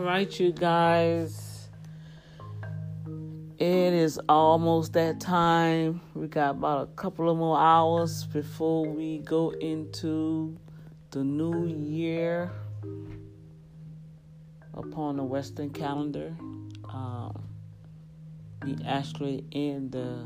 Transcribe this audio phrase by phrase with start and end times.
[0.00, 1.68] Right, you guys.
[3.58, 6.00] It is almost that time.
[6.14, 10.56] We got about a couple of more hours before we go into
[11.10, 12.50] the new year
[14.72, 16.34] upon the Western calendar.
[16.88, 17.42] Um,
[18.64, 20.24] we actually in the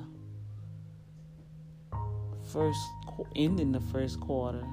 [2.53, 2.81] first
[3.35, 4.65] ending the first quarter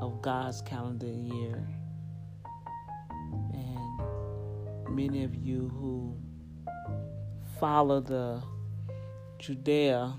[0.00, 1.64] of God's calendar year.
[4.92, 6.16] Many of you who
[7.58, 8.42] follow the
[9.38, 10.14] Judea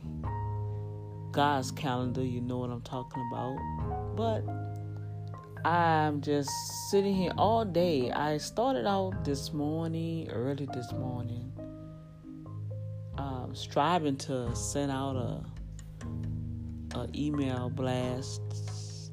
[1.31, 3.57] God's calendar, you know what I'm talking about.
[4.15, 4.43] But
[5.67, 6.49] I'm just
[6.89, 8.11] sitting here all day.
[8.11, 11.51] I started out this morning, early this morning,
[13.17, 18.41] um, striving to send out a, a email blast,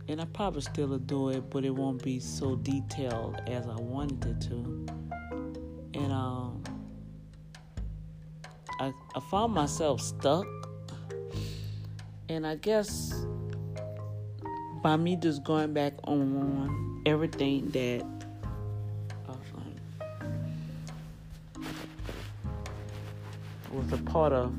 [0.09, 4.25] and I probably still do it, but it won't be so detailed as I wanted
[4.27, 5.00] it to.
[5.95, 6.63] And um,
[8.79, 10.47] I, I found myself stuck.
[12.29, 13.13] And I guess
[14.83, 18.03] by me just going back on everything that
[19.29, 19.75] um,
[23.73, 24.55] was a part of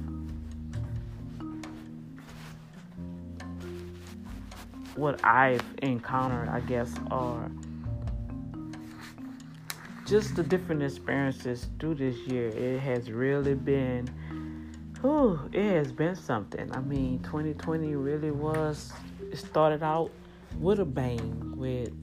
[4.96, 7.50] what I've encountered, I guess, are
[10.12, 12.50] just the different experiences through this year.
[12.50, 14.10] It has really been,
[15.00, 16.70] whew, it has been something.
[16.76, 18.92] I mean, 2020 really was,
[19.32, 20.12] it started out
[20.60, 21.94] with a bang, with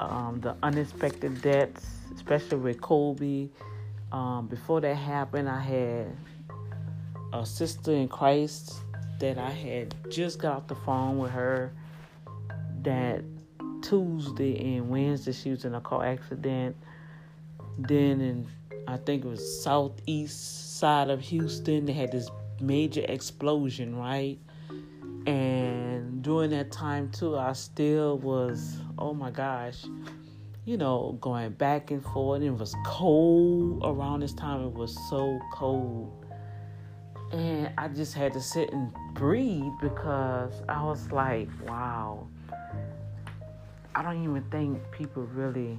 [0.00, 3.48] um, the unexpected deaths, especially with Kobe.
[4.10, 6.16] Um, before that happened, I had
[7.32, 8.80] a sister in Christ
[9.20, 11.72] that I had just got off the phone with her
[12.82, 13.22] that
[13.82, 16.76] Tuesday and Wednesday she was in a car accident.
[17.78, 18.46] Then in
[18.86, 22.28] I think it was southeast side of Houston, they had this
[22.60, 24.38] major explosion, right?
[25.26, 29.84] And during that time too, I still was oh my gosh,
[30.64, 32.42] you know, going back and forth.
[32.42, 34.64] It was cold around this time.
[34.64, 36.20] It was so cold.
[37.32, 42.26] And I just had to sit and breathe because I was like, wow.
[43.94, 45.78] I don't even think people really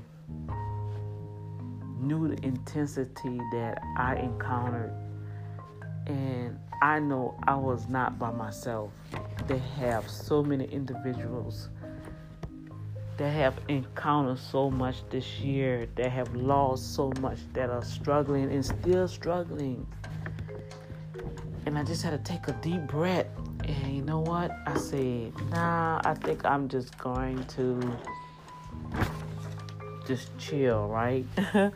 [2.00, 4.94] knew the intensity that I encountered.
[6.08, 8.92] And I know I was not by myself.
[9.48, 11.70] They have so many individuals
[13.18, 18.52] that have encountered so much this year, that have lost so much, that are struggling
[18.52, 19.86] and still struggling.
[21.66, 23.28] And I just had to take a deep breath.
[23.72, 24.52] And you know what?
[24.68, 27.98] I said, nah, I think I'm just going to
[30.06, 31.26] just chill, right?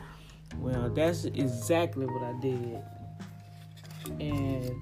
[0.58, 2.82] well, that's exactly what I did.
[4.20, 4.76] And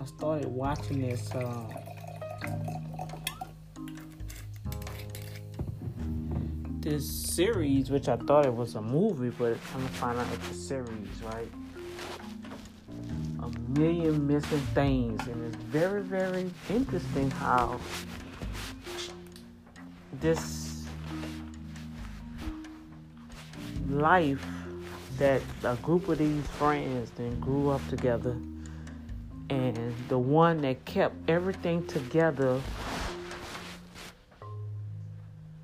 [0.00, 1.70] I started watching this um,
[6.80, 10.50] this series, which I thought it was a movie, but I'm gonna find out it's
[10.50, 11.50] a series, right?
[13.44, 17.78] A million missing things, and it's very, very interesting how
[20.20, 20.86] this
[23.90, 24.42] life
[25.18, 28.34] that a group of these friends then grew up together,
[29.50, 32.58] and the one that kept everything together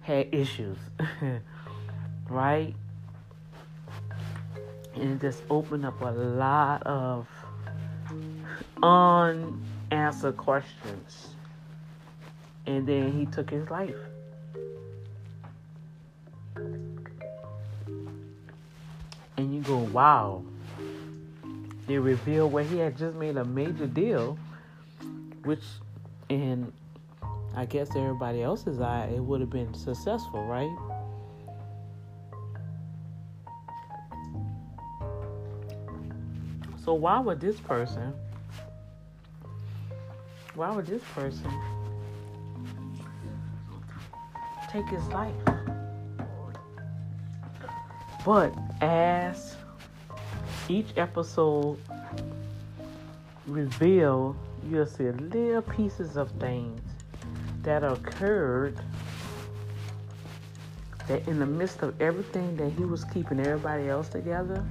[0.03, 0.77] had issues,
[2.29, 2.75] right?
[4.95, 7.27] And it just opened up a lot of
[8.83, 11.29] unanswered questions.
[12.67, 13.95] And then he took his life.
[19.37, 20.43] And you go, wow.
[21.87, 24.39] They reveal where he had just made a major deal,
[25.45, 25.65] which
[26.29, 26.73] in
[27.55, 30.71] I guess everybody else's eye, it would have been successful, right?
[36.85, 38.15] So why would this person,
[40.55, 41.51] why would this person
[44.71, 45.35] take his life?
[48.25, 49.57] But as
[50.69, 51.79] each episode
[53.47, 54.37] reveal,
[54.69, 56.81] you'll see little pieces of things
[57.63, 58.79] that occurred
[61.09, 64.65] that in the midst of everything that he was keeping everybody else together,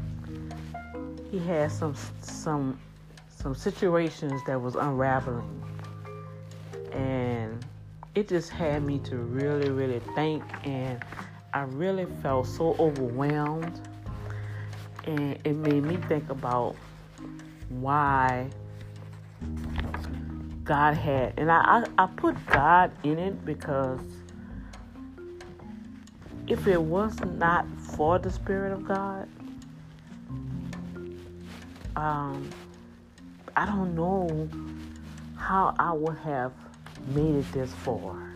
[1.31, 2.79] he had some some
[3.29, 5.68] some situations that was unraveling.
[8.19, 11.01] It just had me to really, really think and
[11.53, 13.79] I really felt so overwhelmed,
[15.05, 16.75] and it made me think about
[17.69, 18.49] why
[20.65, 24.01] God had, and I, I, I put God in it because
[26.45, 27.65] if it was not
[27.95, 29.29] for the Spirit of God,
[31.95, 32.49] um,
[33.55, 34.49] I don't know
[35.37, 36.51] how I would have
[37.09, 38.33] made it this far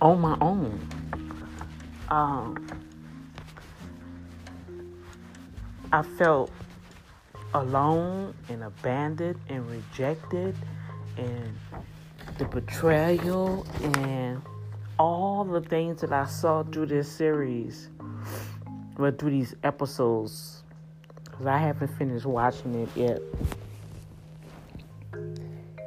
[0.00, 0.88] on my own.
[2.08, 2.66] Um,
[5.92, 6.50] I felt
[7.54, 10.54] alone and abandoned and rejected
[11.16, 11.56] and
[12.38, 14.40] the betrayal and
[14.98, 17.88] all the things that I saw through this series,
[18.96, 20.62] through these episodes,
[21.24, 23.20] because I haven't finished watching it yet.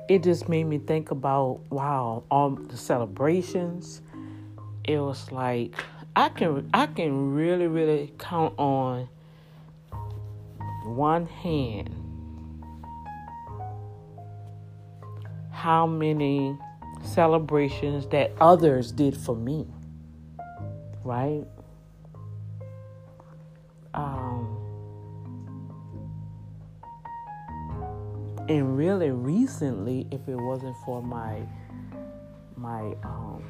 [0.09, 4.01] It just made me think about wow, all the celebrations.
[4.83, 5.73] It was like
[6.15, 9.07] I can I can really really count on
[10.85, 11.89] one hand
[15.51, 16.57] how many
[17.03, 19.65] celebrations that others did for me,
[21.05, 21.45] right?
[23.93, 24.52] Um,
[28.49, 31.41] and really recently, if it wasn't for my
[32.55, 33.43] my um,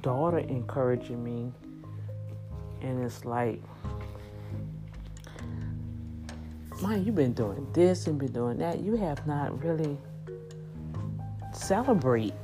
[0.00, 1.52] daughter encouraging me,
[2.82, 3.60] and it's like
[6.82, 8.80] man, you've been doing this and been doing that.
[8.80, 9.98] You have not really
[11.52, 12.34] celebrate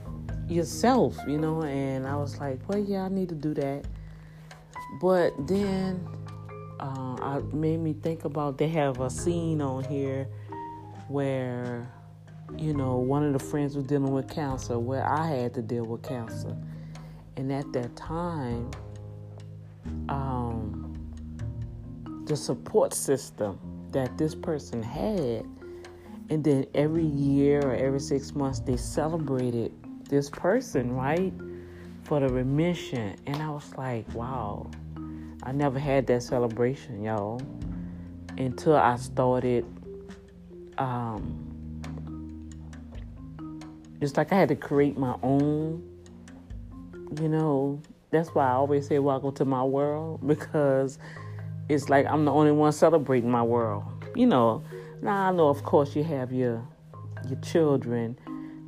[0.49, 1.63] yourself, you know.
[1.63, 3.85] And I was like, well, yeah, I need to do that.
[5.01, 6.07] But then
[6.81, 10.29] uh, I made me think about they have a scene on here
[11.09, 11.91] where
[12.57, 15.85] you know one of the friends was dealing with cancer, where I had to deal
[15.85, 16.57] with cancer,
[17.37, 18.71] and at that time,
[20.09, 20.95] um,
[22.27, 23.59] the support system
[23.93, 25.47] that this person had.
[26.29, 29.73] And then every year or every six months, they celebrated
[30.09, 31.33] this person, right?
[32.03, 33.17] For the remission.
[33.27, 34.69] And I was like, wow,
[35.45, 37.41] I never had that celebration, y'all.
[38.39, 39.65] Until I started,
[40.79, 42.51] um,
[44.01, 45.83] it's like I had to create my own,
[47.21, 47.81] you know.
[48.11, 50.99] That's why I always say, welcome to my world, because
[51.69, 53.85] it's like I'm the only one celebrating my world.
[54.15, 54.63] You know,
[55.03, 56.67] now I know of course you have your
[57.29, 58.19] your children,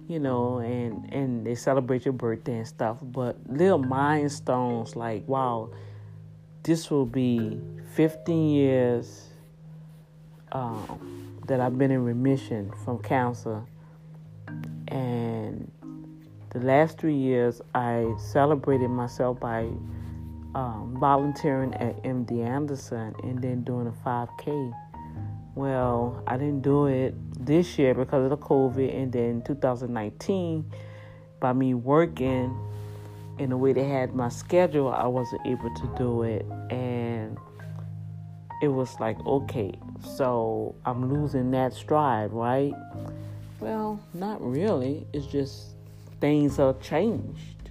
[0.09, 5.71] you know, and and they celebrate your birthday and stuff, but little milestones like wow,
[6.63, 7.61] this will be
[7.95, 9.29] 15 years
[10.53, 11.18] um,
[11.49, 13.65] that I've been in remission from cancer,
[14.89, 15.71] and
[16.51, 19.69] the last three years I celebrated myself by
[20.55, 24.73] um, volunteering at MD Anderson and then doing a 5K.
[25.55, 27.15] Well, I didn't do it
[27.45, 30.71] this year because of the COVID, and then 2019,
[31.41, 32.57] by me working
[33.39, 37.37] in the way they had my schedule, I wasn't able to do it, and
[38.61, 39.73] it was like, okay,
[40.17, 42.75] so I'm losing that stride, right?
[43.61, 45.07] Well, not really.
[45.13, 45.75] It's just
[46.21, 47.71] things have changed.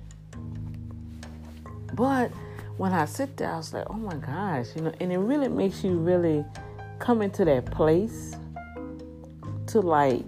[1.93, 2.31] But
[2.77, 5.47] when I sit there, I was like, oh my gosh, you know, and it really
[5.49, 6.45] makes you really
[6.99, 8.35] come into that place
[9.67, 10.23] to like,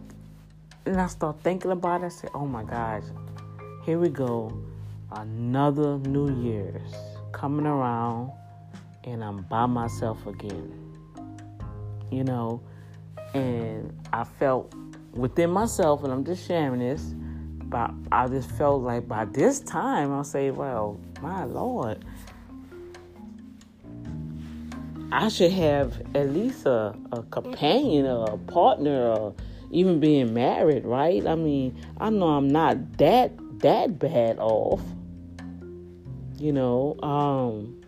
[0.85, 2.05] and I start thinking about it.
[2.05, 3.03] I say, oh my gosh,
[3.85, 4.51] here we go,
[5.11, 6.93] another New Year's
[7.31, 8.31] coming around,
[9.03, 10.73] and I'm by myself again.
[12.11, 12.61] You know,
[13.33, 14.73] and I felt
[15.13, 17.13] within myself, and I'm just sharing this,
[17.65, 22.03] but I just felt like by this time, I'll say, well, my Lord
[25.11, 29.35] I should have at least a, a companion or a partner or
[29.71, 31.25] even being married, right?
[31.25, 34.81] I mean, I know I'm not that that bad off.
[36.37, 37.78] You know, um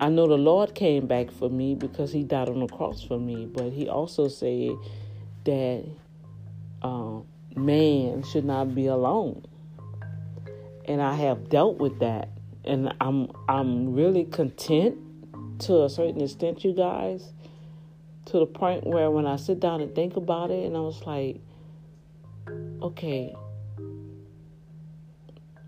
[0.00, 3.18] I know the Lord came back for me because he died on the cross for
[3.18, 4.70] me, but he also said
[5.44, 5.84] that
[6.82, 9.44] um, man should not be alone.
[10.86, 12.30] And I have dealt with that
[12.64, 14.96] and I'm I'm really content
[15.60, 17.32] to a certain extent, you guys,
[18.26, 21.04] to the point where when I sit down and think about it, and I was
[21.06, 21.40] like,
[22.82, 23.34] okay,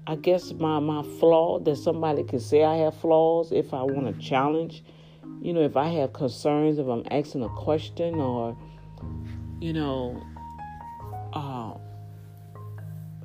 [0.07, 4.13] I guess my my flaw that somebody could say I have flaws if I want
[4.13, 4.83] to challenge,
[5.41, 8.57] you know, if I have concerns, if I'm asking a question or,
[9.61, 10.21] you know,
[11.33, 11.75] uh,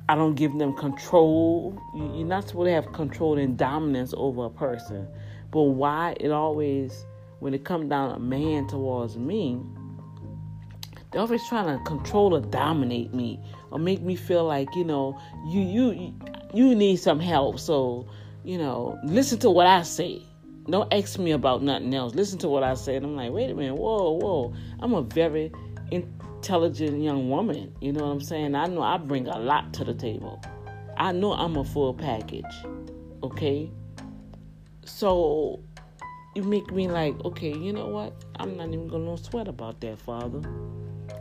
[0.08, 1.76] I don't give them control.
[1.94, 5.08] You're not supposed to have control and dominance over a person.
[5.50, 7.04] But why it always,
[7.40, 9.60] when it comes down a man towards me,
[11.10, 15.20] they're always trying to control or dominate me or make me feel like you know
[15.46, 16.14] you you
[16.54, 17.58] you need some help.
[17.58, 18.08] So
[18.44, 20.22] you know, listen to what I say.
[20.70, 22.14] Don't ask me about nothing else.
[22.14, 22.96] Listen to what I say.
[22.96, 24.54] And I'm like, wait a minute, whoa, whoa.
[24.80, 25.50] I'm a very
[25.90, 27.74] intelligent young woman.
[27.80, 28.54] You know what I'm saying?
[28.54, 30.42] I know I bring a lot to the table.
[30.96, 32.44] I know I'm a full package.
[33.22, 33.70] Okay?
[34.84, 35.60] So
[36.34, 38.12] you make me like, okay, you know what?
[38.36, 40.40] I'm not even gonna sweat about that, Father.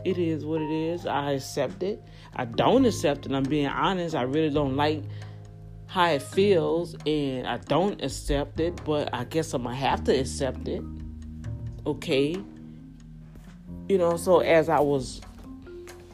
[0.06, 1.06] It is what it is.
[1.06, 2.04] I accept it.
[2.36, 3.32] I don't accept it.
[3.32, 4.16] I'm being honest.
[4.16, 5.04] I really don't like
[5.88, 10.20] how it feels, and I don't accept it, but I guess I'm gonna have to
[10.20, 10.84] accept it.
[11.86, 12.36] Okay?
[13.88, 15.22] you know, so as I was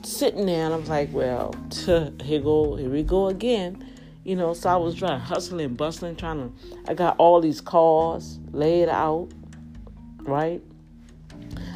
[0.04, 1.56] sitting there, I was like, well,
[2.22, 3.90] here go, here we go again.
[4.24, 6.54] You know, so I was trying hustling, and bustling, trying to.
[6.88, 9.30] I got all these cars laid out,
[10.22, 10.62] right?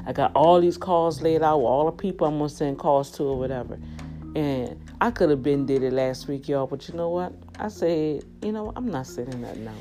[0.08, 3.12] I got all these calls laid out with all the people I'm gonna send calls
[3.12, 3.78] to or whatever.
[4.38, 7.34] And I could have been did it last week, y'all, but you know what?
[7.60, 9.76] I said, you know, I'm not sending nothing out.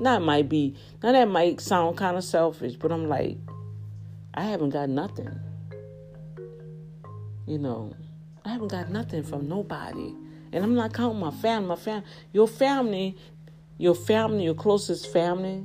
[0.00, 3.36] Now it might be, now that might sound kind of selfish, but I'm like,
[4.32, 5.28] I haven't got nothing.
[7.48, 7.92] You know,
[8.44, 10.14] I haven't got nothing from nobody.
[10.52, 11.68] And I'm not counting my family.
[11.68, 13.16] My family, your family,
[13.76, 15.64] your family, your closest family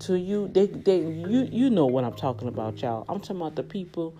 [0.00, 3.04] to you, they, they, you, you know what I'm talking about, y'all.
[3.08, 4.16] I'm talking about the people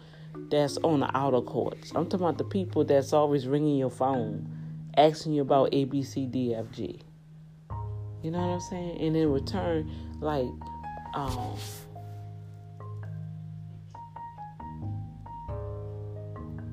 [0.50, 1.92] that's on the outer courts.
[1.94, 4.48] I'm talking about the people that's always ringing your phone,
[4.96, 7.00] asking you about A, B, C, D, F, G.
[8.22, 9.00] You know what I'm saying?
[9.00, 10.46] And in return, like,
[11.14, 11.56] um,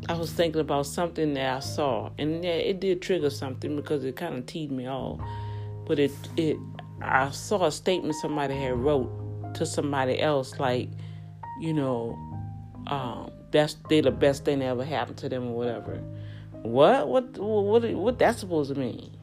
[0.09, 4.05] I was thinking about something that I saw, and yeah, it did trigger something because
[4.05, 5.19] it kind of teed me off.
[5.85, 6.57] But it it
[7.01, 10.89] I saw a statement somebody had wrote to somebody else, like,
[11.59, 12.17] you know,
[12.87, 16.01] um, that's they the best thing that ever happened to them or whatever.
[16.63, 19.15] What what what what that's supposed to mean?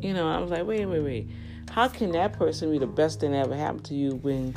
[0.00, 1.28] You know, I was like, wait, wait, wait.
[1.70, 4.56] How can that person be the best thing that ever happened to you when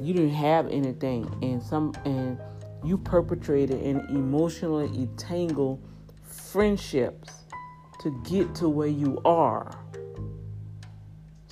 [0.00, 2.38] you didn't have anything and some and
[2.84, 5.82] you perpetrated and emotionally entangled
[6.24, 7.44] friendships
[8.00, 9.78] to get to where you are.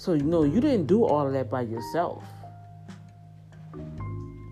[0.01, 2.25] So, you know, you didn't do all of that by yourself.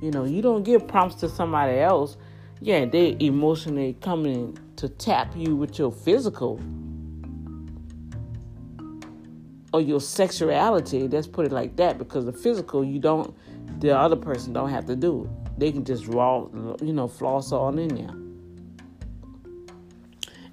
[0.03, 2.19] You know, you don't give prompts to somebody else.
[2.61, 6.61] Yeah, they emotionally coming to tap you with your physical
[9.73, 11.09] or your sexuality.
[11.09, 13.35] Let's put it like that because the physical, you don't,
[13.81, 16.47] the other person don't have to do it they can just raw,
[16.81, 18.15] you know, floss on in there.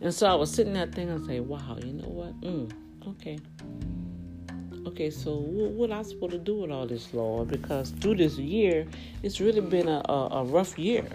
[0.01, 2.41] And so I was sitting there thinking, I say, wow, you know what?
[2.41, 2.71] Mm,
[3.07, 3.37] okay.
[4.95, 7.49] Okay, so what, what I supposed to do with all this, Lord?
[7.49, 8.87] Because through this year,
[9.23, 11.05] it's really been a, a, a rough year.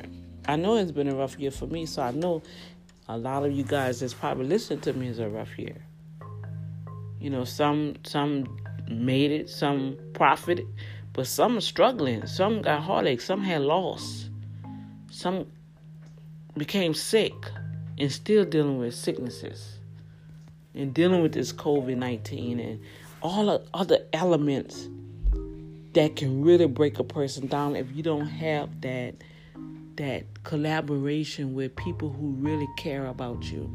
[0.47, 2.43] I know it's been a rough year for me, so I know
[3.09, 5.83] a lot of you guys that's probably listening to me is a rough year.
[7.23, 10.67] You know, some some made it, some profited,
[11.15, 12.27] but some are struggling.
[12.27, 13.23] Some got heartache.
[13.23, 14.29] Some had loss.
[15.11, 15.47] Some
[16.55, 17.33] became sick
[17.97, 19.79] and still dealing with sicknesses
[20.75, 22.81] and dealing with this COVID 19 and
[23.23, 24.89] all the other elements
[25.93, 29.15] that can really break a person down if you don't have that
[29.97, 33.71] that collaboration with people who really care about you.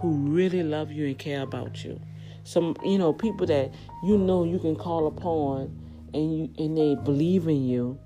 [0.00, 2.00] Who really love you and care about you.
[2.44, 5.76] Some you know people that you know you can call upon
[6.14, 7.98] and you and they believe in you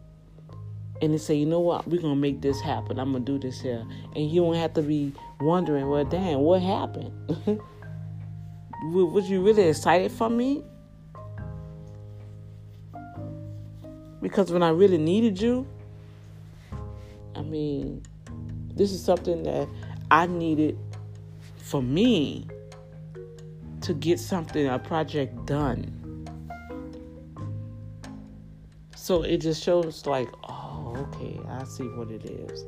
[1.03, 1.87] and they say you know what?
[1.87, 2.99] We're gonna make this happen.
[2.99, 3.85] I'm gonna do this here.
[4.17, 7.13] And you don't have to be wondering well damn what happened
[8.85, 10.65] was you really excited for me
[14.23, 15.67] because when i really needed you
[17.37, 18.03] i mean
[18.75, 19.69] this is something that
[20.11, 20.79] i needed
[21.57, 22.47] for me
[23.83, 25.97] to get something, a project done.
[28.95, 32.65] So it just shows like, oh, okay, I see what it is.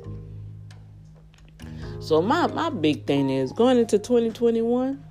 [1.99, 5.03] So my my big thing is going into 2021.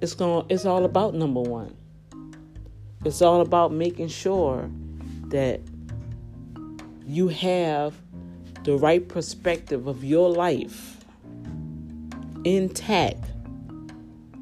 [0.00, 1.76] It's going it's all about number 1.
[3.04, 4.70] It's all about making sure
[5.28, 5.60] that
[7.06, 7.94] you have
[8.64, 11.04] the right perspective of your life
[12.44, 13.24] intact.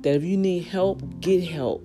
[0.02, 1.82] That if you need help, get help.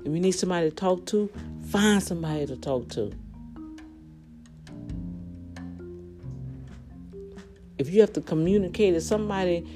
[0.00, 1.30] If you need somebody to talk to,
[1.68, 3.12] find somebody to talk to.
[7.78, 9.66] if you have to communicate if somebody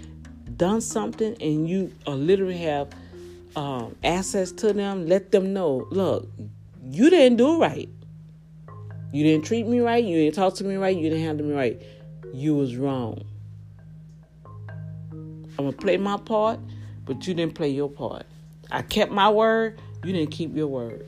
[0.60, 2.90] done something and you uh, literally have
[3.56, 6.28] um, access to them, let them know, look,
[6.90, 7.88] you didn't do right.
[9.10, 10.04] You didn't treat me right.
[10.04, 10.94] You didn't talk to me right.
[10.94, 11.82] You didn't handle me right.
[12.34, 13.24] You was wrong.
[15.12, 16.60] I'm gonna play my part,
[17.06, 18.26] but you didn't play your part.
[18.70, 19.80] I kept my word.
[20.04, 21.06] You didn't keep your word.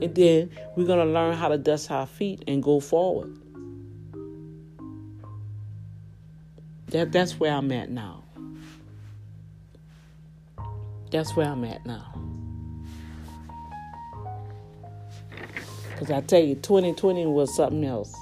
[0.00, 3.36] And then we're gonna learn how to dust our feet and go forward.
[6.94, 8.22] That that's where I'm at now.
[11.10, 12.14] That's where I'm at now.
[15.96, 18.14] Cause I tell you, 2020 was something else.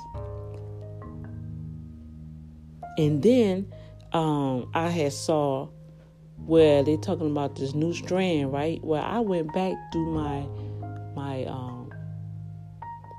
[2.97, 3.71] And then
[4.15, 5.69] um, I had saw
[6.39, 8.83] where they talking about this new strand, right?
[8.83, 10.47] Where I went back through my
[11.15, 11.93] my um,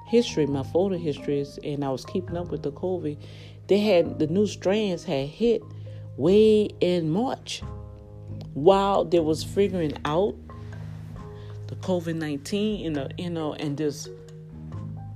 [0.08, 3.20] history, my photo histories, and I was keeping up with the COVID.
[3.68, 5.62] They had the new strands had hit
[6.18, 7.64] way in March,
[8.54, 10.36] while they was figuring out
[11.68, 14.10] the COVID nineteen, you know, you know, and just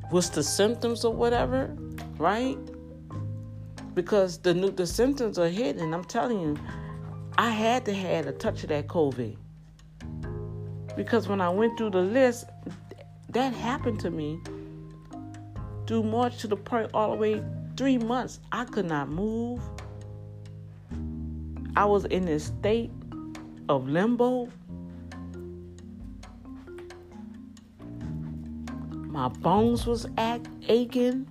[0.09, 1.75] what's the symptoms or whatever,
[2.17, 2.57] right?
[3.97, 5.91] because the new the symptoms are hitting.
[5.91, 6.55] I'm telling you,
[7.35, 9.35] I had to have a touch of that COVID
[10.95, 12.45] because when I went through the list,
[13.29, 14.39] that happened to me
[15.87, 17.43] through March to the point all the way
[17.77, 18.39] three months.
[18.51, 19.61] I could not move.
[21.75, 22.91] I was in this state
[23.69, 24.49] of limbo.
[28.89, 31.27] My bones was act, aching.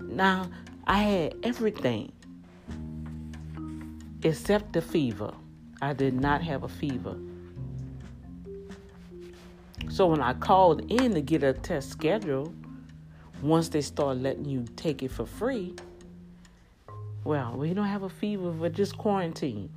[0.00, 0.50] Now
[0.86, 2.12] I had everything
[4.22, 5.32] except the fever.
[5.80, 7.16] I did not have a fever.
[9.88, 12.54] So when I called in to get a test scheduled,
[13.42, 15.74] once they start letting you take it for free,
[17.24, 19.70] well, we don't have a fever, but just quarantine.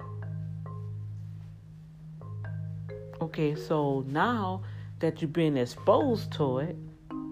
[3.21, 4.61] Okay, so now
[4.99, 6.75] that you've been exposed to it,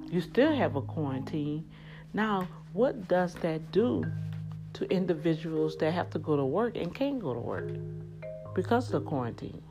[0.09, 1.69] you still have a quarantine.
[2.13, 4.03] Now what does that do
[4.73, 7.69] to individuals that have to go to work and can't go to work
[8.55, 9.61] because of the quarantine?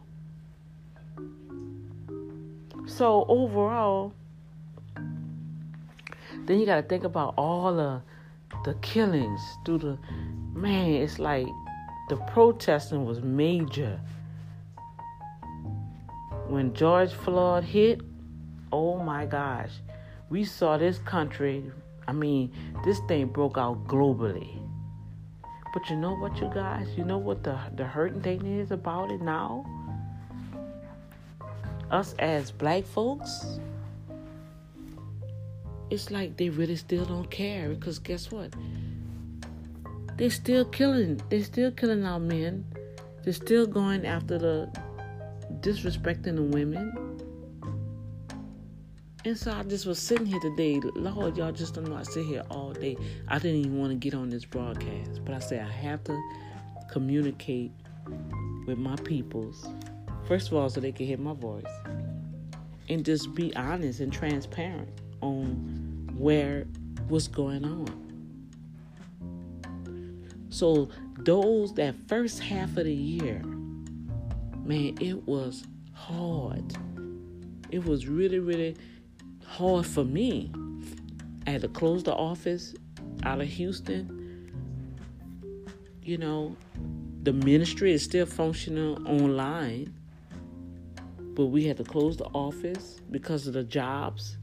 [2.87, 4.12] So overall,
[6.46, 8.02] then you got to think about all the
[8.64, 9.98] the killings through the
[10.52, 10.90] man.
[10.90, 11.46] It's like
[12.09, 13.98] the protesting was major
[16.48, 18.00] when George Floyd hit.
[18.70, 19.72] Oh my gosh,
[20.31, 21.64] we saw this country
[22.07, 22.52] I mean,
[22.85, 24.59] this thing broke out globally.
[25.72, 26.88] But you know what, you guys?
[26.96, 29.64] You know what the, the hurting thing is about it now?
[31.90, 33.59] Us as black folks,
[35.92, 38.55] it's like they really still don't care because guess what?
[40.16, 41.20] They're still killing.
[41.28, 42.64] They're still killing our men.
[43.24, 44.70] They're still going after the
[45.61, 47.12] disrespecting the women
[49.24, 50.81] and so I just was sitting here today.
[50.96, 52.96] Lord, y'all just don't know I sit here all day.
[53.28, 55.24] I didn't even want to get on this broadcast.
[55.24, 56.20] But I said I have to
[56.90, 57.70] communicate
[58.66, 59.68] with my peoples.
[60.26, 61.62] First of all, so they can hear my voice.
[62.88, 64.88] And just be honest and transparent
[65.20, 65.82] on
[66.16, 66.66] where
[67.09, 68.03] what's going on.
[70.51, 73.42] So those that first half of the year,
[74.64, 76.77] man, it was hard.
[77.70, 78.77] It was really, really
[79.46, 80.53] hard for me.
[81.46, 82.75] I had to close the office
[83.22, 84.18] out of Houston.
[86.03, 86.57] You know,
[87.22, 89.94] the ministry is still functioning online,
[91.35, 94.37] but we had to close the office because of the jobs,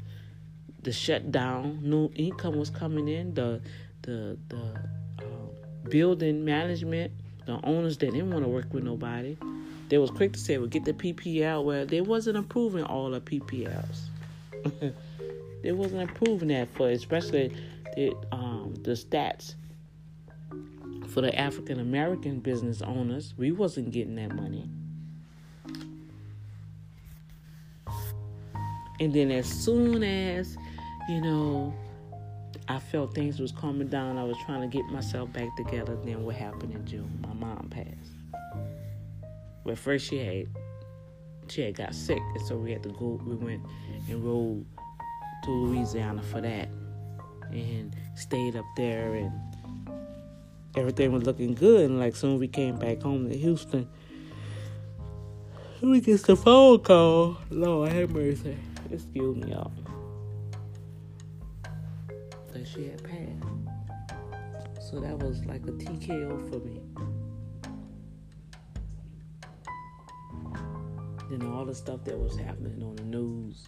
[0.84, 1.80] the shutdown.
[1.84, 3.34] No income was coming in.
[3.34, 3.62] The
[4.02, 7.12] the the uh, building management,
[7.46, 9.38] the owners, they didn't want to work with nobody.
[9.90, 13.22] They was quick to say, "Well, get the PPL." Well, they wasn't approving all the
[13.22, 14.02] PPLs.
[15.64, 17.56] they wasn't approving that for especially
[17.96, 19.56] the um, the stats
[21.10, 23.34] for the African American business owners.
[23.38, 24.70] We wasn't getting that money.
[29.00, 30.58] And then as soon as,
[31.10, 31.74] you know,
[32.68, 35.98] I felt things was calming down, I was trying to get myself back together.
[36.04, 37.20] Then what happened in June?
[37.22, 38.14] My mom passed.
[39.64, 40.48] Well, first she had
[41.48, 43.20] she had got sick, and so we had to go.
[43.26, 43.64] We went
[44.08, 44.66] and rode
[45.44, 46.70] to Louisiana for that
[47.52, 49.32] and stayed up there and
[50.76, 53.88] everything was looking good and like soon we came back home to Houston
[55.82, 58.56] we get the phone call Lord have mercy
[58.92, 59.72] excuse me y'all
[62.66, 63.44] she had passed
[64.82, 66.82] So that was like a TKO for me.
[71.30, 73.68] Then all the stuff that was happening on the news,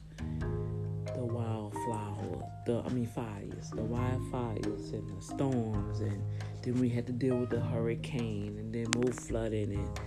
[1.14, 6.24] the wildflower, the I mean fires, the wildfires and the storms, and
[6.64, 10.00] then we had to deal with the hurricane, and then more flooding, and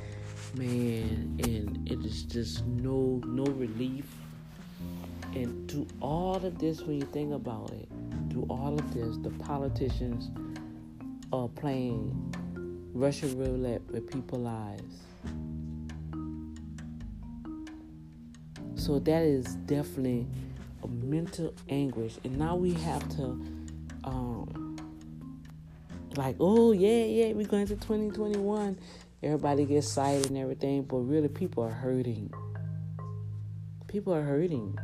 [0.58, 4.06] man, and it is just no no relief.
[5.34, 7.88] And to all of this, when you think about it,
[8.34, 10.28] through all of this, the politicians
[11.32, 12.34] are playing
[12.92, 14.96] Russian roulette with people's lives.
[18.74, 20.26] So that is definitely
[20.82, 22.18] a mental anguish.
[22.24, 23.40] And now we have to,
[24.02, 24.76] um,
[26.16, 28.76] like, oh, yeah, yeah, we're going to 2021.
[29.22, 32.32] Everybody gets excited and everything, but really, people are hurting.
[33.86, 34.76] People are hurting.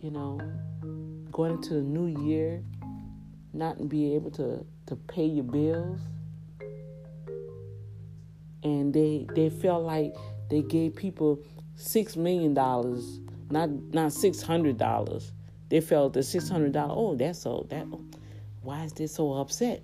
[0.00, 0.40] You know,
[1.30, 2.62] going into the new year,
[3.52, 6.00] not be able to, to pay your bills.
[8.62, 10.14] And they they felt like
[10.50, 11.42] they gave people
[11.76, 15.32] six million dollars, not not six hundred dollars.
[15.70, 16.94] They felt the six hundred dollars.
[16.96, 17.86] Oh, that's so that.
[18.62, 19.82] Why is they so upset?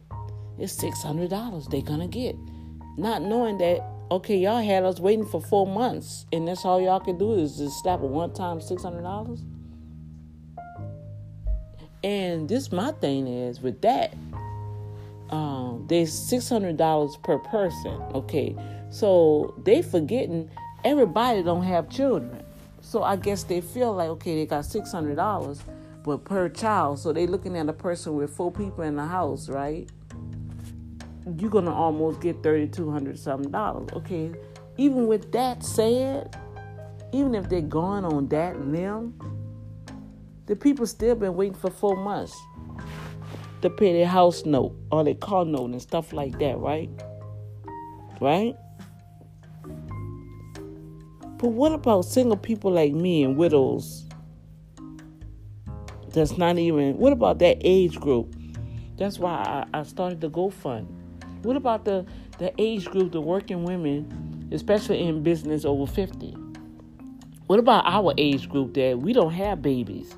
[0.59, 2.37] It's six hundred dollars they're gonna get,
[2.98, 7.00] not knowing that okay, y'all had us waiting for four months, and that's all y'all
[7.00, 9.42] can do is just slap a one time six hundred dollars.
[12.04, 14.14] And this my thing is with that,
[15.30, 18.00] um, there's six hundred dollars per person.
[18.14, 18.54] Okay,
[18.90, 20.50] so they forgetting
[20.85, 22.44] everybody don't have children.
[22.80, 25.61] So I guess they feel like okay, they got six hundred dollars,
[26.04, 27.00] but per child.
[27.00, 29.88] So they looking at a person with four people in the house, right?
[31.37, 33.88] You're gonna almost get thirty two hundred something dollars.
[33.94, 34.32] Okay,
[34.76, 36.37] even with that said,
[37.12, 39.14] even if they're going on that limb
[40.46, 42.37] the people still been waiting for four months
[43.62, 46.88] to pay their house note or their car note and stuff like that, right?
[48.20, 48.56] Right?
[51.38, 54.06] But what about single people like me and widows?
[56.11, 56.96] That's not even.
[56.96, 58.35] What about that age group?
[58.96, 60.87] That's why I, I started the GoFund.
[61.42, 62.06] What about the
[62.38, 66.35] the age group, the working women, especially in business over fifty?
[67.48, 70.14] What about our age group that we don't have babies?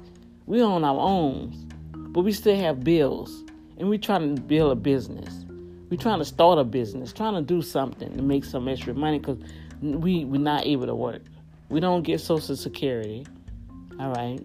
[0.48, 1.52] We on our own,
[1.92, 3.44] but we still have bills,
[3.76, 5.44] and we're trying to build a business.
[5.90, 9.18] We're trying to start a business, trying to do something to make some extra money
[9.18, 9.36] because
[9.82, 11.20] we we're not able to work.
[11.68, 13.26] We don't get Social Security,
[14.00, 14.40] all right.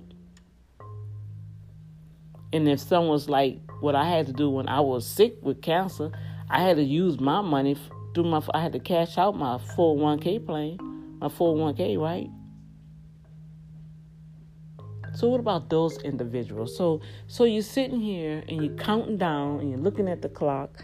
[2.52, 6.12] And if someone's like what I had to do when I was sick with cancer,
[6.50, 7.78] I had to use my money
[8.13, 8.42] through my.
[8.54, 10.78] I had to cash out my 401k plan,
[11.22, 12.30] my 401k, right?
[15.24, 16.76] So what about those individuals?
[16.76, 20.84] So so you're sitting here and you're counting down and you're looking at the clock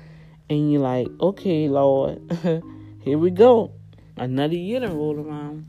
[0.49, 2.21] and you're like, okay, Lord,
[3.01, 3.73] here we go.
[4.15, 5.65] Another year to roll around.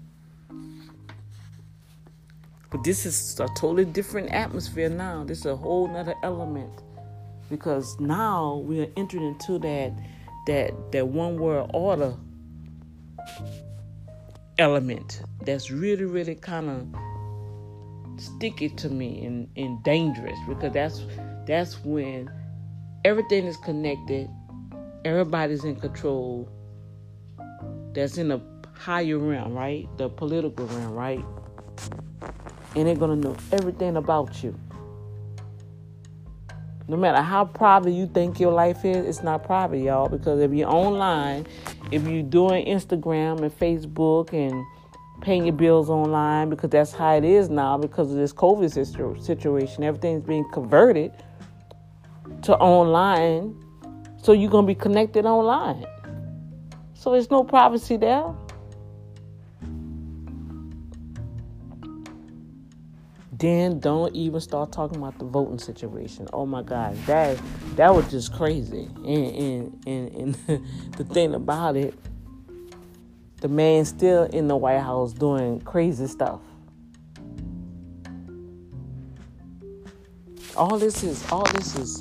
[2.70, 5.24] But this is a totally different atmosphere now.
[5.24, 6.70] This is a whole nother element.
[7.48, 9.92] Because now we are entering into that
[10.46, 12.14] that that one world order
[14.61, 17.09] element that's really, really kind of
[18.20, 21.02] sticky to me and, and dangerous because that's
[21.46, 22.30] that's when
[23.04, 24.28] everything is connected,
[25.04, 26.48] everybody's in control.
[27.92, 28.40] That's in a
[28.74, 29.88] higher realm, right?
[29.96, 31.24] The political realm, right?
[32.76, 34.59] And they're gonna know everything about you.
[36.88, 40.09] No matter how private you think your life is, it's not private, y'all.
[40.09, 41.46] Because if you're online,
[41.92, 44.64] if you're doing Instagram and Facebook and
[45.20, 49.85] paying your bills online because that's how it is now because of this COVID situation.
[49.85, 51.12] Everything's being converted
[52.42, 53.54] to online.
[54.16, 55.87] So you're going to be connected online.
[56.94, 58.35] So there's no privacy there.
[63.33, 66.28] Then don't even start talking about the voting situation.
[66.30, 67.40] Oh my God, that
[67.76, 68.90] that was just crazy.
[68.96, 70.66] And and and, and
[70.98, 71.94] the thing about it,
[73.40, 76.40] the man still in the White House doing crazy stuff.
[80.57, 81.98] All this is all this is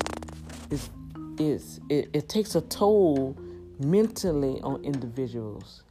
[0.70, 0.90] is
[1.38, 3.36] is it, it takes a toll
[3.78, 5.82] mentally on individuals.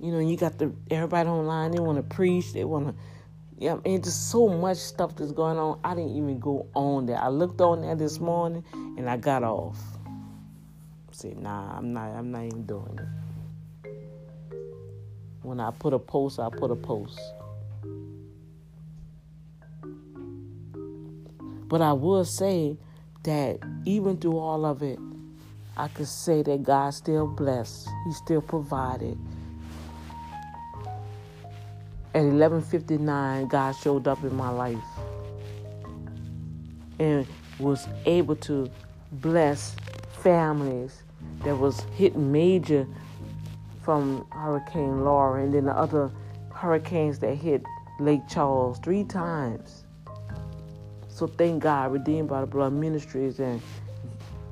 [0.00, 2.94] You know, you got the everybody online, they want to preach, they want to
[3.58, 5.78] yeah, and just so much stuff that's going on.
[5.84, 7.18] I didn't even go on there.
[7.18, 9.78] I looked on there this morning and I got off.
[10.06, 13.29] I Said, nah, I'm not I'm not even doing it.
[15.42, 17.18] When I put a post, I put a post.
[21.68, 22.76] But I will say
[23.22, 24.98] that even through all of it,
[25.76, 27.88] I could say that God still blessed.
[28.06, 29.16] He still provided.
[32.12, 34.84] At 11:59, God showed up in my life
[36.98, 37.26] and
[37.58, 38.68] was able to
[39.12, 39.76] bless
[40.22, 41.02] families
[41.44, 42.86] that was hit major
[43.90, 46.12] from Hurricane Laura and then the other
[46.54, 47.64] hurricanes that hit
[47.98, 49.84] Lake Charles three times.
[51.08, 53.60] So thank God, Redeemed by the Blood Ministries and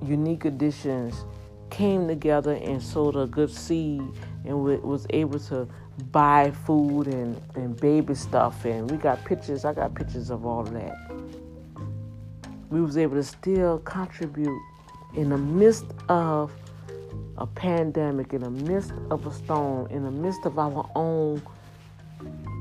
[0.05, 1.25] Unique Editions
[1.71, 4.03] came together and sowed a good seed
[4.45, 5.69] and was able to
[6.11, 10.61] buy food and, and baby stuff and we got pictures i got pictures of all
[10.61, 10.95] of that
[12.71, 14.61] we was able to still contribute
[15.15, 16.53] in the midst of
[17.39, 21.41] a pandemic, in the midst of a storm, in the midst of our own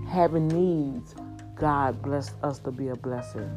[0.07, 1.15] having needs,
[1.55, 3.49] God blessed us to be a blessing.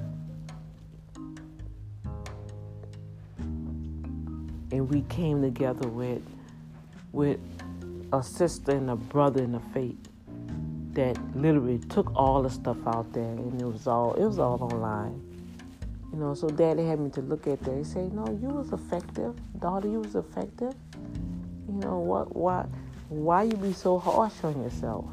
[4.72, 6.22] And we came together with
[7.12, 7.40] with
[8.12, 9.98] a sister and a brother in the faith
[10.92, 14.62] that literally took all the stuff out there and it was all it was all
[14.62, 15.20] online.
[16.12, 17.76] You know, so daddy had me to look at that.
[17.76, 19.34] He said, No, you was effective.
[19.60, 20.74] Daughter, you was effective.
[21.70, 22.66] You know, what why
[23.08, 25.04] why you be so harsh on yourself?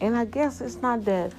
[0.00, 1.32] And I guess it's not that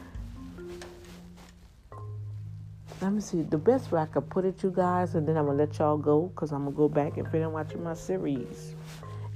[3.02, 5.48] let me see the best way I could put it, you guys, and then I'm
[5.48, 8.76] gonna let y'all go because I'm gonna go back and finish watching my series.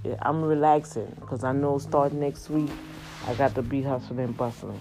[0.03, 2.69] Yeah, I'm relaxing because I know starting next week
[3.25, 4.79] I got to be hustling and bustling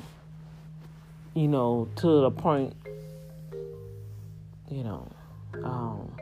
[1.34, 2.74] you know, to the point,
[4.70, 5.08] you know,
[5.64, 6.12] um,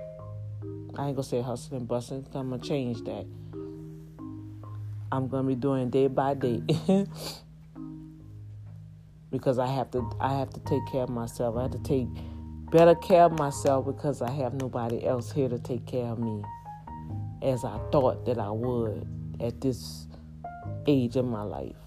[0.96, 2.26] I ain't gonna say hustling and busting.
[2.34, 3.26] I'm gonna change that.
[5.10, 6.62] I'm gonna be doing day by day
[9.30, 10.10] because I have to.
[10.20, 11.56] I have to take care of myself.
[11.56, 12.08] I have to take
[12.70, 16.42] better care of myself because I have nobody else here to take care of me,
[17.42, 19.06] as I thought that I would
[19.40, 20.06] at this
[20.86, 21.81] age of my life.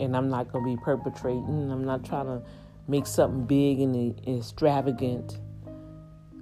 [0.00, 1.70] And I'm not going to be perpetrating.
[1.70, 2.42] I'm not trying to
[2.88, 5.38] make something big and extravagant.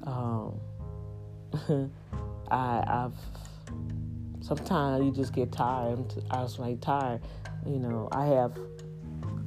[0.04, 0.60] Um,
[2.50, 3.14] I, I've
[4.40, 6.12] sometimes you just get tired.
[6.30, 7.20] I was like tired.
[7.66, 8.58] You know, I have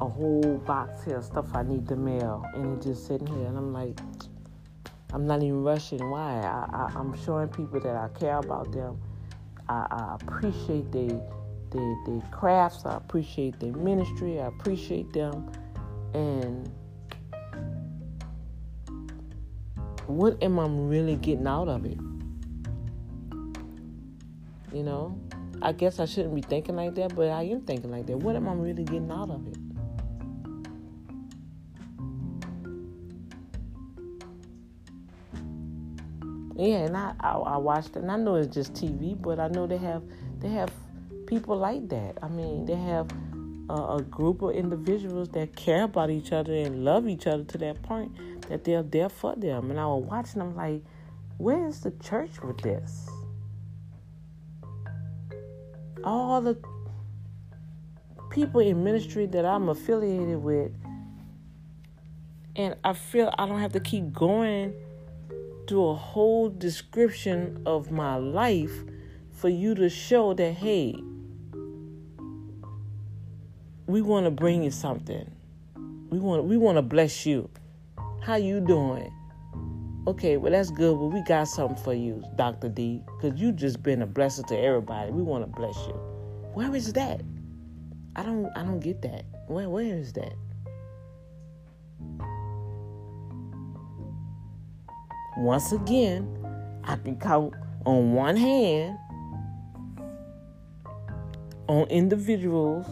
[0.01, 3.47] a whole box here of stuff I need to mail, and it's just sitting here,
[3.47, 3.99] and I'm like,
[5.13, 6.09] I'm not even rushing.
[6.09, 6.39] Why?
[6.39, 8.99] I, I, am showing people that I care about them.
[9.67, 11.19] I, I appreciate they
[11.75, 12.85] their, their crafts.
[12.85, 14.39] I appreciate their ministry.
[14.39, 15.51] I appreciate them.
[16.13, 16.71] And
[20.07, 21.97] what am I really getting out of it?
[24.73, 25.19] You know,
[25.61, 28.17] I guess I shouldn't be thinking like that, but I am thinking like that.
[28.17, 29.57] What am I really getting out of it?
[36.57, 39.49] Yeah, and I, I, I watched it, and I know it's just TV, but I
[39.49, 40.03] know they have
[40.39, 40.71] they have
[41.27, 42.17] people like that.
[42.21, 43.09] I mean, they have
[43.69, 47.57] a, a group of individuals that care about each other and love each other to
[47.59, 48.11] that point
[48.49, 49.71] that they're there for them.
[49.71, 50.83] And I was watching them like,
[51.37, 53.09] where is the church with this?
[56.03, 56.57] All the
[58.29, 60.71] people in ministry that I'm affiliated with,
[62.55, 64.73] and I feel I don't have to keep going
[65.67, 68.83] through a whole description of my life
[69.31, 70.95] for you to show that, hey,
[73.87, 75.29] we want to bring you something.
[76.09, 77.49] We want we want to bless you.
[78.21, 79.11] How you doing?
[80.07, 82.69] Okay, well that's good, but we got something for you, Dr.
[82.69, 85.11] D, because you just been a blessing to everybody.
[85.11, 85.93] We want to bless you.
[86.53, 87.21] Where is that?
[88.15, 89.25] I don't I don't get that.
[89.47, 90.33] Where where is that?
[95.37, 96.27] Once again,
[96.85, 97.53] I can count
[97.85, 98.97] on one hand
[101.67, 102.87] on individuals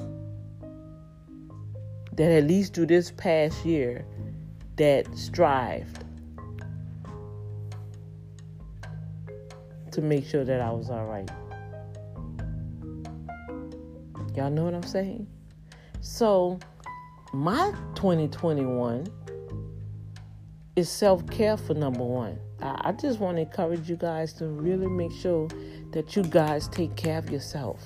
[2.16, 4.06] that at least through this past year
[4.76, 6.04] that strived
[9.92, 11.30] to make sure that I was all right.
[14.36, 15.28] Y'all know what I'm saying?
[16.02, 16.60] So,
[17.34, 19.08] my 2021
[20.76, 22.40] is self care for number one.
[22.62, 25.48] I, I just want to encourage you guys to really make sure
[25.92, 27.84] that you guys take care of yourself.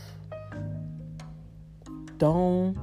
[2.18, 2.78] Don't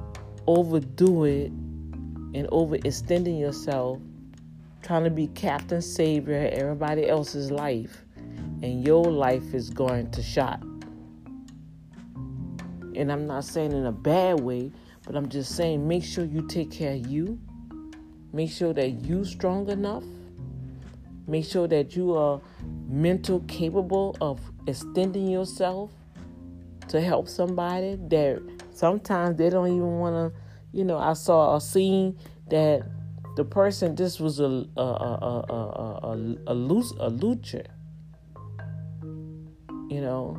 [0.47, 3.99] overdo it and overextending yourself,
[4.81, 10.61] trying to be captain savior everybody else's life, and your life is going to shot.
[12.95, 14.71] And I'm not saying in a bad way,
[15.05, 17.39] but I'm just saying make sure you take care of you.
[18.33, 20.03] Make sure that you strong enough.
[21.27, 22.41] Make sure that you are
[22.87, 25.91] mental capable of extending yourself
[26.87, 28.41] to help somebody that
[28.75, 30.39] sometimes they don't even want to
[30.71, 32.17] you know i saw a scene
[32.49, 32.81] that
[33.35, 36.11] the person just was a a a a a, a,
[36.47, 37.65] a, a lucha
[39.89, 40.37] you know.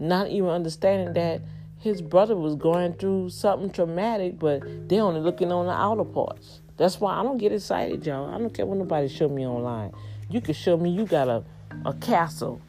[0.00, 1.42] Not even understanding that
[1.78, 6.60] his brother was going through something traumatic but they only looking on the outer parts.
[6.76, 8.32] That's why i don't get excited y'all.
[8.32, 9.92] I don't care what nobody show me online.
[10.30, 11.44] You can show me you got a,
[11.84, 12.60] a castle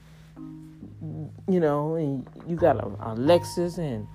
[1.50, 4.08] you know, and you got a, a Lexus and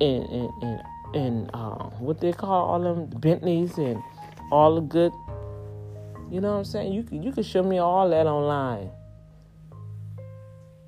[0.00, 0.82] and and and,
[1.14, 4.02] and uh, what they call all them Bentleys and
[4.50, 5.12] all the good.
[6.30, 6.92] You know what I'm saying?
[6.92, 8.90] You can you can show me all that online.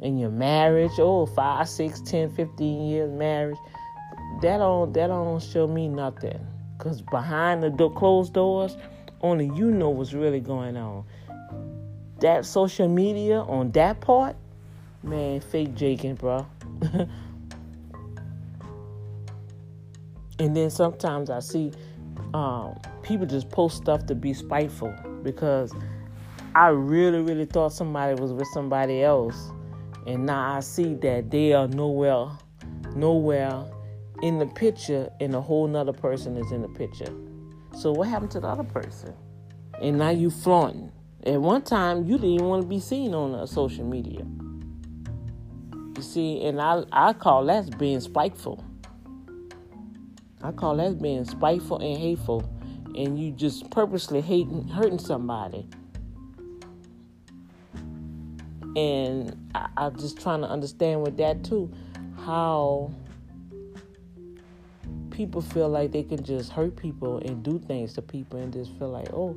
[0.01, 3.59] In your marriage, oh, five, six, ten, fifteen years marriage,
[4.41, 6.45] that don't that don't show me nothing.
[6.79, 8.77] Cause behind the closed doors,
[9.21, 11.05] only you know what's really going on.
[12.21, 14.37] That social media on that part,
[15.03, 16.47] Man, fake Jakin, bro.
[20.39, 21.73] and then sometimes I see
[22.35, 25.73] um, people just post stuff to be spiteful because
[26.55, 29.51] I really, really thought somebody was with somebody else,
[30.07, 32.29] and now I see that they are nowhere,
[32.95, 33.65] nowhere
[34.23, 37.13] in the picture, and a whole nother person is in the picture.
[37.77, 39.15] So what happened to the other person?
[39.81, 40.93] And now you flaunting.
[41.25, 44.27] At one time, you didn't even want to be seen on uh, social media.
[45.97, 48.65] You see, and I I call that being spiteful.
[50.43, 52.49] I call that being spiteful and hateful,
[52.97, 55.69] and you just purposely hating hurting somebody.
[58.75, 61.71] And I, I'm just trying to understand with that too,
[62.25, 62.91] how
[65.11, 68.77] people feel like they can just hurt people and do things to people and just
[68.79, 69.37] feel like, oh,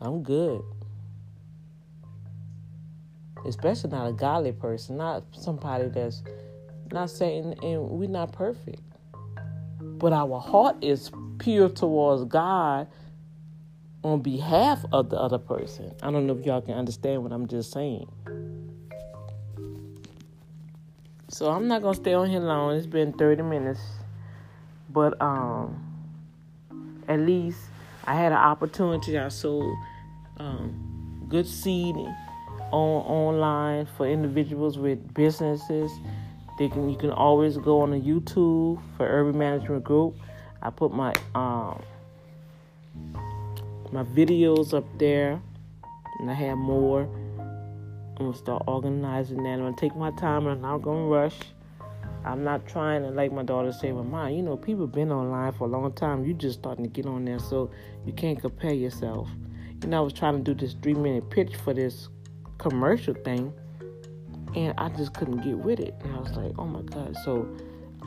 [0.00, 0.62] I'm good
[3.48, 6.22] especially not a godly person, not somebody that's
[6.92, 8.82] not saying, and we're not perfect,
[9.80, 12.88] but our heart is pure towards God
[14.04, 15.92] on behalf of the other person.
[16.02, 18.06] I don't know if y'all can understand what I'm just saying.
[21.28, 22.76] So I'm not gonna stay on here long.
[22.76, 23.80] It's been 30 minutes,
[24.88, 25.84] but um,
[27.08, 27.58] at least
[28.04, 29.18] I had an opportunity.
[29.18, 29.74] I sowed
[30.38, 31.96] um, good seed
[32.72, 35.90] on online for individuals with businesses.
[36.58, 40.16] They can you can always go on the YouTube for Urban Management Group.
[40.62, 41.82] I put my um
[43.92, 45.40] my videos up there,
[46.18, 47.02] and I have more.
[48.18, 49.50] I'm gonna start organizing that.
[49.50, 51.36] I'm gonna take my time, and I'm not gonna rush.
[52.24, 55.52] I'm not trying to, like my daughter say, well, mom, you know, people been online
[55.52, 56.24] for a long time.
[56.24, 57.70] You just starting to get on there, so
[58.04, 59.28] you can't compare yourself.
[59.82, 62.08] You know, I was trying to do this three minute pitch for this
[62.58, 63.52] commercial thing,
[64.54, 65.94] and I just couldn't get with it.
[66.02, 67.16] And I was like, oh my god.
[67.24, 67.48] So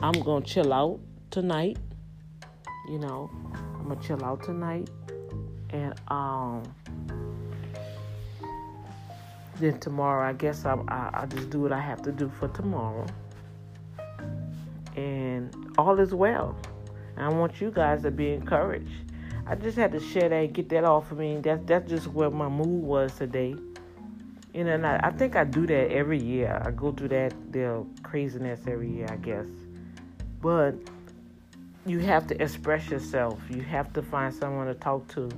[0.02, 1.78] I'm gonna chill out tonight.
[2.88, 3.30] You know,
[3.78, 4.90] I'm gonna chill out tonight,
[5.70, 6.74] and um,
[9.60, 13.06] then tomorrow I guess I I, just do what I have to do for tomorrow,
[14.96, 16.56] and all is well.
[17.16, 19.12] I want you guys to be encouraged.
[19.46, 21.38] I just had to share that and get that off of me.
[21.42, 23.56] That's that's just where my mood was today.
[24.52, 26.60] You know, and I, I think I do that every year.
[26.64, 29.46] I go through that the craziness every year, I guess.
[30.42, 30.74] But
[31.86, 33.38] you have to express yourself.
[33.48, 35.28] You have to find someone to talk to.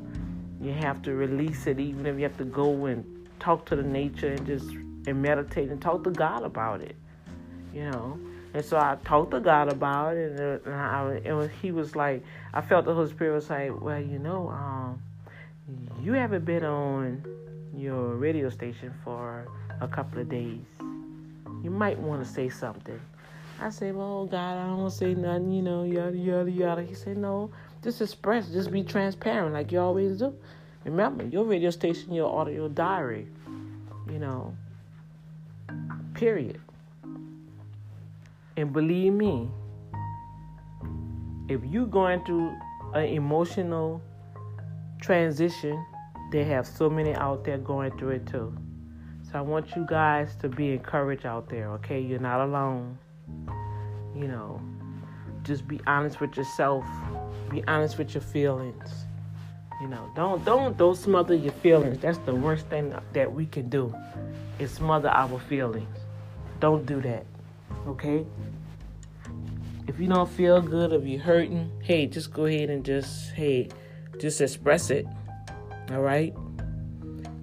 [0.60, 3.82] You have to release it, even if you have to go and talk to the
[3.82, 4.70] nature and just
[5.06, 6.96] and meditate and talk to God about it.
[7.74, 8.18] You know.
[8.54, 12.22] And so I talked to God about it, and, uh, I, was, he was like,
[12.52, 15.02] I felt the Holy Spirit was like, well, you know, um,
[16.02, 17.24] you haven't been on
[17.76, 19.46] your radio station for
[19.80, 20.60] a couple of days.
[21.62, 23.00] You might want to say something.
[23.60, 26.50] I say, well, oh God, I don't want to say nothing, you know, yada, yada,
[26.50, 26.82] yada.
[26.82, 27.50] He said, no,
[27.82, 30.34] just express, just be transparent like you always do.
[30.84, 33.28] Remember, your radio station, your audio diary,
[34.10, 34.56] you know,
[36.14, 36.60] period.
[38.56, 39.48] And believe me,
[41.48, 42.56] if you're going through
[42.94, 44.02] an emotional
[45.00, 45.84] transition,
[46.32, 46.50] they mm-hmm.
[46.50, 48.56] have so many out there going through it too.
[49.30, 52.00] So I want you guys to be encouraged out there, okay?
[52.00, 52.98] You're not alone.
[54.16, 54.60] You know,
[55.42, 56.84] just be honest with yourself.
[57.50, 58.90] Be honest with your feelings.
[59.80, 61.98] You know, don't don't don't smother your feelings.
[61.98, 63.94] That's the worst thing that we can do.
[64.58, 65.98] Is smother our feelings.
[66.60, 67.26] don't do that.
[67.86, 68.24] Okay?
[69.88, 73.68] If you don't feel good, if you're hurting, hey, just go ahead and just, hey,
[74.20, 75.06] just express it.
[75.92, 76.34] All right?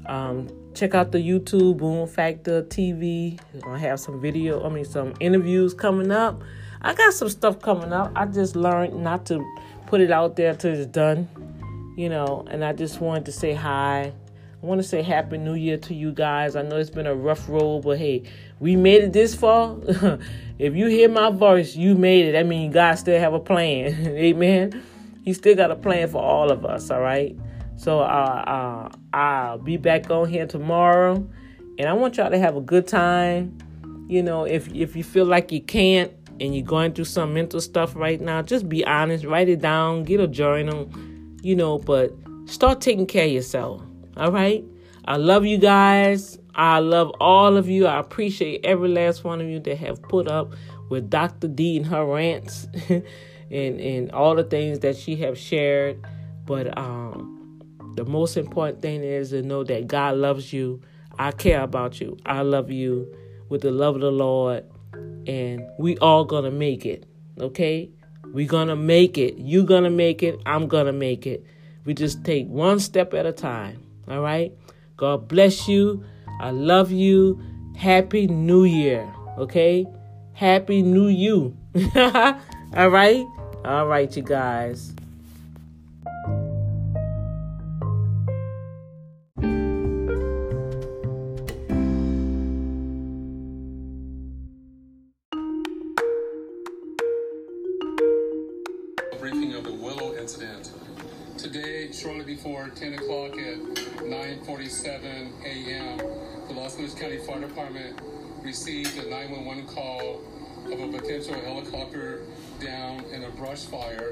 [0.06, 3.39] Um, check out the YouTube Boom Factor TV.
[3.68, 6.41] I have some video, I mean, some interviews coming up.
[6.82, 8.12] I got some stuff coming up.
[8.16, 9.45] I just learned not to
[9.88, 11.28] put it out there until it's done,
[11.97, 14.14] you know, and I just wanted to say hi.
[14.62, 16.56] I want to say Happy New Year to you guys.
[16.56, 18.24] I know it's been a rough road, but hey,
[18.60, 19.78] we made it this far.
[20.60, 22.38] if you hear my voice, you made it.
[22.38, 24.08] I mean, God still have a plan.
[24.08, 24.84] Amen.
[25.24, 26.91] He still got a plan for all of us.
[26.91, 27.38] All right.
[27.80, 31.26] So uh, uh, I'll be back on here tomorrow,
[31.78, 33.58] and I want y'all to have a good time.
[34.10, 36.12] You know, if if you feel like you can't
[36.42, 39.24] and you're going through some mental stuff right now, just be honest.
[39.24, 40.04] Write it down.
[40.04, 40.92] Get a journal.
[41.42, 42.12] You know, but
[42.48, 43.82] start taking care of yourself.
[44.18, 44.66] All right.
[45.06, 46.38] I love you guys.
[46.56, 47.88] I love all of you.
[47.88, 50.54] I appreciate every last one of you that have put up
[50.90, 51.48] with Dr.
[51.48, 53.06] D and her rants and,
[53.80, 56.06] and all the things that she have shared.
[56.46, 57.39] But um,
[57.96, 60.82] the most important thing is to know that God loves you.
[61.18, 62.18] I care about you.
[62.26, 63.14] I love you
[63.50, 64.66] with the love of the Lord.
[65.28, 67.06] And we all gonna make it.
[67.40, 67.92] Okay?
[68.34, 69.38] we gonna make it.
[69.38, 70.40] You gonna make it.
[70.46, 71.46] I'm gonna make it.
[71.86, 73.84] We just take one step at a time.
[74.08, 74.54] All right.
[74.98, 76.04] God bless you.
[76.40, 77.42] I love you.
[77.76, 79.12] Happy New Year.
[79.38, 79.88] Okay.
[80.34, 81.58] Happy New You.
[81.96, 83.26] All right.
[83.66, 84.94] All right, you guys.
[107.40, 108.00] Fire Department
[108.44, 110.22] received a 911 call
[110.66, 112.22] of a potential helicopter
[112.60, 114.12] down in a brush fire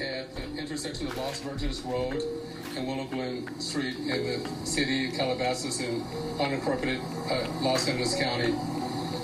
[0.00, 2.22] at the intersection of Las Virgenes Road
[2.76, 6.02] and Willow Glen Street in the city of Calabasas in
[6.38, 7.00] unincorporated
[7.30, 8.52] uh, Los Angeles County.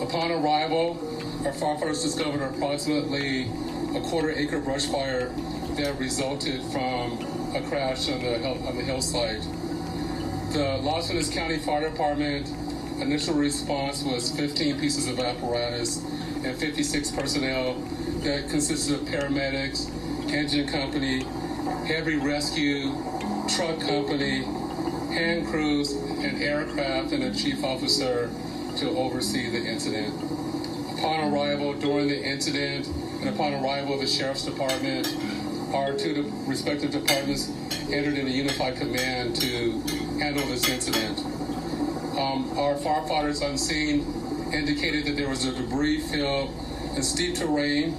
[0.01, 0.93] Upon arrival,
[1.45, 3.43] our firefighters discovered approximately
[3.95, 5.29] a quarter acre brush fire
[5.77, 7.19] that resulted from
[7.55, 9.43] a crash on the on the hillside.
[10.53, 12.49] The Los Angeles County Fire Department
[13.01, 15.99] initial response was 15 pieces of apparatus
[16.45, 17.75] and 56 personnel
[18.23, 19.89] that consisted of paramedics,
[20.31, 21.23] engine company,
[21.87, 22.93] heavy rescue,
[23.49, 24.43] truck company,
[25.13, 28.31] hand crews, and aircraft, and a chief officer
[28.77, 30.15] to oversee the incident.
[30.99, 35.07] Upon arrival during the incident and upon arrival of the Sheriff's Department,
[35.73, 37.51] our two respective departments
[37.91, 39.81] entered in a unified command to
[40.19, 41.38] handle this incident.
[42.19, 44.01] Um, our firefighters on scene
[44.53, 46.53] indicated that there was a debris field
[46.95, 47.97] and steep terrain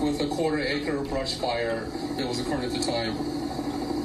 [0.00, 1.84] with a quarter acre brush fire
[2.16, 3.16] that was occurring at the time.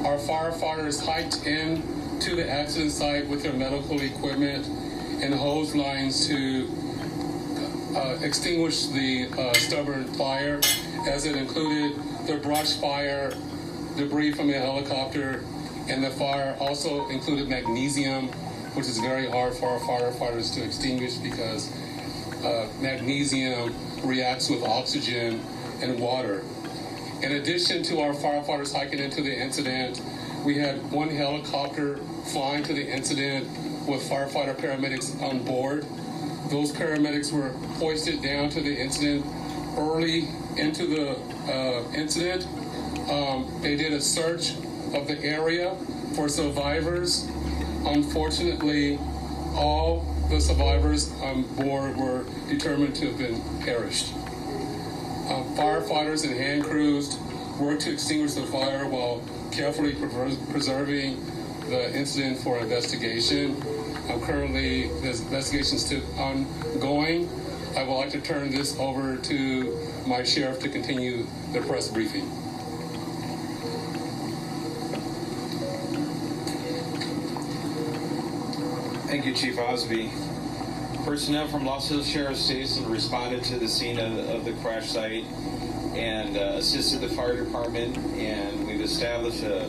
[0.05, 1.81] Our firefighters hiked in
[2.19, 4.67] to the accident site with their medical equipment
[5.23, 6.69] and hose lines to
[7.95, 10.59] uh, extinguish the uh, stubborn fire,
[11.07, 13.33] as it included the brush fire,
[13.97, 15.43] debris from the helicopter,
[15.89, 18.29] and the fire also included magnesium,
[18.75, 21.71] which is very hard for our firefighters to extinguish because
[22.43, 23.73] uh, magnesium
[24.03, 25.41] reacts with oxygen
[25.81, 26.43] and water.
[27.23, 30.01] In addition to our firefighters hiking into the incident,
[30.43, 33.47] we had one helicopter flying to the incident
[33.87, 35.85] with firefighter paramedics on board.
[36.49, 39.25] Those paramedics were hoisted down to the incident
[39.77, 41.11] early into the
[41.51, 42.45] uh, incident.
[43.09, 44.51] Um, they did a search
[44.93, 45.75] of the area
[46.15, 47.27] for survivors.
[47.85, 48.97] Unfortunately,
[49.55, 54.11] all the survivors on board were determined to have been perished.
[54.13, 57.17] Uh, firefighters and hand crews
[57.59, 59.21] worked to extinguish the fire while
[59.51, 59.95] carefully
[60.51, 61.23] preserving
[61.69, 63.51] the incident for investigation.
[64.09, 67.29] Um, currently, this investigation is still ongoing.
[67.77, 72.29] I would like to turn this over to my sheriff to continue the press briefing.
[79.15, 80.11] Thank you, Chief Osby.
[81.05, 85.23] Personnel from Los Angeles Sheriff's Station responded to the scene of, of the crash site
[85.95, 89.67] and uh, assisted the fire department, and we've established a,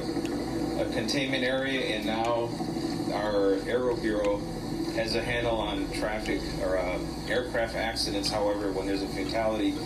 [0.81, 2.51] a containment area, and now
[3.15, 4.39] our Aero Bureau
[4.97, 8.29] has a handle on traffic or uh, aircraft accidents.
[8.29, 9.77] However, when there's a fatality,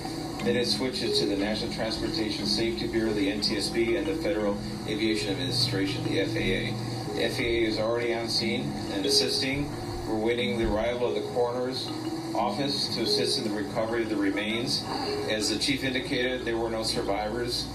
[0.42, 4.56] then it switches to the National Transportation Safety Bureau, the NTSB, and the Federal
[4.88, 6.89] Aviation Administration, the FAA.
[7.20, 9.70] The FAA is already on scene and assisting.
[10.08, 11.86] We're waiting the arrival of the coroner's
[12.34, 14.82] office to assist in the recovery of the remains.
[15.28, 17.68] As the chief indicated, there were no survivors.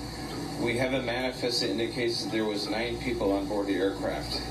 [0.59, 4.41] We have a manifest that indicates that there was nine people on board the aircraft,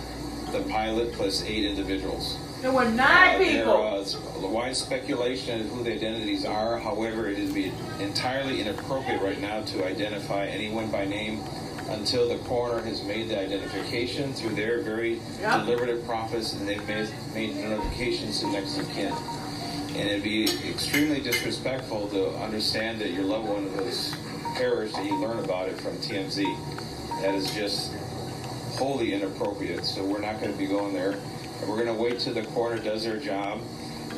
[0.53, 2.39] the pilot plus eight individuals.
[2.63, 3.65] There were nine Uh, people.
[3.65, 6.79] There wide speculation of who the identities are.
[6.79, 11.41] However, it is be entirely inappropriate right now to identify anyone by name
[11.91, 15.59] until the coroner has made the identification through their very Yeah.
[15.59, 19.13] deliberative process and they've made, made notifications to next of kin.
[19.97, 24.13] And it'd be extremely disrespectful to understand that your loved one was
[24.57, 26.45] perished and you learn about it from TMZ.
[27.23, 27.93] That is just
[28.77, 29.85] wholly inappropriate.
[29.85, 31.15] So we're not going to be going there.
[31.67, 33.61] We're going to wait till the coroner does their job.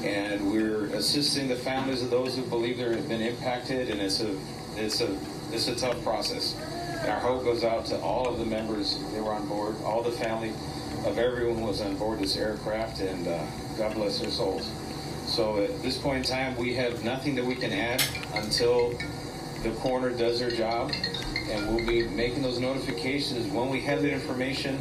[0.02, 3.90] And we're assisting the families of those who believe they've been impacted.
[3.90, 4.34] And it's a,
[4.76, 5.14] it's a,
[5.52, 6.54] it's a tough process.
[7.00, 10.02] And our hope goes out to all of the members that were on board, all
[10.02, 10.50] the family
[11.04, 13.00] of everyone was on board this aircraft.
[13.00, 13.44] And uh,
[13.76, 14.70] God bless their souls.
[15.26, 18.02] So at this point in time, we have nothing that we can add
[18.34, 18.96] until
[19.62, 20.92] the coroner does their job,
[21.50, 24.78] and we'll be making those notifications when we have that information,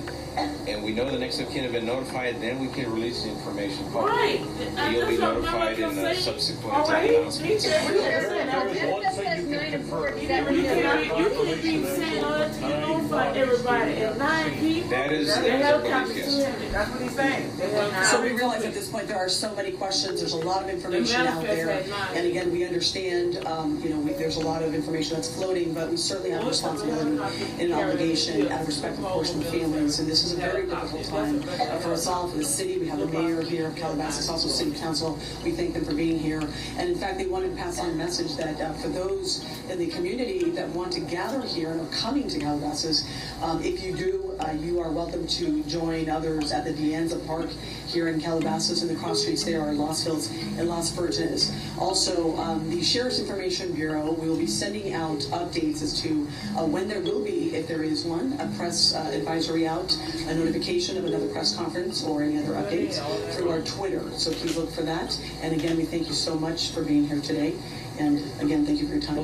[0.68, 3.30] and we know the next of kin have been notified, then we can release the
[3.30, 4.39] information Right.
[4.39, 4.93] publicly.
[4.95, 7.09] You'll be notified in uh, subsequent right.
[7.09, 7.63] announcements.
[7.63, 8.68] He said- he said that.
[8.76, 10.20] Is one thing you can confirm.
[10.20, 13.91] You can't, you can't be saying all that to you know for everybody.
[13.91, 16.34] If nine people, That is- the that is our helicopter belief, yes.
[16.34, 16.72] still have it.
[16.72, 17.57] That's what he's saying.
[17.57, 18.05] They have nine.
[18.05, 20.70] So we realize at this point, there are so many questions, there's a lot of
[20.70, 21.84] information out there.
[22.13, 25.74] And again, we understand, um, you know, we- there's a lot of information that's floating,
[25.74, 27.18] but we certainly have responsibility
[27.60, 29.99] and an obligation out of respect, for the families.
[29.99, 32.78] And this is a very difficult time for us all, for the city.
[32.78, 35.20] We have the mayor here of Calabasas, also city council.
[35.43, 36.41] We thank them for being here.
[36.78, 39.80] And in fact, they wanted to pass on a message that uh, for those in
[39.80, 43.06] the community that want to gather here and are coming to Calabasas,
[43.41, 47.26] um, if you do, uh, you are welcome to join others at the De Anza
[47.28, 47.49] Park
[47.88, 51.53] here in Calabasas and the cross streets there are Lost Hills and Las Verdes.
[51.80, 56.28] Also, um, the Sheriff's Information Bureau will be sending out updates as to
[56.58, 59.96] uh, when there will be, if there is one, a press uh, advisory out,
[60.28, 63.00] a notification of another press conference or any other updates
[63.36, 64.04] through our Twitter.
[64.18, 65.20] So please look for that.
[65.41, 67.56] And again, we thank you so much for being here today.
[67.98, 69.24] And again, thank you for your time.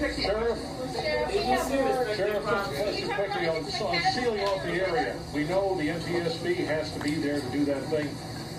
[0.00, 0.58] Sheriff,
[0.96, 5.16] Sheriff, just a question quickly on, on sealing off the area.
[5.34, 8.08] We know the NTSB has to be there to do that thing.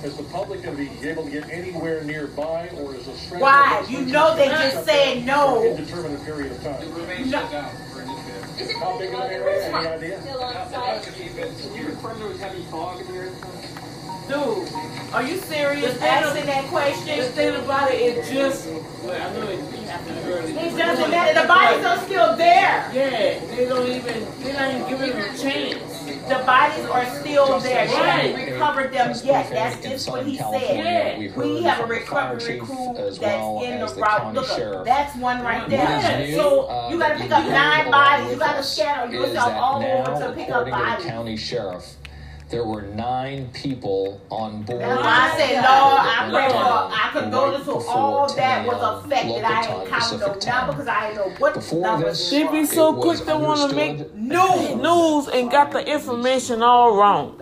[0.03, 3.39] Is the public going to be able to get anywhere nearby, or is a stretch?
[3.39, 3.85] Why?
[3.87, 5.61] You know they just said no.
[5.61, 6.93] For an indeterminate period of time.
[6.93, 8.79] Remain shut down for an incident.
[8.79, 9.63] How big of an area?
[9.63, 10.19] Any idea?
[11.03, 13.31] Can you confirm there was heavy fog in the area?
[14.27, 17.19] Dude, are you serious asking that question?
[17.19, 20.51] The thing about it is just, well, I know it happened early.
[20.53, 21.41] It doesn't matter.
[21.41, 22.89] The bodies are still there.
[22.93, 25.87] Yeah, they don't even, they're not even giving them a chance.
[26.27, 27.87] The bodies are still there.
[27.87, 28.05] They Right.
[28.35, 29.49] haven't recovered them yet.
[29.49, 31.19] That's just what he said.
[31.21, 31.35] Yeah.
[31.35, 34.19] We have a recovery crew that's in the the route.
[34.21, 34.85] county Look, sheriff.
[34.85, 36.21] that's one right What there.
[36.21, 38.31] is new, So uh, you gotta pick up nine bodies.
[38.31, 40.79] You gotta us scatter is yourself that all now, over to pick up according to
[40.79, 41.05] the bodies.
[41.05, 41.85] county sheriff,
[42.51, 44.81] there were nine people on board.
[44.81, 49.43] That's why I said, Lord, I pray for, I condolence to all that was affected.
[49.43, 52.19] I ain't counting no number because I ain't know what Before numbers.
[52.19, 56.95] this, They be so quick to wanna make news, news and got the information all
[56.95, 57.39] wrong.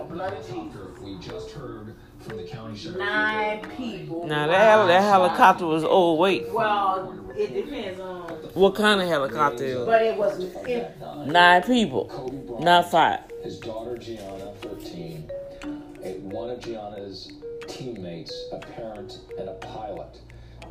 [1.04, 3.00] We just heard from the county sheriff.
[3.00, 4.28] Nine people.
[4.28, 6.52] Now that, that helicopter was old weight.
[6.52, 8.22] Well, it depends on,
[8.54, 9.86] What kind of helicopter is it?
[9.86, 10.40] but it was,
[11.28, 13.20] Nine people, not five.
[13.44, 15.30] his daughter Gianna, 13,
[16.04, 17.32] a, one of Gianna's
[17.68, 20.20] teammates, a parent, and a pilot.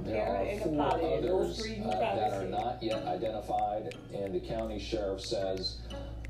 [0.05, 4.79] There Parent are four pilot, others uh, that are not yet identified, and the county
[4.79, 5.79] sheriff says,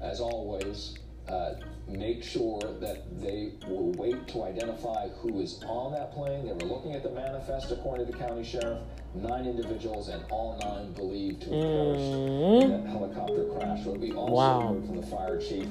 [0.01, 0.95] as always,
[1.29, 1.55] uh,
[1.87, 6.47] make sure that they will wait to identify who is on that plane.
[6.47, 8.79] They were looking at the manifest, according to the county sheriff.
[9.15, 12.63] Nine individuals, and all nine believed to have perished mm-hmm.
[12.73, 13.85] in that helicopter crash.
[13.85, 14.75] What we also Wow.
[14.75, 15.67] heard from the fire chief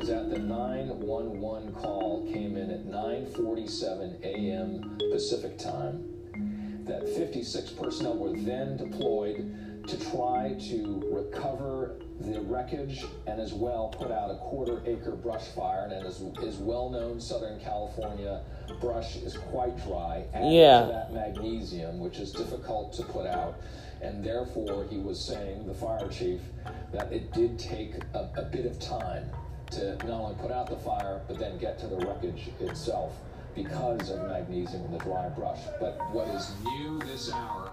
[0.00, 4.98] is that the 911 call came in at 9:47 a.m.
[5.10, 6.04] Pacific time.
[6.84, 9.54] That 56 personnel were then deployed
[9.86, 15.46] to try to recover the wreckage and as well put out a quarter acre brush
[15.48, 15.88] fire.
[15.90, 18.42] And as is well known, Southern California
[18.80, 20.24] brush is quite dry.
[20.32, 20.80] Added Yeah.
[20.82, 23.56] to that magnesium, which is difficult to put out.
[24.00, 26.40] And therefore, he was saying, the fire chief,
[26.92, 29.24] that it did take a, a bit of time
[29.72, 33.14] to not only put out the fire, but then get to the wreckage itself
[33.54, 35.60] because of magnesium in the dry brush.
[35.80, 37.71] But what is new this hour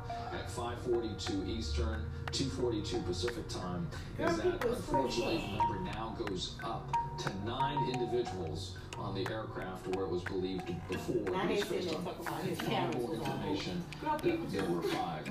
[0.60, 3.88] 5:42 Eastern, 2:42 Pacific time.
[4.20, 10.06] Is that unfortunately the number now goes up to nine individuals on the aircraft where
[10.06, 13.20] it was believed before, Now they based on there talking about his cameras more was
[13.22, 13.32] on.
[13.32, 15.28] information, that there were five.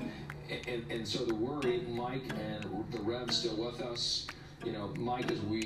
[0.49, 4.25] And, and, and so the worry, Mike and the Rev still with us.
[4.65, 5.61] You know, Mike, as we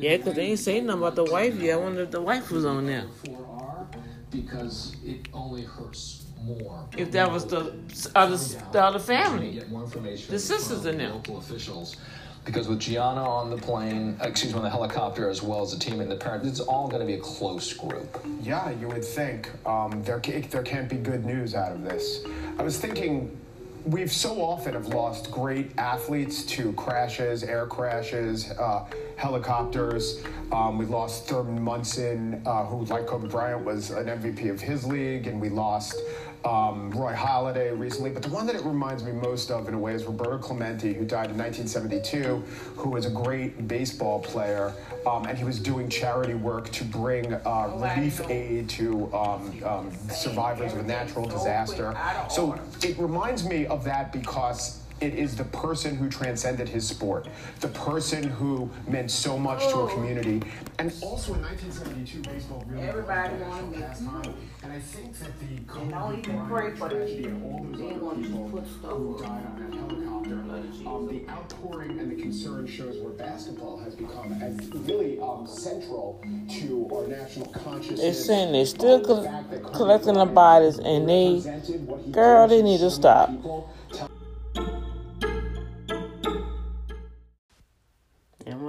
[0.00, 1.74] Yeah, 'cause they ain't saying nothing about the wife yet.
[1.74, 3.04] I wonder if the wife was on there.
[3.24, 3.86] For R,
[4.30, 6.86] because it only hurts more.
[6.96, 7.74] If that was the
[8.14, 9.52] other the other family.
[9.52, 11.10] Get more information The sisters from in there.
[11.10, 11.96] Local officials.
[12.44, 15.78] Because with Gianna on the plane, excuse me, on the helicopter, as well as the
[15.78, 18.22] team and the parents, it's all going to be a close group.
[18.42, 22.20] Yeah, you would think um, there there can't be good news out of this.
[22.58, 23.38] I was thinking.
[23.86, 28.86] We've so often have lost great athletes to crashes, air crashes, uh,
[29.16, 30.22] helicopters.
[30.52, 34.86] Um, we lost Thurman Munson, uh, who, like Kobe Bryant, was an MVP of his
[34.86, 35.96] league, and we lost
[36.44, 38.10] um, Roy Halladay recently.
[38.10, 40.92] But the one that it reminds me most of, in a way, is Roberto Clemente,
[40.92, 42.44] who died in 1972,
[42.76, 44.72] who was a great baseball player,
[45.06, 49.90] um, and he was doing charity work to bring uh, relief aid to um, um,
[50.10, 51.96] survivors of a natural disaster.
[52.30, 57.28] So it reminds me of that because it is the person who transcended his sport,
[57.60, 60.42] the person who meant so much to a community.
[60.78, 64.34] And also in 1972, baseball really Everybody wanna meet time.
[64.62, 67.78] And I think that the And don't even pray for that tragedy and all those
[67.78, 71.98] They other want to people put stuff who died on that helicopter, um, the outpouring
[71.98, 76.22] and the concern shows where basketball has become as really um, central
[76.58, 78.00] to our national consciousness.
[78.00, 81.34] They're saying they're still Um, the col- fact that Kobe collecting the bodies and they,
[81.34, 83.30] represented what he girl, they need to stop.
[83.30, 83.68] people.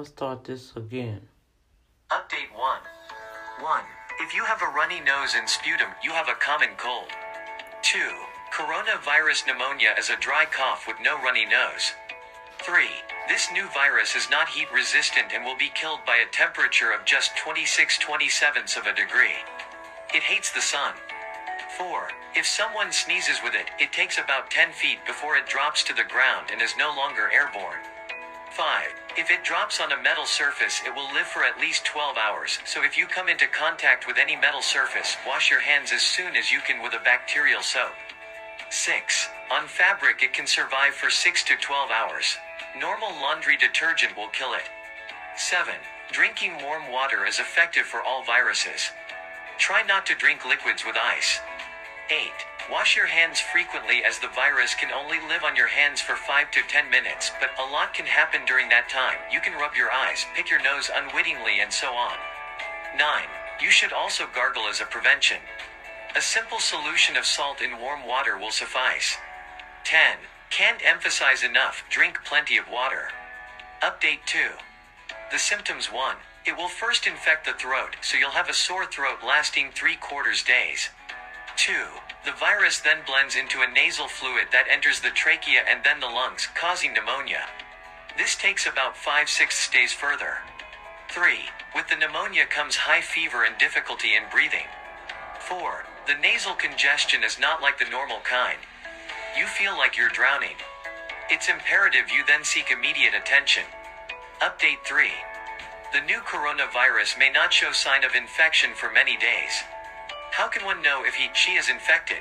[0.05, 1.21] Gonna start this again.
[2.11, 2.79] Update 1.
[3.59, 3.83] 1.
[4.21, 7.09] If you have a runny nose and sputum, you have a common cold.
[7.81, 7.97] 2.
[8.53, 11.93] Coronavirus pneumonia is a dry cough with no runny nose.
[12.61, 12.85] 3.
[13.27, 17.05] This new virus is not heat resistant and will be killed by a temperature of
[17.05, 19.41] just 26 27ths of a degree.
[20.13, 20.93] It hates the sun.
[21.79, 22.09] 4.
[22.35, 26.05] If someone sneezes with it, it takes about 10 feet before it drops to the
[26.05, 27.81] ground and is no longer airborne.
[28.55, 28.87] 5.
[29.17, 32.59] If it drops on a metal surface, it will live for at least 12 hours,
[32.63, 36.37] so if you come into contact with any metal surface, wash your hands as soon
[36.37, 37.91] as you can with a bacterial soap.
[38.69, 39.27] 6.
[39.51, 42.37] On fabric, it can survive for 6 to 12 hours.
[42.79, 44.69] Normal laundry detergent will kill it.
[45.35, 45.75] 7.
[46.13, 48.91] Drinking warm water is effective for all viruses.
[49.57, 51.41] Try not to drink liquids with ice.
[52.09, 52.71] 8.
[52.71, 56.51] Wash your hands frequently as the virus can only live on your hands for 5
[56.51, 59.17] to 10 minutes, but a lot can happen during that time.
[59.31, 62.17] You can rub your eyes, pick your nose unwittingly, and so on.
[62.97, 63.23] 9.
[63.61, 65.37] You should also gargle as a prevention.
[66.15, 69.17] A simple solution of salt in warm water will suffice.
[69.83, 70.17] 10.
[70.49, 73.09] Can't emphasize enough, drink plenty of water.
[73.81, 74.39] Update 2.
[75.31, 76.17] The symptoms 1.
[76.45, 80.43] It will first infect the throat, so you'll have a sore throat lasting 3 quarters
[80.43, 80.89] days.
[81.57, 81.73] 2.
[82.25, 86.07] The virus then blends into a nasal fluid that enters the trachea and then the
[86.07, 87.47] lungs, causing pneumonia.
[88.17, 90.39] This takes about 5 6 days further.
[91.09, 91.49] 3.
[91.75, 94.67] With the pneumonia comes high fever and difficulty in breathing.
[95.39, 95.85] 4.
[96.07, 98.59] The nasal congestion is not like the normal kind.
[99.37, 100.57] You feel like you're drowning.
[101.29, 103.63] It's imperative you then seek immediate attention.
[104.41, 105.09] Update 3.
[105.93, 109.63] The new coronavirus may not show sign of infection for many days.
[110.35, 112.19] How can one know if he she is infected?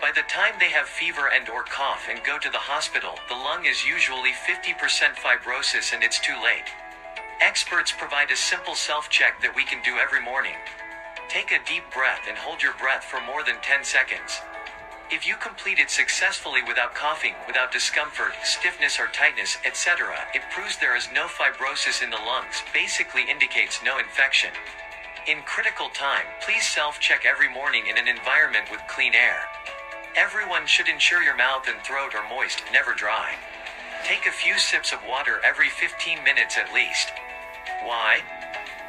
[0.00, 3.34] By the time they have fever and or cough and go to the hospital, the
[3.34, 4.78] lung is usually 50%
[5.18, 6.70] fibrosis and it's too late.
[7.40, 10.54] Experts provide a simple self-check that we can do every morning.
[11.28, 14.38] Take a deep breath and hold your breath for more than 10 seconds.
[15.10, 20.78] If you complete it successfully without coughing, without discomfort, stiffness or tightness, etc., it proves
[20.78, 24.54] there is no fibrosis in the lungs, basically indicates no infection.
[25.28, 29.46] In critical time, please self-check every morning in an environment with clean air.
[30.16, 33.36] Everyone should ensure your mouth and throat are moist, never dry.
[34.02, 37.12] Take a few sips of water every 15 minutes at least.
[37.84, 38.18] Why?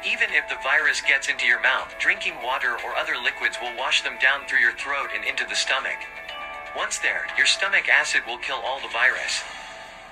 [0.04, 4.02] Even if the virus gets into your mouth, drinking water or other liquids will wash
[4.02, 6.02] them down through your throat and into the stomach.
[6.76, 9.44] Once there, your stomach acid will kill all the virus.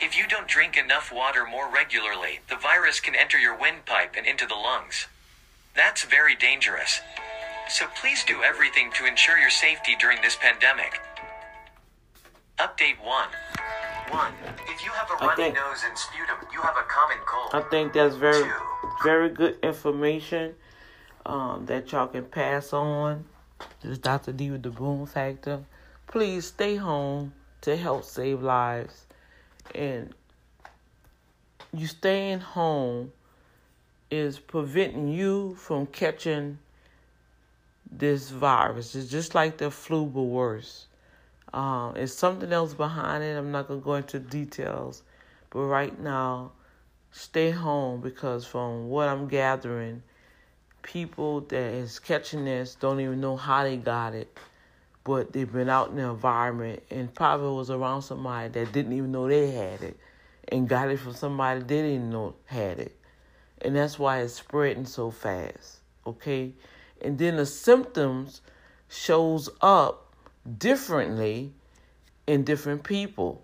[0.00, 4.24] If you don't drink enough water more regularly, the virus can enter your windpipe and
[4.24, 5.08] into the lungs.
[5.74, 7.00] That's very dangerous.
[7.68, 11.00] So please do everything to ensure your safety during this pandemic.
[12.58, 13.28] Update 1.
[14.10, 14.32] 1.
[14.68, 17.50] If you have a runny think- nose and sputum, you have a common cold.
[17.54, 18.52] I think that's very, Two.
[19.02, 20.54] very good information
[21.24, 23.24] um, that y'all can pass on.
[23.80, 24.32] This is Dr.
[24.32, 25.64] D with the Boom Factor.
[26.08, 29.06] Please stay home, to help save lives.
[29.74, 30.12] And
[31.72, 33.12] you staying home
[34.12, 36.58] is preventing you from catching
[37.90, 38.94] this virus.
[38.94, 40.86] It's just like the flu, but worse.
[41.54, 43.38] Um, it's something else behind it.
[43.38, 45.02] I'm not going to go into details.
[45.48, 46.52] But right now,
[47.10, 50.02] stay home because from what I'm gathering,
[50.82, 54.38] people that is catching this don't even know how they got it.
[55.04, 59.10] But they've been out in the environment and probably was around somebody that didn't even
[59.10, 59.96] know they had it
[60.48, 62.94] and got it from somebody they didn't know had it.
[63.62, 65.78] And that's why it's spreading so fast.
[66.06, 66.52] Okay?
[67.00, 68.42] And then the symptoms
[68.88, 70.12] shows up
[70.58, 71.52] differently
[72.26, 73.42] in different people.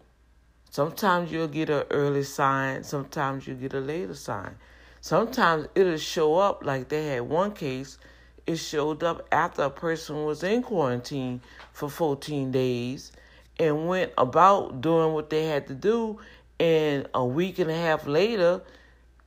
[0.70, 4.54] Sometimes you'll get an early sign, sometimes you get a later sign.
[5.00, 7.98] Sometimes it'll show up like they had one case,
[8.46, 11.40] it showed up after a person was in quarantine
[11.72, 13.12] for 14 days
[13.58, 16.18] and went about doing what they had to do.
[16.60, 18.62] And a week and a half later,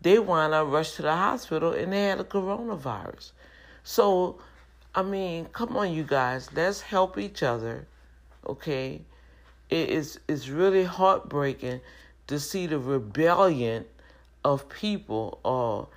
[0.02, 3.32] they wound up rushed to the hospital and they had a coronavirus.
[3.84, 4.40] So,
[4.96, 7.88] I mean, come on, you guys, let's help each other,
[8.46, 9.02] okay?
[9.70, 11.82] It is it's really heartbreaking
[12.28, 13.86] to see the rebellion
[14.44, 15.88] of people or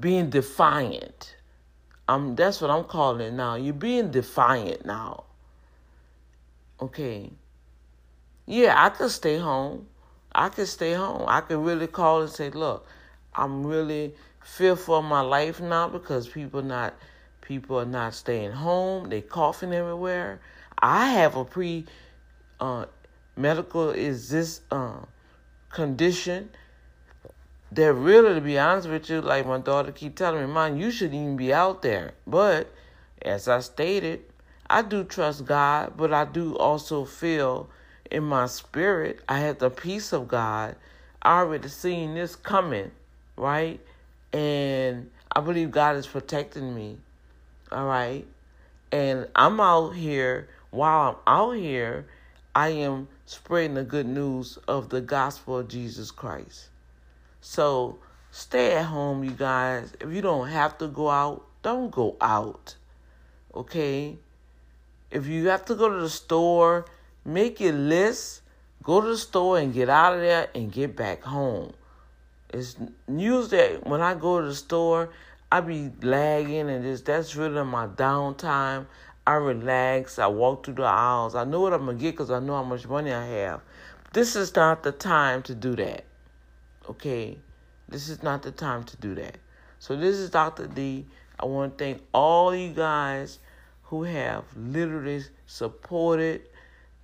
[0.00, 1.36] being defiant.
[2.08, 3.54] Um, that's what I'm calling it now.
[3.54, 5.24] You're being defiant now.
[6.80, 7.30] Okay.
[8.46, 9.86] Yeah, I could stay home.
[10.38, 11.24] I could stay home.
[11.26, 12.86] I could really call and say, look,
[13.34, 16.94] I'm really fearful of my life now because people not
[17.40, 19.08] people are not staying home.
[19.08, 20.40] They coughing everywhere.
[20.78, 21.86] I have a pre
[22.60, 22.84] uh,
[23.36, 25.00] medical is this uh,
[25.70, 26.50] condition
[27.72, 30.92] that really, to be honest with you, like my daughter keep telling me, Mom, you
[30.92, 32.12] shouldn't even be out there.
[32.28, 32.72] But
[33.20, 34.22] as I stated,
[34.70, 37.68] I do trust God, but I do also feel
[38.10, 40.76] in my spirit I have the peace of God.
[41.22, 42.90] I already seen this coming,
[43.36, 43.80] right?
[44.32, 46.98] And I believe God is protecting me.
[47.72, 48.26] All right.
[48.92, 52.06] And I'm out here while I'm out here
[52.58, 56.70] I am spreading the good news of the gospel of Jesus Christ.
[57.40, 58.00] So
[58.32, 59.92] stay at home, you guys.
[60.00, 62.74] If you don't have to go out, don't go out.
[63.54, 64.18] Okay?
[65.12, 66.86] If you have to go to the store,
[67.28, 68.42] make your list,
[68.82, 71.72] go to the store and get out of there and get back home.
[72.50, 75.10] It's that when I go to the store,
[75.52, 78.86] I be lagging and just that's really my downtime.
[79.26, 80.18] I relax.
[80.18, 81.34] I walk through the aisles.
[81.34, 83.60] I know what I'm to get because I know how much money I have.
[84.14, 86.04] This is not the time to do that.
[86.88, 87.36] Okay?
[87.90, 89.36] This is not the time to do that.
[89.80, 90.66] So, this is Dr.
[90.66, 91.04] D.
[91.38, 93.38] I want to thank all you guys
[93.84, 96.42] who have literally supported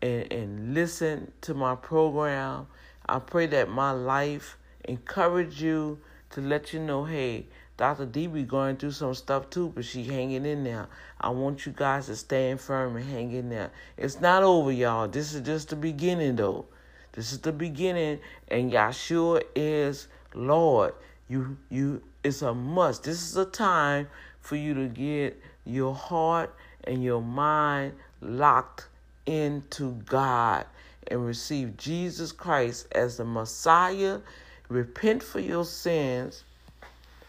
[0.05, 2.66] and, and listened to my program.
[3.09, 5.98] I pray that my life encourage you
[6.30, 7.46] to let you know, hey,
[7.78, 8.05] Dr.
[8.05, 10.88] D be going through some stuff too, but she hanging in there.
[11.18, 13.70] I want you guys to stand firm and hang in there.
[13.96, 15.09] It's not over, y'all.
[15.09, 16.66] This is just the beginning, though.
[17.12, 20.92] This is the beginning, and Yahshua is Lord.
[21.28, 23.05] You, you, it's a must.
[23.05, 24.09] This is a time
[24.40, 28.88] for you to get your heart and your mind locked
[29.27, 30.66] into God
[31.09, 34.20] and receive Jesus Christ as the Messiah.
[34.68, 36.45] Repent for your sins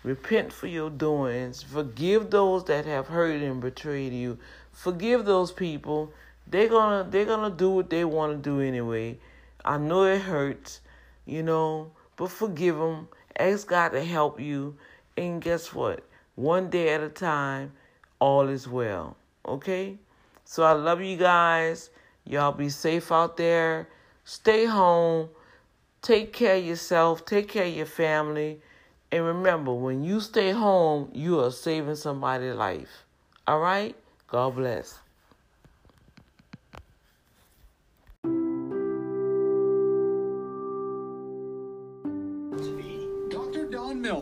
[0.05, 1.63] Repent for your doings.
[1.63, 4.37] Forgive those that have hurt and betrayed you.
[4.71, 6.13] Forgive those people.
[6.45, 9.17] They're gonna they're gonna do what they want to do anyway.
[9.65, 10.81] I know it hurts,
[11.25, 13.07] you know, but forgive them.
[13.35, 14.77] Ask God to help you,
[15.17, 16.03] and guess what?
[16.35, 17.71] One day at a time,
[18.19, 19.17] all is well.
[19.47, 19.97] Okay?
[20.45, 21.89] So I love you guys.
[22.23, 23.89] Y'all be safe out there.
[24.23, 25.29] Stay home.
[26.01, 27.25] Take care of yourself.
[27.25, 28.61] Take care of your family.
[29.11, 33.05] And remember, when you stay home, you are saving somebody's life.
[33.47, 33.95] All right?
[34.27, 34.99] God bless.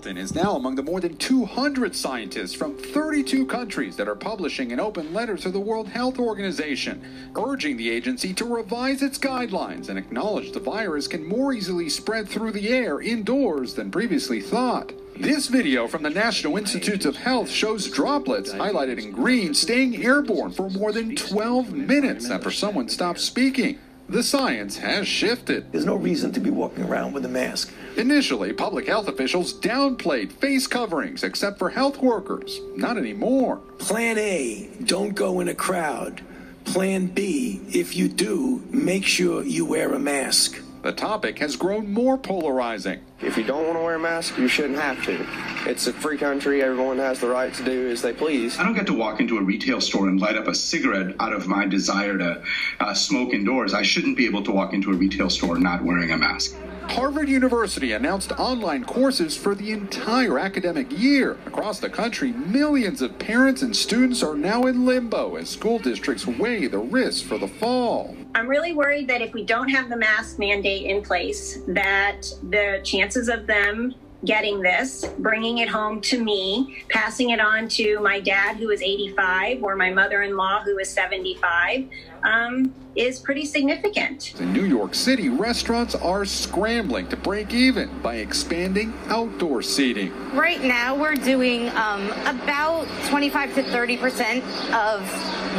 [0.04, 4.16] Don Milton is now among the more than 200 scientists from 32 countries that are
[4.16, 7.02] publishing an open letter to the World Health Organization,
[7.38, 12.28] urging the agency to revise its guidelines and acknowledge the virus can more easily spread
[12.28, 14.92] through the air indoors than previously thought.
[15.16, 20.52] This video from the National Institutes of Health shows droplets highlighted in green staying airborne
[20.52, 23.80] for more than 12 minutes after someone stopped speaking.
[24.14, 25.72] The science has shifted.
[25.72, 27.74] There's no reason to be walking around with a mask.
[27.98, 32.62] Initially, public health officials downplayed face coverings except for health workers.
[32.76, 33.56] Not anymore.
[33.80, 36.22] Plan A don't go in a crowd.
[36.64, 40.62] Plan B, if you do, make sure you wear a mask.
[40.84, 43.00] The topic has grown more polarizing.
[43.22, 45.26] If you don't want to wear a mask, you shouldn't have to.
[45.66, 46.62] It's a free country.
[46.62, 48.60] Everyone has the right to do as they please.
[48.60, 51.32] I don't get to walk into a retail store and light up a cigarette out
[51.32, 52.44] of my desire to
[52.82, 53.74] uh, smoke indoors.
[53.74, 56.54] I shouldn't be able to walk into a retail store not wearing a mask.
[56.90, 61.38] Harvard University announced online courses for the entire academic year.
[61.46, 66.28] Across the country, millions of parents and students are now in limbo as school districts
[66.28, 68.16] weigh the risks for the fall.
[68.36, 72.82] I'm really worried that if we don't have the mask mandate in place, that the
[72.84, 78.20] chances of them getting this, bringing it home to me, passing it on to my
[78.20, 81.90] dad, who is 85, or my mother in law, who is 75,
[82.24, 84.40] um, is pretty significant.
[84.40, 90.12] In New York City, restaurants are scrambling to break even by expanding outdoor seating.
[90.34, 94.44] Right now, we're doing um, about 25 to 30 percent
[94.74, 95.02] of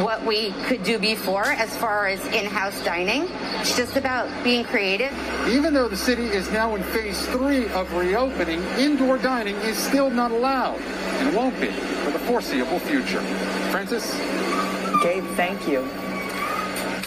[0.01, 3.27] what we could do before as far as in house dining.
[3.59, 5.13] It's just about being creative.
[5.47, 10.09] Even though the city is now in phase three of reopening, indoor dining is still
[10.09, 13.21] not allowed and won't be for the foreseeable future.
[13.71, 14.11] Francis?
[15.01, 15.87] Gabe, thank you.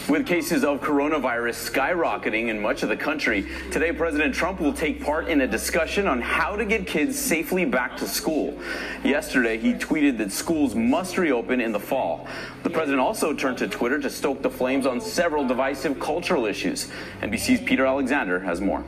[0.09, 5.03] With cases of coronavirus skyrocketing in much of the country, today President Trump will take
[5.03, 8.57] part in a discussion on how to get kids safely back to school.
[9.03, 12.27] Yesterday, he tweeted that schools must reopen in the fall.
[12.63, 16.89] The president also turned to Twitter to stoke the flames on several divisive cultural issues.
[17.21, 18.83] NBC's Peter Alexander has more.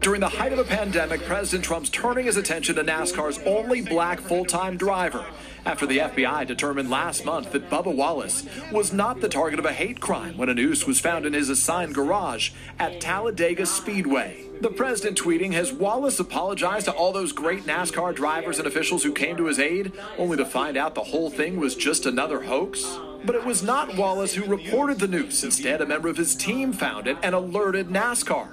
[0.00, 4.18] During the height of the pandemic, President Trump's turning his attention to NASCAR's only black
[4.18, 5.24] full time driver
[5.64, 9.72] after the FBI determined last month that Bubba Wallace was not the target of a
[9.72, 14.44] hate crime when a noose was found in his assigned garage at Talladega Speedway.
[14.60, 19.12] The president tweeting, Has Wallace apologized to all those great NASCAR drivers and officials who
[19.12, 22.98] came to his aid, only to find out the whole thing was just another hoax?
[23.24, 25.44] But it was not Wallace who reported the noose.
[25.44, 28.48] Instead, a member of his team found it and alerted NASCAR.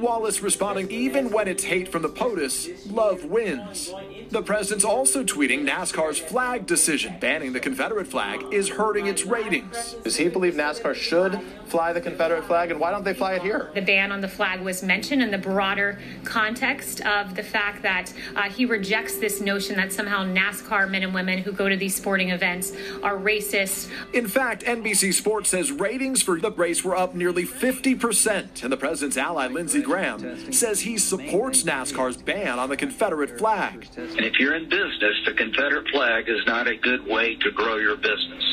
[0.00, 3.92] Wallace responding, even when it's hate from the POTUS, love wins.
[4.30, 9.94] The president's also tweeting NASCAR's flag decision banning the Confederate flag is hurting its ratings.
[10.04, 13.42] Does he believe NASCAR should fly the Confederate flag, and why don't they fly it
[13.42, 13.70] here?
[13.74, 18.12] The ban on the flag was mentioned in the broader context of the fact that
[18.36, 21.94] uh, he rejects this notion that somehow NASCAR men and women who go to these
[21.94, 22.72] sporting events
[23.02, 23.90] are racist.
[24.12, 28.76] In fact, NBC Sports says ratings for the race were up nearly 50%, and the
[28.76, 33.88] president's ally, Lindsey Graham, says he supports NASCAR's ban on the Confederate flag.
[33.96, 37.76] And if you're in business, the Confederate flag is not a good way to grow
[37.76, 38.44] your business.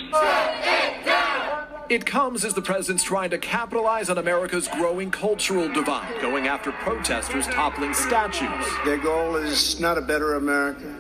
[1.90, 6.72] It comes as the president's trying to capitalize on America's growing cultural divide, going after
[6.72, 8.66] protesters toppling statues.
[8.86, 10.96] Their goal is not a better America.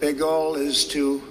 [0.00, 1.22] Their goal is to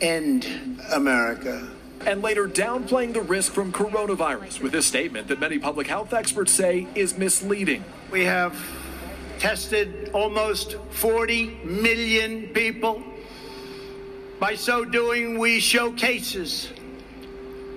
[0.00, 0.48] end
[0.92, 1.68] America.
[2.06, 6.52] And later downplaying the risk from coronavirus with a statement that many public health experts
[6.52, 7.84] say is misleading.
[8.10, 8.56] We have
[9.38, 13.02] tested almost 40 million people.
[14.40, 16.70] By so doing, we show cases,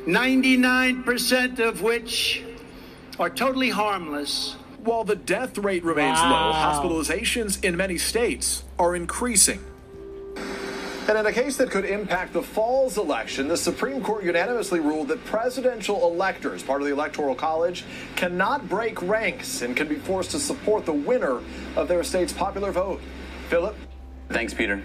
[0.08, 2.44] 99% of which
[3.20, 4.56] are totally harmless.
[4.84, 6.50] While the death rate remains Wow.
[6.50, 9.60] low, hospitalizations in many states are increasing.
[11.08, 15.10] And in a case that could impact the fall's election, the Supreme Court unanimously ruled
[15.10, 17.86] that presidential electors, part of the Electoral College,
[18.16, 21.42] cannot break ranks and can be forced to support the winner
[21.76, 23.02] of their state's popular vote.
[23.50, 23.76] Philip?
[24.30, 24.82] Thanks, Peter.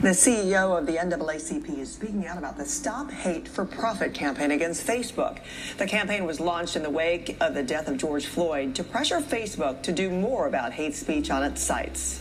[0.00, 4.50] The CEO of the NAACP is speaking out about the Stop Hate for Profit campaign
[4.50, 5.38] against Facebook.
[5.78, 9.20] The campaign was launched in the wake of the death of George Floyd to pressure
[9.20, 12.20] Facebook to do more about hate speech on its sites.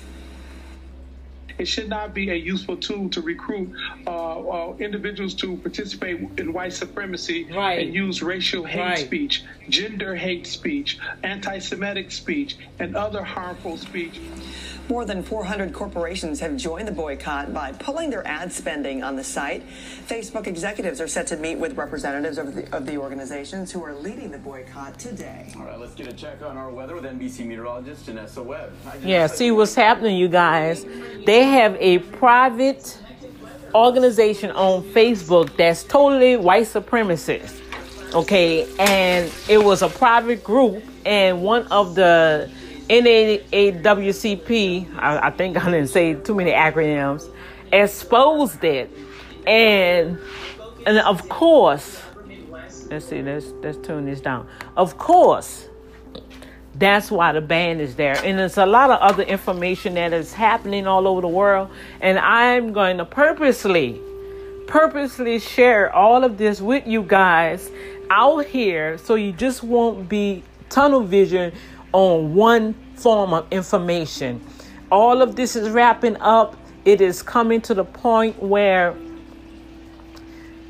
[1.57, 3.71] It should not be a useful tool to recruit
[4.05, 7.79] uh, uh, individuals to participate in white supremacy Right.
[7.85, 8.97] and use racial hate Right.
[8.99, 14.19] speech, gender hate speech, anti Semitic speech, and other harmful speech.
[14.87, 19.23] More than 400 corporations have joined the boycott by pulling their ad spending on the
[19.23, 19.63] site.
[20.07, 23.95] Facebook executives are set to meet with representatives of the, of the organizations who are
[23.95, 25.51] leading the boycott today.
[25.57, 28.73] All right, let's get a check on our weather with NBC meteorologist Janessa Webb.
[29.01, 30.85] Yeah, see what's happening, you guys.
[31.25, 32.99] They have a private
[33.73, 37.61] organization on Facebook that's totally white supremacist.
[38.13, 42.51] Okay, and it was a private group, and one of the
[42.89, 44.45] NAAWCP,
[44.97, 47.29] I, I think I didn't say too many acronyms,
[47.71, 48.89] exposed it,
[49.47, 50.19] and
[50.85, 52.01] and of course,
[52.89, 54.47] let's see, let's let's tune this down.
[54.77, 55.67] Of course,
[56.75, 58.17] that's why the ban is there.
[58.23, 61.69] And there's a lot of other information that is happening all over the world.
[62.01, 64.01] And I'm going to purposely
[64.67, 67.69] purposely share all of this with you guys
[68.09, 71.53] out here so you just won't be tunnel vision
[71.95, 74.41] on one form of information.
[74.91, 76.57] All of this is wrapping up.
[76.83, 78.93] It is coming to the point where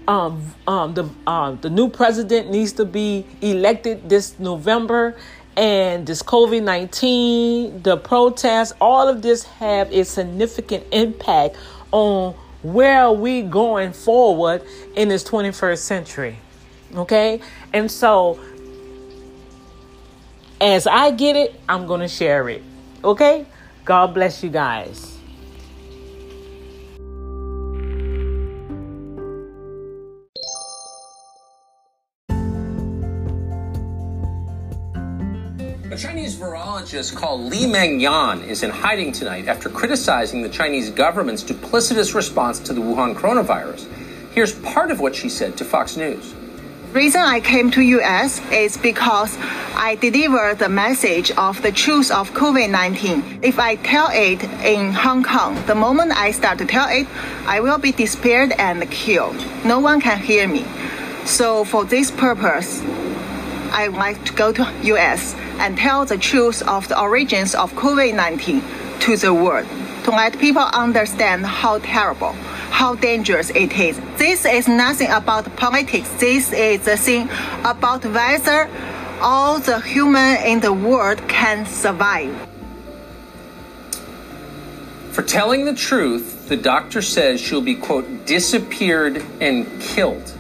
[0.08, 5.16] um, um, the uh, the new president needs to be elected this November,
[5.58, 11.58] and this COVID nineteen, the protests, all of this have a significant impact
[11.92, 14.62] on where are we going forward
[14.96, 16.38] in this twenty first century.
[16.94, 17.42] Okay,
[17.74, 18.40] and so
[20.62, 22.64] as I get it, I'm gonna share it.
[23.04, 23.46] Okay,
[23.84, 25.14] God bless you guys.
[35.96, 41.42] A Chinese virologist called Li-Meng Yan is in hiding tonight after criticizing the Chinese government's
[41.42, 43.88] duplicitous response to the Wuhan coronavirus.
[44.34, 46.35] Here's part of what she said to Fox News.
[46.96, 49.38] Reason I came to US is because
[49.76, 53.44] I deliver the message of the truth of COVID-19.
[53.44, 57.06] If I tell it in Hong Kong, the moment I start to tell it,
[57.46, 59.36] I will be disappeared and killed.
[59.66, 60.64] No one can hear me.
[61.26, 62.82] So for this purpose,
[63.72, 64.64] I like to go to
[64.96, 69.68] US and tell the truth of the origins of COVID-19 to the world
[70.06, 72.36] to let people understand how terrible,
[72.76, 73.98] how dangerous it is.
[74.18, 76.10] This is nothing about politics.
[76.20, 77.30] This is the thing
[77.64, 78.70] about whether
[79.22, 82.36] all the human in the world can survive.
[85.14, 90.34] For telling the truth, the doctor says she'll be, quote, disappeared and killed.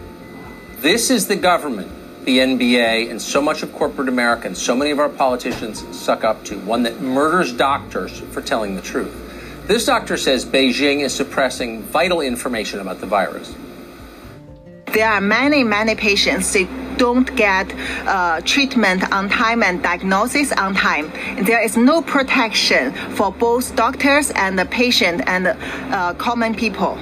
[0.82, 1.90] This is the government
[2.26, 6.24] the NBA and so much of corporate America and so many of our politicians suck
[6.24, 9.25] up to one that murders doctors for telling the truth.
[9.68, 13.56] This doctor says Beijing is suppressing vital information about the virus.
[14.94, 17.74] There are many, many patients that don't get
[18.06, 21.12] uh, treatment on time and diagnosis on time.
[21.44, 27.00] There is no protection for both doctors and the patient and uh, common people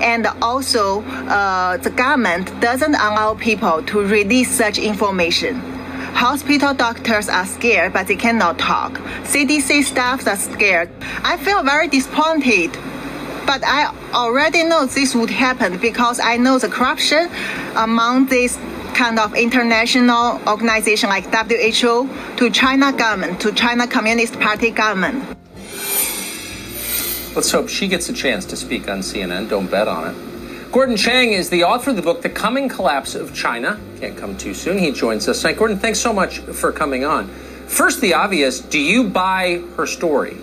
[0.00, 5.79] and also uh, the government doesn't allow people to release such information.
[6.14, 8.92] Hospital doctors are scared, but they cannot talk.
[9.24, 10.90] CDC staffs are scared.
[11.24, 12.72] I feel very disappointed,
[13.46, 17.30] but I already know this would happen because I know the corruption
[17.74, 18.58] among this
[18.94, 25.24] kind of international organization like WHO to China government to China Communist Party government.
[27.34, 29.48] Let's hope she gets a chance to speak on CNN.
[29.48, 30.29] Don't bet on it.
[30.72, 33.80] Gordon Chang is the author of the book, The Coming Collapse of China.
[33.98, 34.78] Can't come too soon.
[34.78, 35.56] He joins us tonight.
[35.56, 37.26] Gordon, thanks so much for coming on.
[37.66, 40.36] First, the obvious do you buy her story?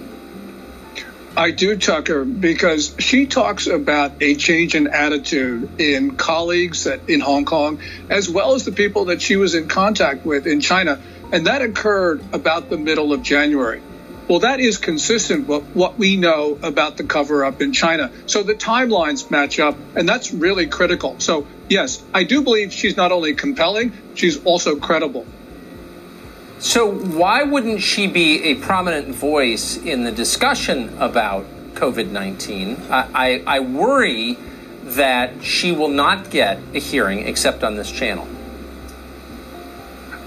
[1.37, 7.45] I do, Tucker, because she talks about a change in attitude in colleagues in Hong
[7.45, 10.99] Kong, as well as the people that she was in contact with in China.
[11.31, 13.81] And that occurred about the middle of January.
[14.27, 18.11] Well, that is consistent with what we know about the cover up in China.
[18.25, 21.17] So the timelines match up, and that's really critical.
[21.19, 25.25] So, yes, I do believe she's not only compelling, she's also credible.
[26.59, 32.77] So, why wouldn't she be a prominent voice in the discussion about COVID 19?
[32.89, 34.37] I, I, I worry
[34.83, 38.27] that she will not get a hearing except on this channel.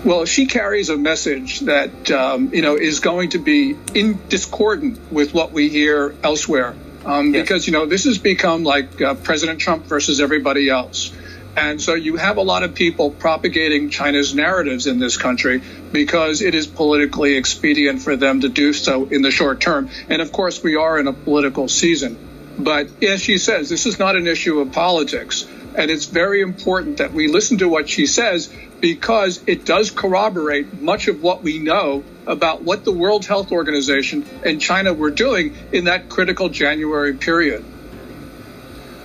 [0.02, 5.12] Well, she carries a message that um, you know is going to be in discordant
[5.12, 6.74] with what we hear elsewhere,
[7.04, 7.42] um, yes.
[7.42, 11.12] because you know this has become like uh, President Trump versus everybody else,
[11.54, 15.60] and so you have a lot of people propagating China's narratives in this country
[15.92, 20.22] because it is politically expedient for them to do so in the short term, and
[20.22, 22.16] of course we are in a political season.
[22.58, 25.46] But as she says, this is not an issue of politics.
[25.72, 30.80] And it's very important that we listen to what she says because it does corroborate
[30.80, 35.56] much of what we know about what the World Health Organization and China were doing
[35.72, 37.62] in that critical January period.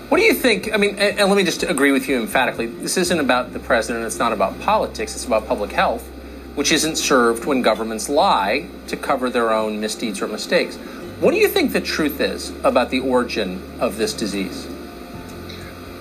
[0.09, 0.71] What do you think?
[0.73, 2.67] I mean, and let me just agree with you emphatically.
[2.67, 6.07] This isn't about the president, it's not about politics, it's about public health,
[6.53, 10.77] which isn't served when governments lie to cover their own misdeeds or mistakes.
[11.19, 14.67] What do you think the truth is about the origin of this disease?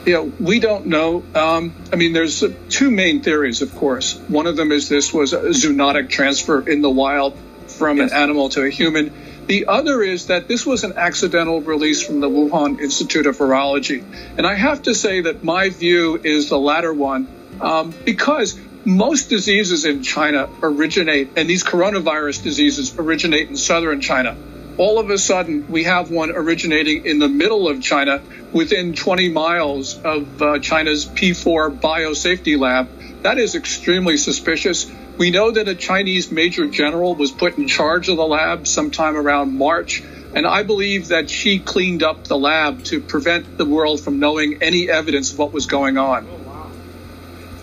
[0.07, 1.23] You know, we don't know.
[1.35, 4.17] Um, I mean, there's two main theories, of course.
[4.29, 7.37] One of them is this was a zoonotic transfer in the wild
[7.69, 8.13] from yes.
[8.13, 9.13] an animal to a human.
[9.47, 14.03] The other is that this was an accidental release from the Wuhan Institute of Virology.
[14.39, 17.29] And I have to say that my view is the latter one
[17.61, 24.37] um, because most diseases in China originate, and these coronavirus diseases originate in southern China.
[24.77, 28.21] All of a sudden we have one originating in the middle of China
[28.53, 32.89] within 20 miles of uh, China's P4 biosafety lab.
[33.23, 34.91] That is extremely suspicious.
[35.17, 39.17] We know that a Chinese major general was put in charge of the lab sometime
[39.17, 40.03] around March,
[40.35, 44.63] and I believe that she cleaned up the lab to prevent the world from knowing
[44.63, 46.27] any evidence of what was going on.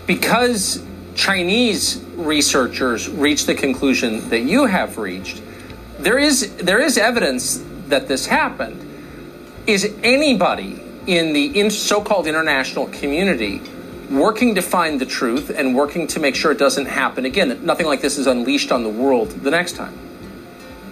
[0.08, 0.82] Because
[1.16, 5.42] Chinese researchers reached the conclusion that you have reached,
[6.04, 8.88] there is there is evidence that this happened.
[9.68, 13.62] Is anybody in the in so-called international community
[14.10, 17.66] working to find the truth and working to make sure it doesn't happen again?
[17.66, 19.98] Nothing like this is unleashed on the world the next time.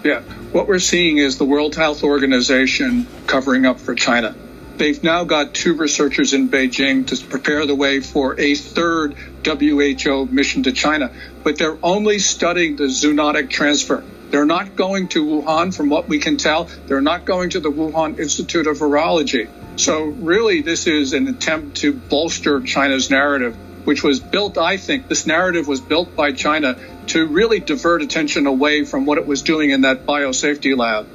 [0.04, 4.34] Yeah, what we're seeing is the World Health Organization covering up for China.
[4.78, 10.24] They've now got two researchers in Beijing to prepare the way for a third WHO
[10.26, 11.10] mission to China,
[11.44, 14.02] but they're only studying the zoonotic transfer.
[14.30, 16.68] They're not going to Wuhan, from what we can tell.
[16.86, 19.48] They're not going to the Wuhan Institute of Virology.
[19.76, 25.08] So, really, this is an attempt to bolster China's narrative, which was built, I think,
[25.08, 26.78] this narrative was built by China
[27.08, 31.06] to really divert attention away from what it was doing in that biosafety lab.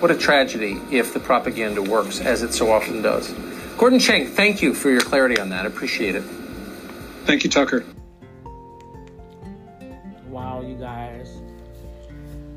[0.00, 3.30] What a tragedy if the propaganda works, as it so often does.
[3.76, 5.66] Gordon Chang, thank you for your clarity on that.
[5.66, 6.24] Appreciate it.
[7.24, 7.84] Thank you, Tucker.
[10.28, 11.43] Wow, you guys.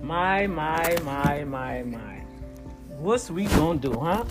[0.08, 2.24] My, my, my, my, my.
[2.97, 4.24] What's we gonna do, huh?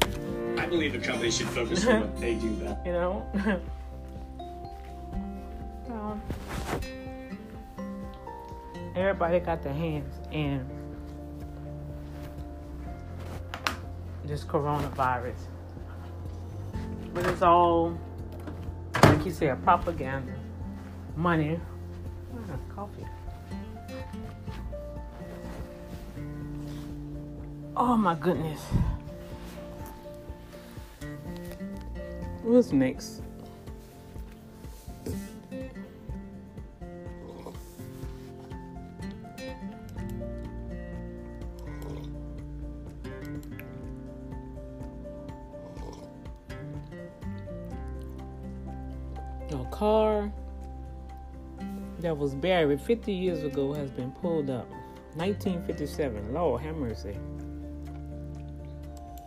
[0.56, 2.78] I believe the company should focus on what they do best.
[2.86, 3.26] You know?
[5.90, 6.22] um,
[8.96, 10.66] everybody got their hands in
[14.24, 15.36] this coronavirus.
[17.12, 17.98] But it's all,
[19.02, 20.32] like you said, propaganda,
[21.16, 21.60] money.
[22.74, 23.04] Coffee.
[27.78, 28.60] Oh my goodness.
[32.42, 33.20] What's next?
[49.50, 50.32] A car
[51.98, 54.66] that was buried 50 years ago has been pulled up.
[55.16, 56.32] 1957.
[56.32, 57.18] Lord have mercy.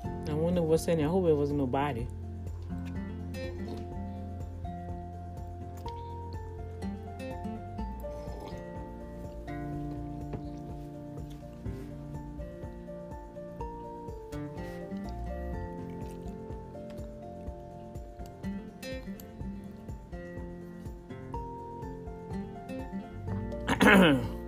[0.06, 1.08] I wonder what's in there.
[1.08, 2.08] I hope it wasn't nobody.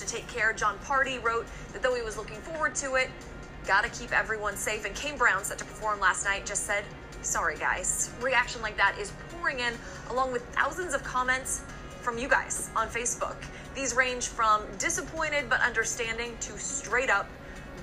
[0.00, 0.52] to take care.
[0.52, 3.10] Jon Pardi wrote that though he was looking forward to it,
[3.66, 4.84] gotta keep everyone safe.
[4.84, 6.84] And Kane Brown, set to perform last night, just said,
[7.22, 8.10] sorry guys.
[8.20, 9.74] Reaction like that is pouring in,
[10.10, 11.62] along with thousands of comments
[12.00, 13.36] from you guys on Facebook.
[13.74, 17.28] These range from disappointed but understanding to straight up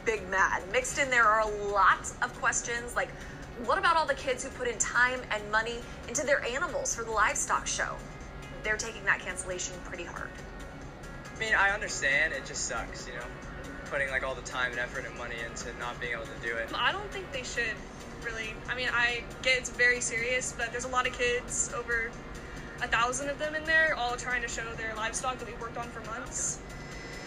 [0.05, 0.63] big mad.
[0.71, 3.09] Mixed in there are a lot of questions like,
[3.65, 5.77] what about all the kids who put in time and money
[6.07, 7.95] into their animals for the livestock show?
[8.63, 10.29] They're taking that cancellation pretty hard.
[11.43, 12.31] I mean, I understand.
[12.31, 13.25] It just sucks, you know,
[13.91, 16.55] putting like all the time and effort and money into not being able to do
[16.55, 16.69] it.
[16.73, 17.75] I don't think they should
[18.23, 18.53] really.
[18.69, 22.11] I mean, I get it's very serious, but there's a lot of kids, over
[22.81, 25.77] a thousand of them in there, all trying to show their livestock that we worked
[25.77, 26.59] on for months.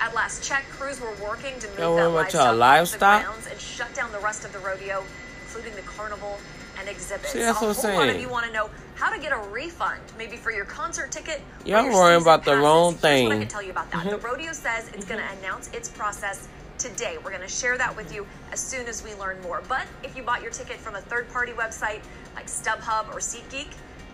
[0.01, 3.21] At last check, crews were working to move Y'all that went to livestock, a livestock?
[3.23, 5.05] the grounds and shut down the rest of the rodeo,
[5.45, 6.39] including the carnival
[6.79, 7.33] and exhibits.
[7.33, 9.33] See, that's a what I'm whole lot of you want to know how to get
[9.33, 11.43] a refund, maybe for your concert ticket.
[11.65, 12.63] Y'all worrying about the passes.
[12.65, 14.01] wrong Here's what I can tell you about that.
[14.01, 14.11] Mm-hmm.
[14.11, 16.49] The rodeo says it's going to announce its process
[16.79, 17.17] today.
[17.23, 19.63] We're going to share that with you as soon as we learn more.
[19.69, 22.01] But if you bought your ticket from a third-party website
[22.35, 23.69] like StubHub or SeatGeek,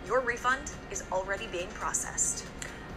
[0.07, 2.47] your refund is already being processed.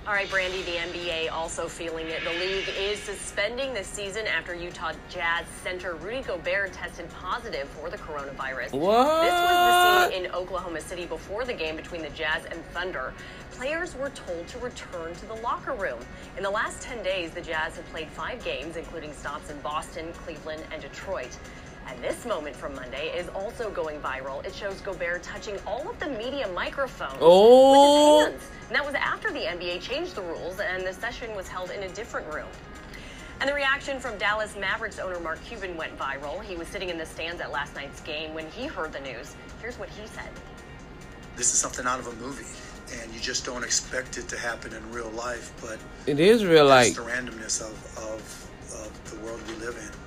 [0.07, 2.23] All right, Brandy, the NBA also feeling it.
[2.23, 7.89] The league is suspending the season after Utah Jazz center Rudy Gobert tested positive for
[7.89, 8.73] the coronavirus.
[8.73, 9.23] What?
[9.23, 13.15] This was the scene in Oklahoma City before the game between the Jazz and Thunder.
[13.53, 15.97] Players were told to return to the locker room.
[16.37, 20.13] In the last 10 days, the Jazz have played five games, including stops in Boston,
[20.23, 21.35] Cleveland, and Detroit.
[21.87, 24.43] And this moment from Monday is also going viral.
[24.45, 28.25] It shows Gobert touching all of the media microphones Oh.
[28.25, 28.51] with his hands.
[28.67, 31.83] And that was after the NBA changed the rules and the session was held in
[31.83, 32.47] a different room.
[33.39, 36.41] And the reaction from Dallas Mavericks owner Mark Cuban went viral.
[36.43, 39.35] He was sitting in the stands at last night's game when he heard the news.
[39.61, 40.29] Here's what he said.
[41.35, 42.45] This is something out of a movie,
[43.01, 45.51] and you just don't expect it to happen in real life.
[45.61, 46.95] But It is real life.
[46.95, 48.49] the randomness of, of,
[48.85, 50.04] of the world we live in.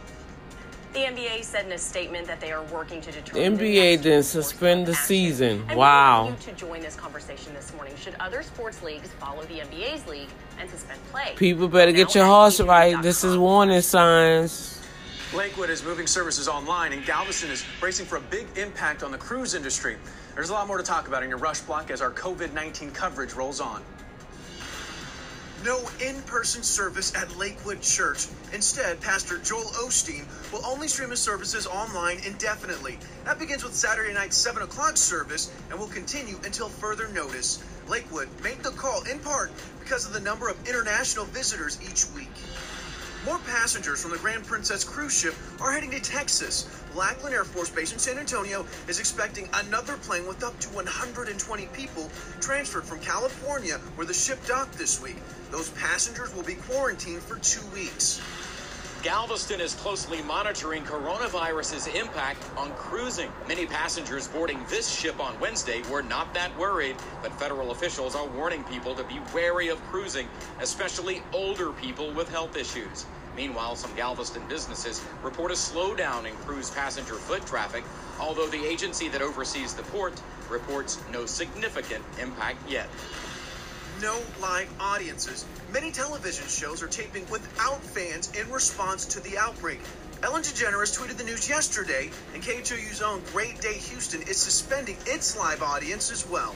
[0.95, 4.23] The NBA said in a statement that they are working to determine the NBA didn't
[4.25, 5.61] suspend the season.
[5.61, 6.25] And we Wow.
[6.25, 7.95] want you to join this conversation this morning.
[8.01, 11.35] Should other sports leagues follow the NBA's league and suspend play?
[11.37, 13.01] People better get your horse right.
[13.03, 14.81] This is warning signs.
[15.35, 19.19] Lakewood is moving services online, and Galveston is bracing for a big impact on the
[19.19, 19.99] cruise industry.
[20.35, 22.93] There's a lot more to talk about in your rush block as our COVID 19
[22.93, 23.83] coverage rolls on.
[25.65, 28.29] No in person service at Lakewood Church.
[28.53, 32.97] Instead, Pastor Joel Osteen will only stream his services online indefinitely.
[33.25, 37.63] That begins with Saturday night's 7 o'clock service and will continue until further notice.
[37.89, 42.31] Lakewood made the call in part because of the number of international visitors each week.
[43.25, 46.69] More passengers from the Grand Princess cruise ship are heading to Texas.
[46.95, 51.67] Lackland Air Force Base in San Antonio is expecting another plane with up to 120
[51.73, 52.09] people
[52.41, 55.17] transferred from California, where the ship docked this week.
[55.51, 58.21] Those passengers will be quarantined for two weeks.
[59.03, 63.31] Galveston is closely monitoring coronavirus's impact on cruising.
[63.47, 68.27] Many passengers boarding this ship on Wednesday were not that worried, but federal officials are
[68.27, 70.29] warning people to be wary of cruising,
[70.61, 73.07] especially older people with health issues.
[73.37, 77.85] Meanwhile, some Galveston businesses report a slowdown in cruise passenger foot traffic,
[78.21, 80.21] although the agency that oversees the port
[80.51, 82.89] reports no significant impact yet.
[84.01, 85.45] No live audiences.
[85.73, 89.81] Many television shows are taping without fans in response to the outbreak.
[90.23, 95.37] Ellen DeGeneres tweeted the news yesterday, and KHOU's own Great Day Houston is suspending its
[95.37, 96.55] live audience as well.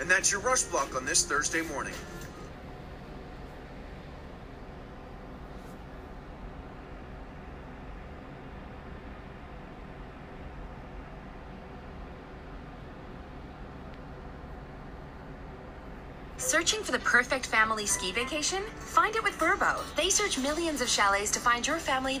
[0.00, 1.94] And that's your rush block on this Thursday morning.
[16.52, 18.62] Searching for the perfect family ski vacation?
[18.80, 19.80] Find it with Vrbo.
[19.96, 22.20] They search millions of chalets to find your family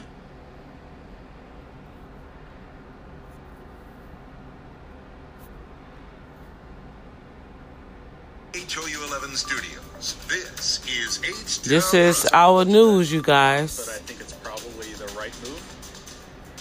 [8.54, 10.16] HOU 11 Studios.
[10.28, 13.76] This is H This is our news, you guys.
[13.76, 15.60] But I think it's probably the right move.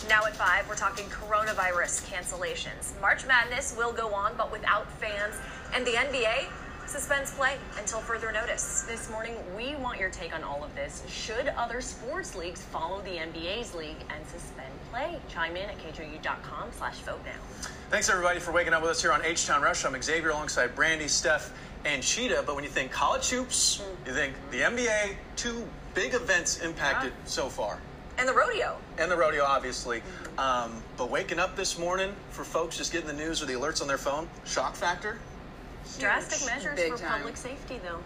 [0.09, 2.99] Now at 5, we're talking coronavirus cancellations.
[2.99, 5.35] March Madness will go on, but without fans.
[5.73, 6.49] And the NBA
[6.91, 8.81] suspends play until further notice.
[8.81, 11.03] This morning, we want your take on all of this.
[11.07, 15.17] Should other sports leagues follow the NBA's league and suspend play?
[15.29, 17.69] Chime in at khou.com slash vote now.
[17.89, 19.85] Thanks everybody for waking up with us here on H Town Rush.
[19.85, 21.53] I'm Xavier alongside Brandy, Steph,
[21.85, 22.43] and Chita.
[22.45, 27.47] But when you think college hoops, you think the NBA, two big events impacted so
[27.47, 27.79] far.
[28.17, 28.77] And the rodeo.
[28.97, 30.03] And the rodeo, obviously.
[30.37, 33.81] Um, but waking up this morning for folks just getting the news or the alerts
[33.81, 35.19] on their phone, shock factor.
[35.99, 37.19] Drastic measures Big for time.
[37.19, 37.99] public safety, though.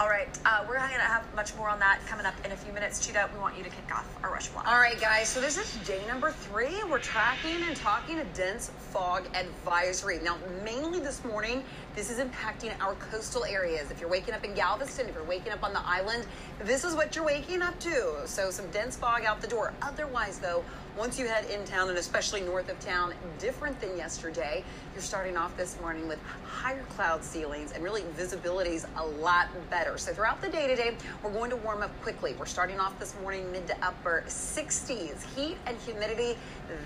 [0.00, 2.56] All right, uh, we're going to have much more on that coming up in a
[2.56, 3.04] few minutes.
[3.04, 4.64] Chita, we want you to kick off our rush block.
[4.68, 5.28] All right, guys.
[5.28, 6.84] So this is day number three.
[6.88, 10.20] We're tracking and talking a dense fog advisory.
[10.22, 11.64] Now, mainly this morning,
[11.98, 13.90] this is impacting our coastal areas.
[13.90, 16.24] If you're waking up in Galveston, if you're waking up on the island,
[16.60, 18.14] this is what you're waking up to.
[18.24, 19.74] So some dense fog out the door.
[19.82, 20.62] Otherwise, though,
[20.96, 24.64] once you head in town and especially north of town, different than yesterday.
[24.94, 29.96] You're starting off this morning with higher cloud ceilings and really visibility's a lot better.
[29.96, 32.34] So throughout the day today, we're going to warm up quickly.
[32.36, 35.22] We're starting off this morning mid to upper 60s.
[35.36, 36.36] Heat and humidity,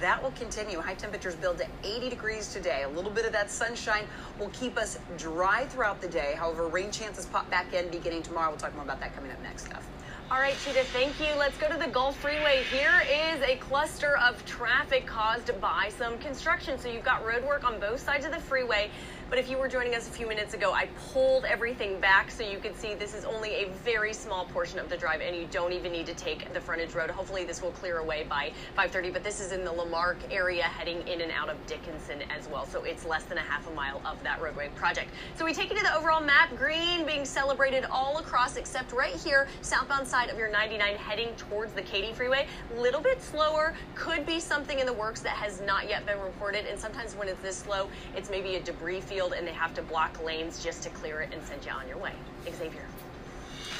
[0.00, 0.78] that will continue.
[0.78, 2.82] High temperatures build to 80 degrees today.
[2.82, 4.04] A little bit of that sunshine
[4.38, 6.34] will keep us dry throughout the day.
[6.36, 8.50] However, rain chances pop back in beginning tomorrow.
[8.50, 9.86] We'll talk more about that coming up next, Steph.
[10.30, 11.26] All right, Chita, thank you.
[11.36, 12.64] Let's go to the Gulf Freeway.
[12.70, 16.78] Here is a cluster of traffic caused by some construction.
[16.78, 18.90] So you've got road work on both sides of the freeway.
[19.32, 22.42] But if you were joining us a few minutes ago, I pulled everything back so
[22.42, 25.48] you could see this is only a very small portion of the drive, and you
[25.50, 27.08] don't even need to take the frontage road.
[27.08, 29.10] Hopefully, this will clear away by 5:30.
[29.10, 32.46] But this is in the La Marque area, heading in and out of Dickinson as
[32.46, 32.66] well.
[32.66, 35.08] So it's less than a half a mile of that roadway project.
[35.34, 36.54] So we take you to the overall map.
[36.58, 41.72] Green being celebrated all across, except right here, southbound side of your 99, heading towards
[41.72, 42.46] the Katy Freeway.
[42.76, 43.72] A little bit slower.
[43.94, 46.66] Could be something in the works that has not yet been reported.
[46.66, 49.82] And sometimes when it's this slow, it's maybe a debris field, and they have to
[49.82, 52.12] block lanes just to clear it and send you on your way.
[52.44, 52.82] Xavier.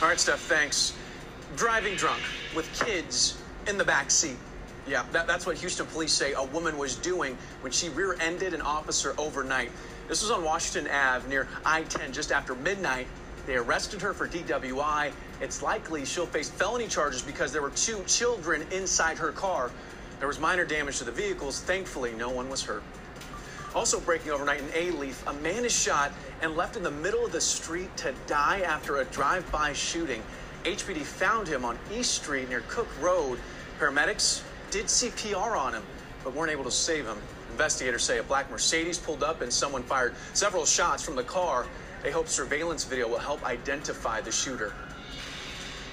[0.01, 0.95] All right, Steph, thanks.
[1.57, 2.23] Driving drunk
[2.55, 4.37] with kids in the back seat.
[4.87, 8.55] Yeah, that, that's what Houston police say a woman was doing when she rear ended
[8.55, 9.71] an officer overnight.
[10.09, 13.07] This was on Washington Ave near I 10 just after midnight.
[13.47, 15.13] They arrested her for DWI.
[15.41, 19.71] It's likely she'll face felony charges because there were two children inside her car.
[20.19, 21.61] There was minor damage to the vehicles.
[21.61, 22.83] Thankfully, no one was hurt.
[23.75, 26.13] Also breaking overnight in Alief, a man is shot
[26.43, 30.23] and left in the middle of the street to die after a drive-by shooting.
[30.65, 33.39] HPD found him on East Street near Cook Road.
[33.79, 35.83] Paramedics did CPR on him,
[36.23, 37.17] but weren't able to save him.
[37.51, 41.67] Investigators say a black Mercedes pulled up and someone fired several shots from the car.
[42.03, 44.75] They hope surveillance video will help identify the shooter.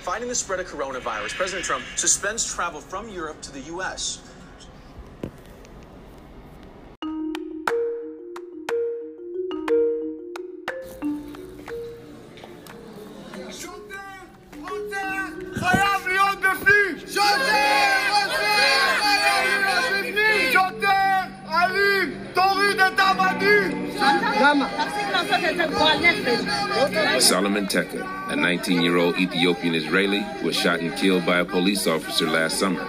[0.01, 4.28] Fighting the spread of coronavirus, President Trump suspends travel from Europe to the U.S.
[27.19, 32.59] Solomon Tekah, a 19-year-old Ethiopian Israeli, was shot and killed by a police officer last
[32.59, 32.85] summer.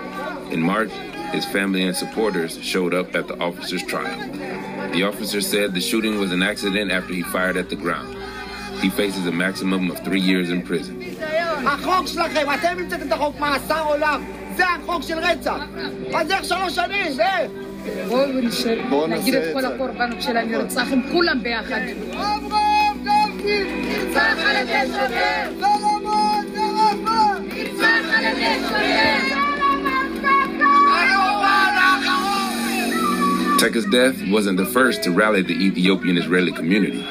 [0.50, 0.90] In March,
[1.32, 4.18] his family and supporters showed up at the officer's trial.
[4.92, 8.16] The officer said the shooting was an accident after he fired at the ground.
[8.80, 10.99] He faces a maximum of three years in prison.
[11.66, 14.22] החוק שלכם, אתם המצאתם את החוק, מאסר עולם.
[14.56, 15.58] זה החוק של רצח.
[16.14, 17.20] אז איך שלוש שנים?
[17.20, 17.50] איך?
[18.08, 21.80] בואו נשאר, נגיד את כל הקורבנות של הנרצח עם כולם ביחד.
[22.12, 23.62] אברהם גפני!
[23.82, 25.50] נרצח על ידי שוטר!
[25.60, 26.44] סלומון!
[26.54, 27.48] סלומון!
[27.56, 29.36] נרצח על ידי שוטר!
[33.60, 37.04] Tekah's death wasn't the first to rally the Ethiopian Israeli community.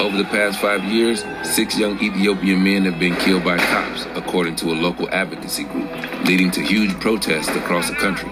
[0.00, 4.54] Over the past five years, six young Ethiopian men have been killed by cops, according
[4.54, 5.90] to a local advocacy group,
[6.24, 8.30] leading to huge protests across the country.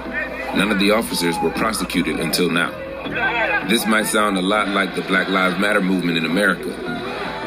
[0.57, 2.71] None of the officers were prosecuted until now.
[3.69, 6.69] This might sound a lot like the Black Lives Matter movement in America,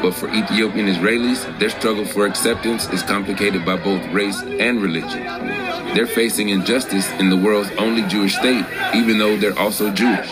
[0.02, 5.22] but for Ethiopian Israelis, their struggle for acceptance is complicated by both race and religion.
[5.94, 10.28] They're facing injustice in the world's only Jewish state, even though they're also Jewish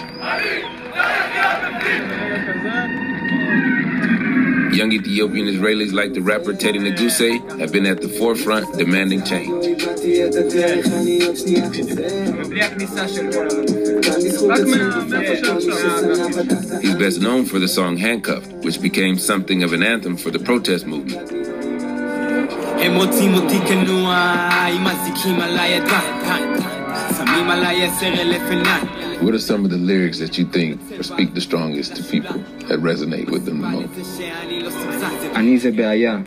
[4.80, 9.66] Young Ethiopian Israelis like the rapper Teddy Neguse have been at the forefront demanding change.
[16.82, 20.40] He's best known for the song Handcuffed, which became something of an anthem for the
[20.40, 21.32] protest movement.
[22.80, 24.16] הם רוצים אותי כנוע,
[24.74, 26.59] עם אזיקים עליי ידיים,
[29.22, 32.80] What are some of the lyrics that you think speak the strongest to people that
[32.80, 34.22] resonate with them the most?
[35.36, 36.18] אני זה בעיה,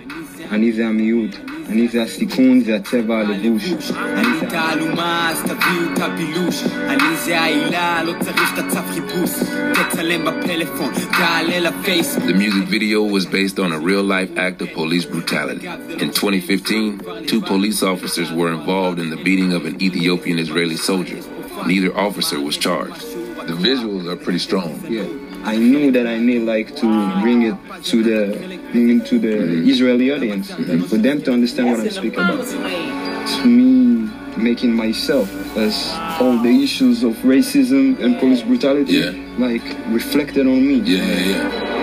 [0.53, 1.37] אני זה המיעוט,
[1.69, 3.91] אני זה הסיכון, זה הצבע הלבוש.
[3.91, 6.63] אני תעלומה, אז תביאו את הבילוש.
[6.65, 9.31] אני זה העילה, לא צריך את הצו חיפוש.
[9.75, 12.25] תצלם בפלאפון, תעלה לפייסבוק.
[12.25, 15.67] The music video was based on a real life act of police brutality.
[16.03, 21.21] In 2015, two police officers were involved in the beating of an Ethiopian Israeli soldier.
[21.67, 23.03] Neither officer was charged.
[23.51, 24.73] The visuals are pretty strong.
[24.89, 25.22] Yeah.
[25.46, 27.56] I knew that I need like to bring it
[27.86, 28.38] to the
[28.72, 29.36] bring it to the
[29.70, 32.40] Israeli audience, like for them to understand what I'm speaking about.
[32.40, 35.76] It's me making myself as
[36.22, 39.02] all the issues of racism and police brutality
[39.38, 40.80] like reflected on me.
[40.80, 41.74] Yeah, yeah.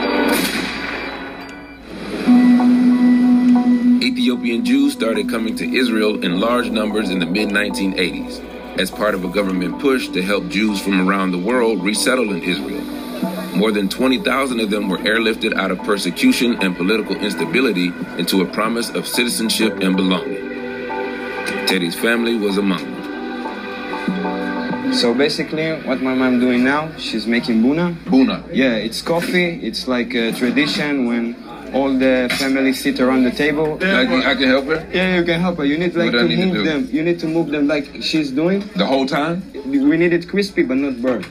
[4.02, 8.40] Ethiopian Jews started coming to Israel in large numbers in the mid 1980s
[8.78, 12.42] as part of a government push to help Jews from around the world resettle in
[12.42, 12.99] Israel.
[13.60, 18.46] More than 20,000 of them were airlifted out of persecution and political instability into a
[18.46, 20.48] promise of citizenship and belonging.
[21.66, 22.94] Teddy's family was among them.
[24.94, 27.94] So basically, what my mom doing now, she's making buna.
[28.04, 28.42] Buna.
[28.50, 29.60] Yeah, it's coffee.
[29.68, 31.36] It's like a tradition when
[31.74, 33.74] all the family sit around the table.
[33.74, 34.86] I can- I can help her?
[34.90, 35.66] Yeah, you can help her.
[35.66, 36.62] You need like What to need move do?
[36.64, 36.88] them.
[36.90, 38.64] You need to move them like she's doing.
[38.74, 39.42] The whole time?
[39.66, 41.26] We need it crispy but not burnt.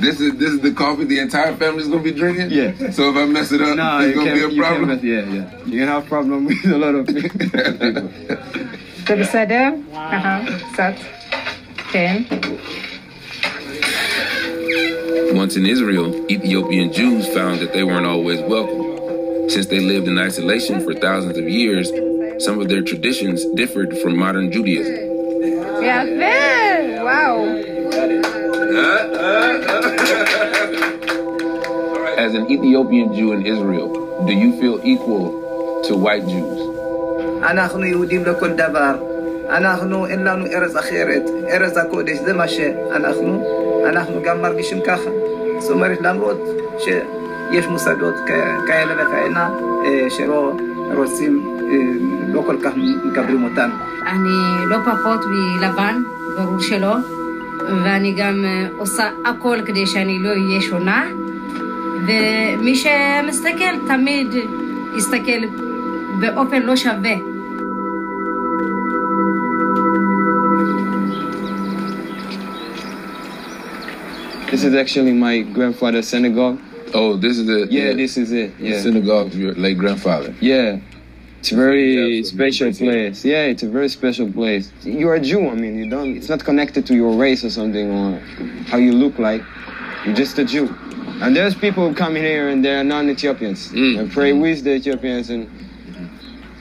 [0.00, 2.50] This is this is the coffee the entire family is gonna be drinking.
[2.50, 2.90] Yeah.
[2.90, 4.88] So if I mess it up, no, it's gonna be a problem.
[4.88, 5.50] Mess, yeah, yeah.
[5.64, 7.38] You're gonna have a problem with a lot of people.
[9.06, 9.72] Good set there.
[9.94, 10.74] Uh huh.
[10.74, 10.98] Set.
[11.92, 12.26] Ten.
[15.34, 19.48] Once in Israel, Ethiopian Jews found that they weren't always welcome.
[19.48, 21.90] Since they lived in isolation for thousands of years,
[22.44, 24.94] some of their traditions differed from modern Judaism.
[25.82, 27.38] Yeah, wow.
[27.38, 29.85] Uh, uh, uh.
[32.26, 33.88] As an Ethiopian Jew in Israel,
[34.26, 35.26] do you feel equal
[35.86, 36.60] to white Jews?
[37.42, 38.94] אנחנו יהודים לכל דבר,
[39.50, 43.44] אנחנו, אין לנו ארץ אחרת, ארץ הקודש, זה מה שאנחנו,
[43.90, 45.10] אנחנו גם מרגישים ככה.
[45.58, 46.40] זאת אומרת, למרות
[46.78, 48.14] שיש מוסדות
[48.66, 49.50] כאלה וכהנה
[49.84, 50.52] אה, שלא
[50.94, 51.76] רוצים, אה,
[52.32, 52.72] לא כל כך
[53.04, 53.74] מקבלים אותנו.
[54.06, 56.02] אני לא פחות מלבן,
[56.36, 56.96] ברור שלא,
[57.84, 61.06] ואני גם אה, עושה הכל כדי שאני לא אהיה שונה,
[62.07, 64.27] ומי שמסתכל תמיד
[64.97, 65.41] יסתכל
[66.21, 67.15] באופן לא שווה.
[74.51, 76.59] This is actually my grandfather's synagogue.
[76.93, 78.57] Oh, this is the Yeah, this is it.
[78.59, 78.81] the Yeah.
[78.81, 80.33] synagogue of your late grandfather.
[80.41, 80.77] Yeah.
[81.39, 83.23] It's a very special place.
[83.25, 84.65] Yeah, it's a very special place.
[84.83, 85.47] You're a Jew.
[85.49, 86.15] I mean, you don't.
[86.17, 88.19] It's not connected to your race or something or
[88.67, 89.41] how you look like.
[90.05, 90.67] You're just a Jew.
[91.22, 93.72] And there's people coming here and they're non-Ethiopians.
[93.72, 94.00] Mm.
[94.00, 95.50] And pray with the Ethiopians and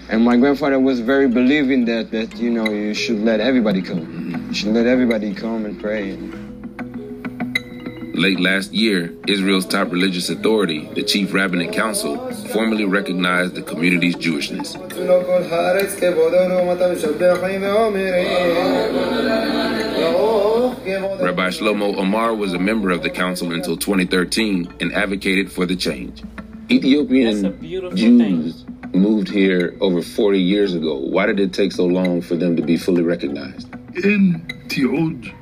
[0.08, 4.46] and my grandfather was very believing that that you know you should let everybody come.
[4.48, 6.18] You should let everybody come and pray.
[8.16, 14.16] Late last year, Israel's top religious authority, the Chief Rabbinic Council, formally recognized the community's
[14.16, 14.80] Jewishness.
[20.86, 25.76] Rabbi Shlomo Amar was a member of the council until 2013 and advocated for the
[25.76, 26.22] change.
[26.70, 27.60] Ethiopian
[27.96, 28.92] Jews thing.
[28.94, 30.96] moved here over 40 years ago.
[30.98, 33.68] Why did it take so long for them to be fully recognized?
[33.96, 35.34] In Tiud,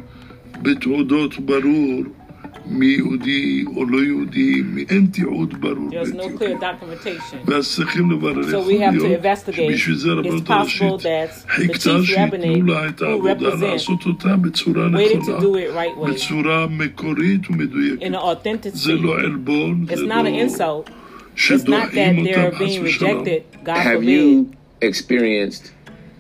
[2.71, 5.91] מי יהודי או לא יהודי, מי- אין תיעוד ברור.
[5.91, 7.37] There's no clear documentation.
[7.51, 9.53] ואז צריכים לברר So איך we have to להיות investigate.
[9.53, 13.05] שבשביל זה It's הרבנות possible הראשית that the חיכתה chief שייתנו rabbinate לה את who
[13.05, 16.11] העבודה represent לעשות אותה בצורה waited to נכונה, do it right way.
[16.11, 18.03] בצורה מקורית ומדויקת.
[18.03, 19.21] in an authentic זה לא city.
[19.21, 20.89] עלבון, It's זה not an לא insult.
[20.89, 20.95] It's not
[21.37, 23.11] that שדוחים they're אותם חס being ושלום.
[23.25, 23.67] rejected.
[23.67, 24.09] God Have forbid.
[24.09, 24.47] you
[24.89, 25.65] experienced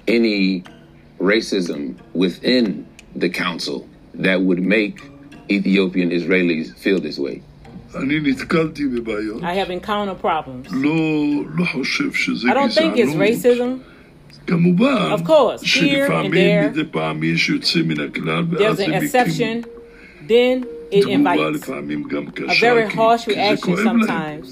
[0.08, 0.62] any
[1.20, 1.80] racism
[2.14, 2.84] within
[3.22, 4.96] the council that would make
[5.50, 7.38] Ethiopian Israelis feel this way?
[7.96, 9.42] אני נתקלתי בבעיות.
[9.42, 10.72] I have encountered problems.
[10.72, 10.94] לא,
[11.58, 13.22] לא חושב שזה I don't think it's גזענות.
[13.22, 13.82] racism.
[14.46, 18.80] כמובן, Of course, here and שלפעמים there, מדי פעם יש יוצא מן הכלל, There's ואז
[18.80, 19.66] an הם exception.
[20.28, 23.78] Then it תגובה invites לפעמים גם a קשה, very כי- harsh כי זה reaction כואב
[23.78, 24.00] להם.
[24.00, 24.46] sometimes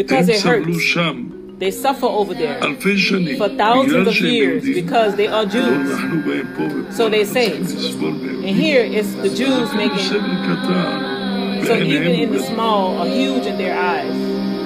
[0.00, 0.80] because הם it סבלו hurts.
[0.80, 1.24] שם
[1.57, 6.95] They suffer over there for thousands of years because they are Jews.
[6.95, 7.55] So they say.
[7.55, 9.97] And here it's the Jews making.
[11.65, 14.13] So even in the small are huge in their eyes.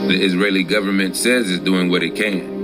[0.07, 2.58] The Israeli government says it's doing what it can.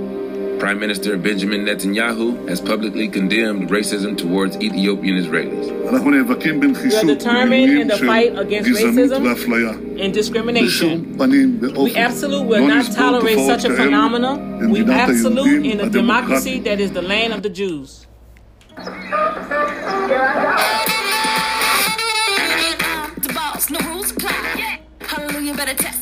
[0.58, 5.66] Prime Minister Benjamin Netanyahu has publicly condemned racism towards Ethiopian Israelis.
[6.82, 11.16] We are determined in the fight against racism and discrimination.
[11.16, 14.70] We absolutely will not tolerate such a phenomenon.
[14.70, 18.06] We absolute in a democracy that is the land of the Jews.
[25.56, 25.95] Better test.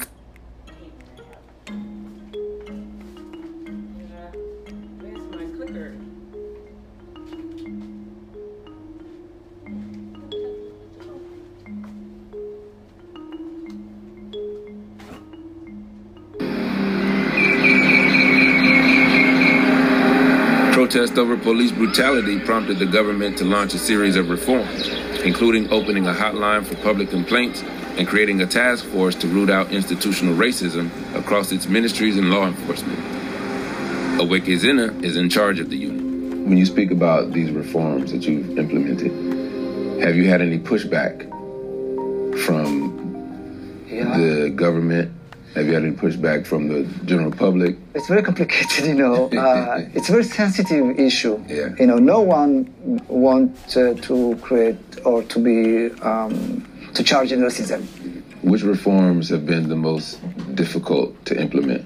[21.04, 24.88] Protest over police brutality prompted the government to launch a series of reforms,
[25.22, 27.62] including opening a hotline for public complaints
[27.98, 32.46] and creating a task force to root out institutional racism across its ministries and law
[32.46, 32.98] enforcement.
[34.18, 36.00] Aweke Zena is in charge of the unit.
[36.48, 39.12] When you speak about these reforms that you've implemented,
[40.02, 41.20] have you had any pushback
[42.46, 42.96] from
[43.90, 45.13] the government?
[45.54, 47.76] Have you had any pushback from the general public?
[47.94, 49.30] It's very complicated, you know.
[49.44, 51.42] Uh, it's a very sensitive issue.
[51.46, 51.74] Yeah.
[51.78, 52.52] You know, no one
[53.08, 56.64] wants uh, to create or to be um,
[56.94, 57.80] to charge in racism.
[58.42, 60.18] Which reforms have been the most
[60.54, 61.84] difficult to implement?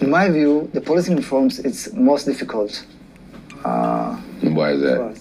[0.00, 2.84] In my view, the policing reforms it's most difficult.
[3.64, 5.18] Uh, And why is that?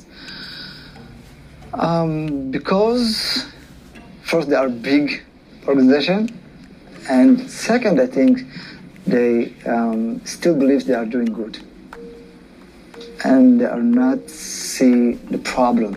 [1.74, 3.46] um, because
[4.24, 5.24] first they are big
[5.68, 6.30] organization,
[7.10, 8.42] and second, I think
[9.06, 11.60] they um, still believe they are doing good,
[13.24, 15.96] and they are not see the problem,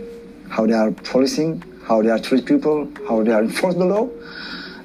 [0.48, 4.08] how they are policing, how they are treat people, how they are enforce the law,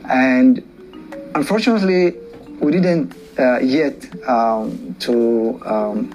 [0.09, 0.63] and
[1.35, 2.15] unfortunately,
[2.59, 6.11] we didn't uh, yet um, to um,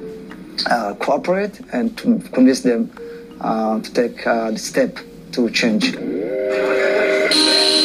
[0.66, 2.90] uh, cooperate and to convince them
[3.40, 4.98] uh, to take uh, the step
[5.32, 5.96] to change.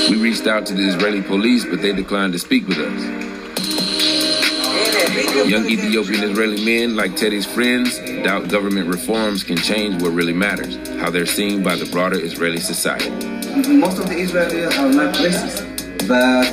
[0.10, 3.02] We reached out to the Israeli police, but they declined to speak with us.
[5.50, 10.78] Young Ethiopian Israeli men, like Teddy's friends, doubt government reforms can change what really matters,
[11.00, 13.10] how they're seen by the broader Israeli society.
[13.76, 16.52] Most of the Israelis are not racist, but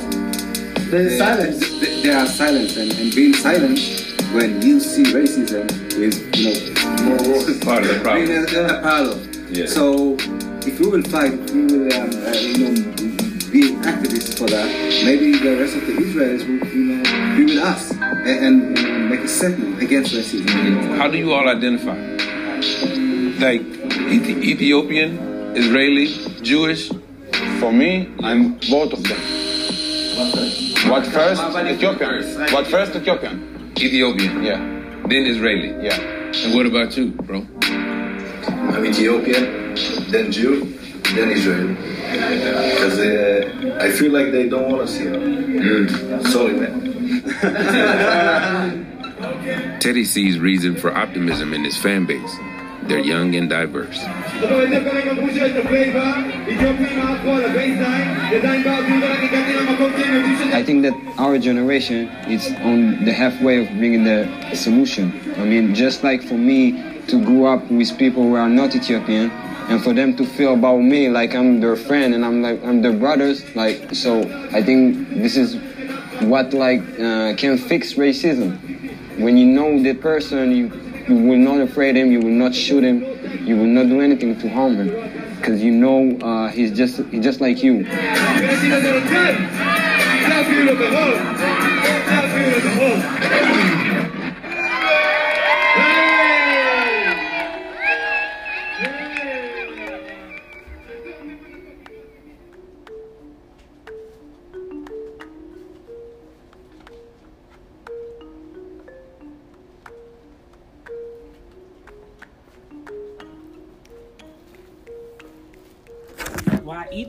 [0.93, 1.59] They're silent.
[1.81, 3.79] They, they are silent, and, and being silent
[4.31, 6.53] when you see racism is, you
[7.03, 8.27] know, more part of the problem.
[8.27, 9.49] Being a, a part of.
[9.49, 9.65] Yeah.
[9.65, 10.17] So
[10.67, 12.73] if we will fight, if we will, um, uh, you know,
[13.51, 13.61] be
[13.91, 14.67] activists for that,
[15.05, 18.87] maybe the rest of the Israelis will, you know, be with us and, and you
[18.87, 20.97] know, make a statement against racism.
[20.97, 21.97] How do you all identify?
[23.45, 23.61] Like
[24.13, 26.07] Ethi- Ethiopian, Israeli,
[26.41, 26.89] Jewish?
[27.59, 29.19] For me, I'm both of them.
[30.89, 31.41] What first?
[31.41, 32.23] Ethiopian.
[32.53, 32.95] What first?
[32.95, 33.71] Ethiopian.
[33.77, 34.43] Ethiopian.
[34.43, 34.57] Yeah.
[35.07, 35.69] Then Israeli.
[35.85, 35.97] Yeah.
[36.43, 37.45] And what about you, bro?
[38.73, 39.62] I'm Ethiopian,
[40.11, 40.65] then Jew,
[41.15, 41.75] then Israeli.
[41.75, 45.13] Because uh, I feel like they don't want us here.
[46.25, 46.93] Sorry, man.
[49.79, 52.35] Teddy sees reason for optimism in his fan base.
[52.83, 53.97] They're young and diverse.
[60.53, 65.13] I think that our generation is on the halfway of bringing the solution.
[65.37, 69.31] I mean, just like for me to grow up with people who are not Ethiopian,
[69.69, 72.81] and for them to feel about me like I'm their friend and I'm like I'm
[72.81, 73.43] their brothers.
[73.55, 74.21] Like so,
[74.51, 75.55] I think this is
[76.21, 78.59] what like uh, can fix racism.
[79.19, 80.71] When you know the person, you
[81.07, 83.03] you will not afraid him, you will not shoot him,
[83.45, 87.23] you will not do anything to harm him, because you know uh, he's just he's
[87.23, 87.85] just like you.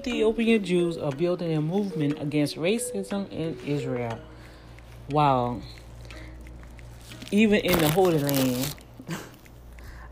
[0.06, 4.18] Ethiopian Jews are building a movement against racism in Israel.
[5.08, 5.62] Wow.
[7.30, 8.74] Even in the Holy Land,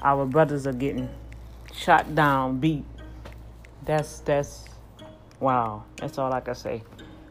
[0.02, 1.10] our brothers are getting
[1.74, 2.86] shot down, beat.
[3.85, 4.64] That's that's
[5.40, 5.85] wow.
[5.97, 6.82] That's all I can say.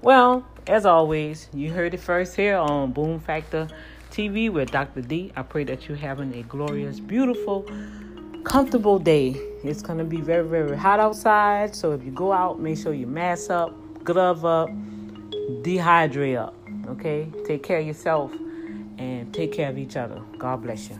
[0.03, 3.69] Well, as always, you heard it first here on Boom Factor
[4.11, 5.01] TV with Dr.
[5.01, 5.31] D.
[5.35, 7.65] I pray that you're having a glorious, beautiful,
[8.43, 9.35] comfortable day.
[9.63, 11.75] It's gonna be very, very hot outside.
[11.75, 13.73] So if you go out, make sure you mask up,
[14.03, 14.69] glove up,
[15.63, 16.55] dehydrate up.
[16.87, 17.29] Okay?
[17.45, 18.31] Take care of yourself
[18.97, 20.21] and take care of each other.
[20.37, 20.99] God bless you.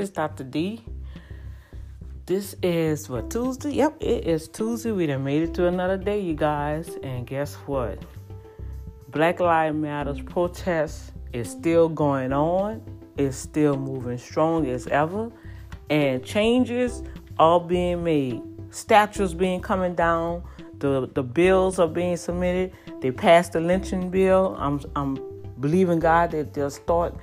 [0.00, 0.44] Is Dr.
[0.44, 0.82] D.
[2.24, 3.72] This is what Tuesday?
[3.72, 4.92] Yep, it is Tuesday.
[4.92, 6.96] We done made it to another day, you guys.
[7.02, 8.02] And guess what?
[9.08, 12.82] Black Lives Matters protest is still going on.
[13.18, 15.30] It's still moving strong as ever.
[15.90, 17.02] And changes
[17.38, 18.40] are being made.
[18.70, 20.42] Statues being coming down.
[20.78, 22.72] The the bills are being submitted.
[23.02, 24.56] They passed the lynching bill.
[24.58, 25.18] I'm I'm
[25.60, 27.14] believing God that they'll start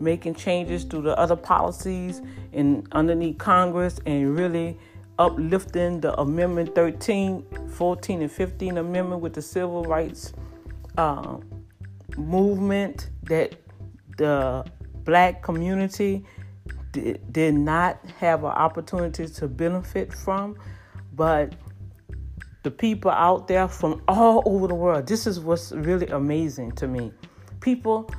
[0.00, 4.78] making changes to the other policies and underneath Congress and really
[5.18, 10.32] uplifting the Amendment 13, 14, and 15 Amendment with the civil rights
[10.98, 11.38] uh,
[12.16, 13.54] movement that
[14.18, 14.64] the
[15.04, 16.24] black community
[16.92, 20.56] did not have an opportunity to benefit from,
[21.12, 21.54] but
[22.62, 25.06] the people out there from all over the world.
[25.06, 27.12] This is what's really amazing to me.
[27.60, 28.10] People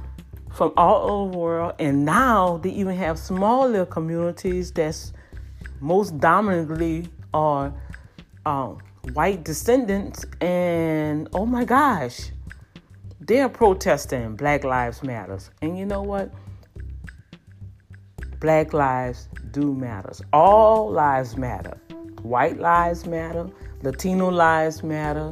[0.53, 5.14] from all over the world, and now they even have small little communities that's
[5.80, 7.74] most dominantly are
[8.45, 8.80] um,
[9.14, 12.32] white descendants, and oh my gosh,
[13.19, 15.49] they're protesting Black Lives Matters.
[15.61, 16.32] And you know what?
[18.40, 20.22] Black lives do matters.
[20.32, 21.78] All lives matter.
[22.22, 23.49] White lives matter.
[23.82, 25.32] Latino lives matter.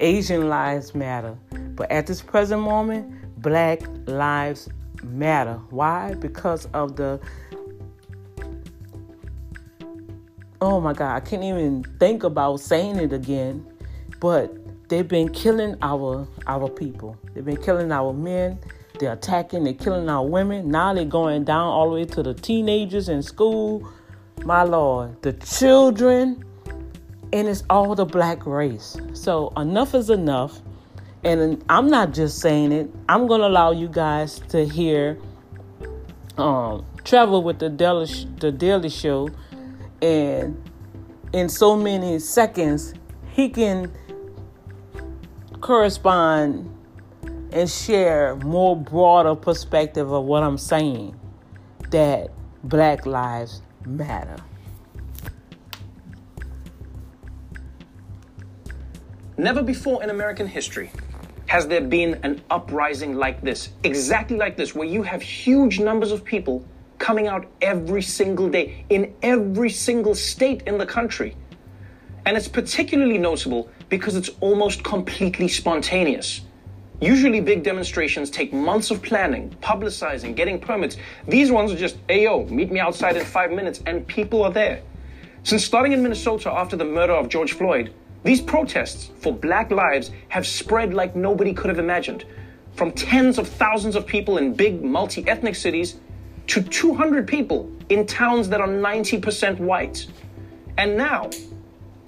[0.00, 1.36] Asian lives matter.
[1.74, 3.12] But at this present moment,
[3.46, 4.68] Black lives
[5.04, 5.60] matter.
[5.70, 6.14] Why?
[6.14, 7.20] Because of the
[10.60, 13.64] oh my God, I can't even think about saying it again.
[14.18, 14.52] But
[14.88, 17.16] they've been killing our our people.
[17.34, 18.58] They've been killing our men.
[18.98, 19.62] They're attacking.
[19.62, 20.68] They're killing our women.
[20.68, 23.88] Now they're going down all the way to the teenagers in school.
[24.42, 26.44] My Lord, the children.
[27.32, 28.96] and it's all the black race.
[29.12, 30.62] So enough is enough.
[31.26, 32.88] And I'm not just saying it.
[33.08, 35.18] I'm gonna allow you guys to hear
[36.38, 38.06] um, travel with the Daily,
[38.38, 39.30] the Daily Show,
[40.00, 40.62] and
[41.32, 42.94] in so many seconds,
[43.32, 43.92] he can
[45.60, 46.72] correspond
[47.50, 51.18] and share more broader perspective of what I'm saying
[51.90, 52.30] that
[52.62, 54.36] black lives matter.
[59.36, 60.92] Never before in American history
[61.46, 66.10] has there been an uprising like this, exactly like this, where you have huge numbers
[66.12, 66.64] of people
[66.98, 71.36] coming out every single day in every single state in the country.
[72.24, 76.40] And it's particularly notable because it's almost completely spontaneous.
[77.00, 80.96] Usually, big demonstrations take months of planning, publicizing, getting permits.
[81.28, 84.82] These ones are just, hey meet me outside in five minutes, and people are there.
[85.44, 87.92] Since starting in Minnesota after the murder of George Floyd,
[88.26, 92.24] these protests for black lives have spread like nobody could have imagined.
[92.74, 95.96] From tens of thousands of people in big multi ethnic cities
[96.48, 100.06] to 200 people in towns that are 90% white.
[100.76, 101.30] And now,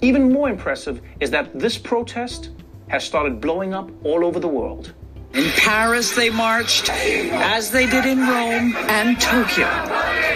[0.01, 2.49] even more impressive is that this protest
[2.89, 4.93] has started blowing up all over the world.
[5.33, 9.67] In Paris, they marched, as they did in Rome and Tokyo.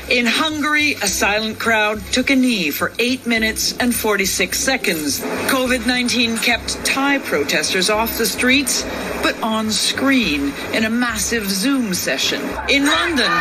[0.10, 5.22] In Hungary, a silent crowd took a knee for 8 minutes and 46 seconds.
[5.50, 8.84] COVID 19 kept Thai protesters off the streets,
[9.24, 12.42] but on screen in a massive Zoom session.
[12.70, 13.32] In London,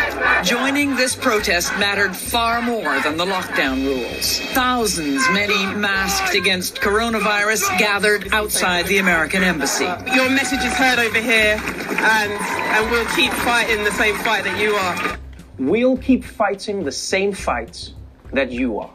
[0.45, 4.39] joining this protest mattered far more than the lockdown rules.
[4.55, 9.85] Thousands, many masked against coronavirus, gathered outside the American embassy.
[10.15, 14.61] Your message is heard over here, and, and we'll keep fighting the same fight that
[14.61, 15.19] you are.
[15.59, 17.95] We'll keep fighting the same fights
[18.33, 18.91] that you are.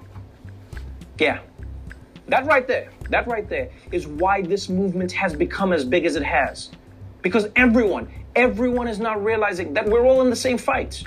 [1.20, 1.40] Yeah.
[2.28, 6.16] That right there, that right there is why this movement has become as big as
[6.16, 6.72] it has.
[7.22, 11.04] Because everyone, everyone is now realizing that we're all in the same fight.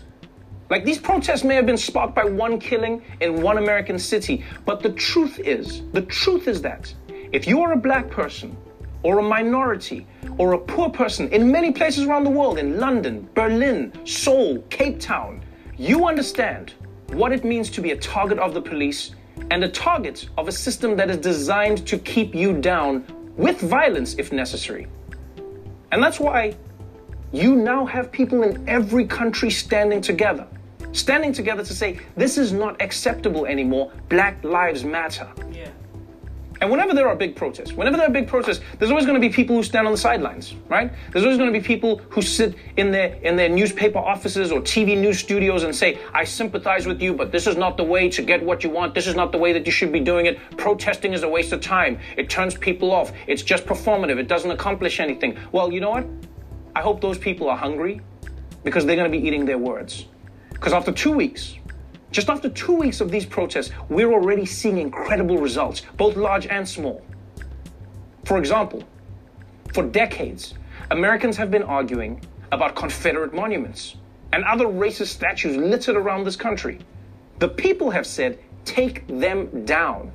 [0.70, 4.82] Like these protests may have been sparked by one killing in one American city, but
[4.82, 6.94] the truth is, the truth is that
[7.32, 8.56] if you are a black person
[9.02, 10.06] or a minority
[10.38, 15.00] or a poor person in many places around the world, in London, Berlin, Seoul, Cape
[15.00, 15.42] Town,
[15.76, 16.74] you understand
[17.12, 19.14] what it means to be a target of the police
[19.50, 23.04] and a target of a system that is designed to keep you down
[23.36, 24.86] with violence if necessary.
[25.92, 26.54] And that's why
[27.32, 30.46] you now have people in every country standing together.
[30.92, 33.92] Standing together to say, this is not acceptable anymore.
[34.08, 35.28] Black lives matter.
[35.52, 35.70] Yeah.
[36.60, 39.28] And whenever there are big protests, whenever there are big protests, there's always going to
[39.28, 40.92] be people who stand on the sidelines, right?
[41.10, 44.60] There's always going to be people who sit in their in their newspaper offices or
[44.60, 48.10] TV news studios and say, "I sympathize with you, but this is not the way
[48.10, 48.94] to get what you want.
[48.94, 50.38] This is not the way that you should be doing it.
[50.58, 51.98] Protesting is a waste of time.
[52.18, 53.10] It turns people off.
[53.26, 54.18] It's just performative.
[54.18, 56.06] It doesn't accomplish anything." Well, you know what?
[56.76, 58.02] I hope those people are hungry
[58.64, 60.04] because they're going to be eating their words.
[60.52, 61.54] Because after 2 weeks,
[62.10, 66.68] just after two weeks of these protests, we're already seeing incredible results, both large and
[66.68, 67.02] small.
[68.24, 68.82] For example,
[69.72, 70.54] for decades,
[70.90, 72.20] Americans have been arguing
[72.50, 73.96] about Confederate monuments
[74.32, 76.78] and other racist statues littered around this country.
[77.38, 80.12] The people have said, take them down.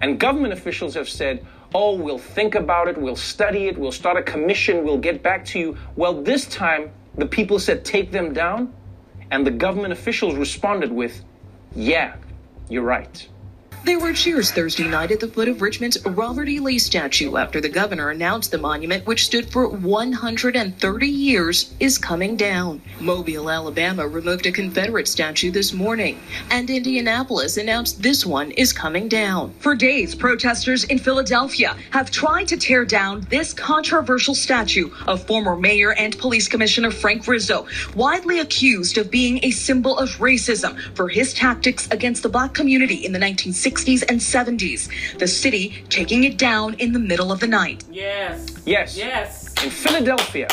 [0.00, 4.16] And government officials have said, oh, we'll think about it, we'll study it, we'll start
[4.16, 5.76] a commission, we'll get back to you.
[5.94, 8.72] Well, this time, the people said, take them down.
[9.30, 11.22] And the government officials responded with,
[11.74, 12.16] yeah,
[12.68, 13.28] you're right.
[13.82, 16.60] There were cheers Thursday night at the foot of Richmond's Robert E.
[16.60, 22.36] Lee statue after the governor announced the monument, which stood for 130 years, is coming
[22.36, 22.82] down.
[23.00, 26.20] Mobile, Alabama removed a Confederate statue this morning,
[26.50, 29.54] and Indianapolis announced this one is coming down.
[29.60, 35.56] For days, protesters in Philadelphia have tried to tear down this controversial statue of former
[35.56, 37.66] mayor and police commissioner Frank Rizzo,
[37.96, 43.06] widely accused of being a symbol of racism for his tactics against the black community
[43.06, 43.69] in the 1960s.
[43.70, 45.18] 60s and 70s.
[45.18, 47.84] The city taking it down in the middle of the night.
[47.90, 48.56] Yes.
[48.66, 48.96] Yes.
[48.96, 49.54] Yes.
[49.62, 50.48] In Philadelphia,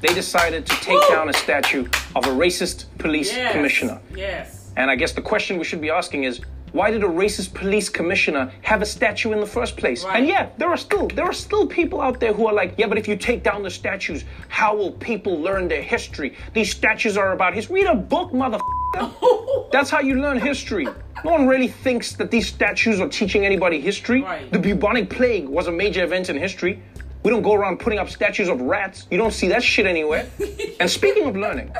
[0.00, 1.08] they decided to take Woo!
[1.08, 1.86] down a statue
[2.16, 3.52] of a racist police yes.
[3.52, 4.00] commissioner.
[4.14, 4.72] Yes.
[4.76, 6.40] And I guess the question we should be asking is
[6.72, 10.04] why did a racist police commissioner have a statue in the first place?
[10.04, 10.18] Right.
[10.18, 12.88] And yeah, there are still there are still people out there who are like, yeah,
[12.88, 16.36] but if you take down the statues, how will people learn their history?
[16.52, 17.82] These statues are about history.
[17.82, 18.85] Read a book, motherfucker.
[19.72, 20.86] That's how you learn history.
[21.24, 24.22] No one really thinks that these statues are teaching anybody history.
[24.22, 24.50] Right.
[24.50, 26.82] The bubonic plague was a major event in history.
[27.22, 29.06] We don't go around putting up statues of rats.
[29.10, 30.28] You don't see that shit anywhere.
[30.80, 31.74] and speaking of learning,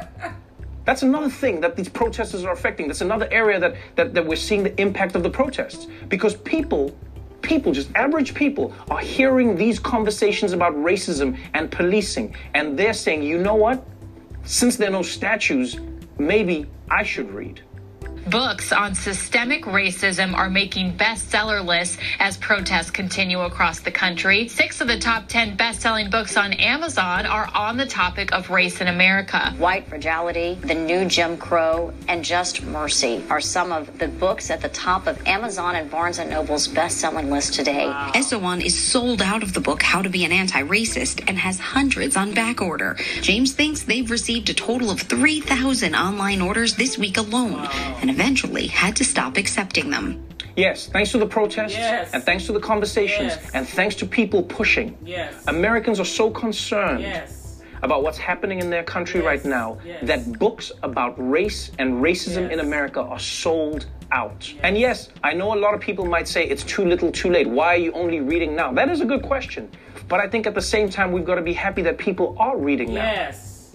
[0.84, 2.88] that's another thing that these protesters are affecting.
[2.88, 5.86] That's another area that, that, that we're seeing the impact of the protests.
[6.08, 6.96] Because people
[7.42, 13.22] people, just average people, are hearing these conversations about racism and policing, and they're saying,
[13.22, 13.86] you know what?
[14.44, 15.78] Since there are no statues,
[16.18, 17.62] maybe I should read.
[18.30, 24.48] Books on systemic racism are making bestseller lists as protests continue across the country.
[24.48, 28.80] Six of the top 10 best-selling books on Amazon are on the topic of race
[28.80, 29.54] in America.
[29.58, 34.60] White Fragility, The New Jim Crow, and Just Mercy are some of the books at
[34.60, 37.92] the top of Amazon and Barnes & Noble's best-selling list today.
[38.12, 41.60] Eso Won is sold out of the book How to Be an Anti-Racist and has
[41.60, 42.96] hundreds on back order.
[43.22, 47.64] James thinks they've received a total of 3,000 online orders this week alone
[48.00, 50.06] and eventually had to stop accepting them.
[50.56, 52.08] Yes, thanks to the protests Yes.
[52.14, 53.50] and thanks to the conversations Yes.
[53.52, 54.96] and thanks to people pushing.
[55.04, 55.34] Yes.
[55.48, 57.60] Americans are so concerned Yes.
[57.82, 62.60] about what's happening in their country right now that books about race and racism in
[62.60, 64.50] America are sold out.
[64.62, 67.46] And yes, I know a lot of people might say it's too little, too late.
[67.46, 68.72] Why are you only reading now?
[68.72, 69.68] That is a good question.
[70.08, 72.56] But I think at the same time, we've got to be happy that people are
[72.56, 73.10] reading now.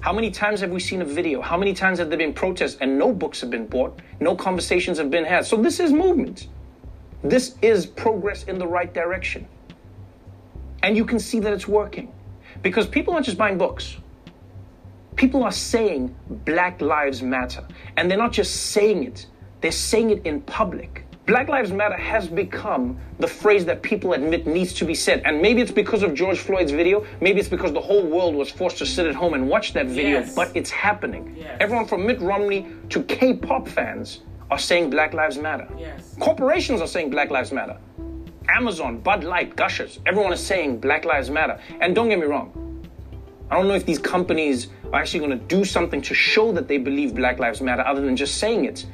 [0.02, 1.42] How many times have we seen a video?
[1.42, 4.00] How many times have there been protests and no books have been bought?
[4.20, 5.46] No conversations have been had.
[5.46, 6.48] So this is movement.
[7.24, 9.48] This is progress in the right direction.
[10.82, 12.12] And you can see that it's working.
[12.64, 13.98] Because people aren't just buying books.
[15.16, 16.16] People are saying
[16.46, 17.64] Black Lives Matter.
[17.96, 19.28] And they're not just saying it,
[19.62, 21.06] they're saying it in public.
[21.32, 25.22] Black Lives Matter has become the phrase that people admit needs to be said.
[25.24, 27.06] And maybe it's because of George Floyd's video.
[27.22, 29.86] Maybe it's because the whole world was forced to sit at home and watch that
[29.86, 30.20] video.
[30.20, 30.36] Yes.
[30.36, 31.42] But it's happening.
[31.62, 35.70] Everyone from Mitt Romney to K pop fans are saying Black Lives Matter.
[35.80, 36.18] Yes.
[36.20, 37.78] Corporations are saying Black Lives Matter.
[38.50, 41.58] Amazon, Bud Light, Gushers, everyone is saying Black Lives Matter.
[41.80, 42.52] And don't get me wrong,
[43.50, 46.68] I don't know if these companies are actually going to do something to show that
[46.68, 48.86] they believe Black Lives Matter other than just saying it.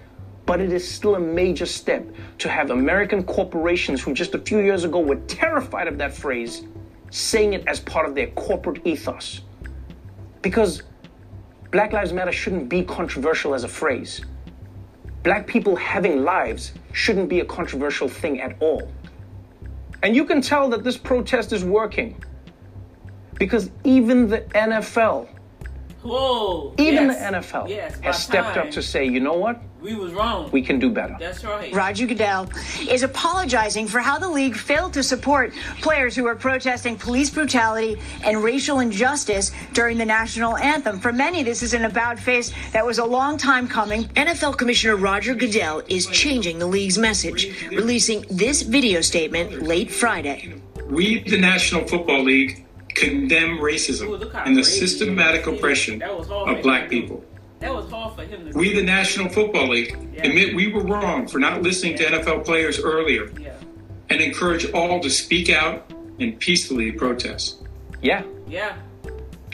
[0.48, 2.04] But it is still a major step
[2.40, 6.64] to have American corporations who just a few years ago were terrified of that phrase
[7.12, 9.42] saying it as part of their corporate ethos.
[10.42, 10.82] Because
[11.72, 14.22] Black Lives Matter shouldn't be controversial as a phrase.
[15.24, 18.90] Black people having lives shouldn't be a controversial thing at all.
[20.02, 22.24] And you can tell that this protest is working
[23.38, 25.28] because even the NFL,
[26.08, 26.74] Whoa.
[26.78, 27.32] even yes.
[27.32, 28.68] the NFL Yes, has stepped time.
[28.68, 29.62] up to say, you know what?
[29.82, 30.50] We was wrong.
[30.52, 31.16] We can do better.
[31.20, 31.72] That's right.
[31.74, 32.50] Roger Goodell
[32.90, 37.98] is apologizing for how the league failed to support players who were protesting police brutality
[38.24, 41.00] and racial injustice during the national anthem.
[41.00, 44.06] For many, this is an about face that was a long time coming.
[44.16, 50.56] NFL Commissioner Roger Goodell is changing the league's message, releasing this video statement late Friday.
[50.90, 52.66] We, the National Football League,
[53.00, 54.08] condemn racism
[54.46, 57.24] and the systematic oppression of black people.
[57.60, 61.28] That was hard for him to We, the National Football League, admit we were wrong
[61.28, 63.32] for not listening to NFL players earlier
[64.10, 67.64] and encourage all to speak out and peacefully protest.
[68.02, 68.24] Yeah.
[68.48, 68.78] Yeah.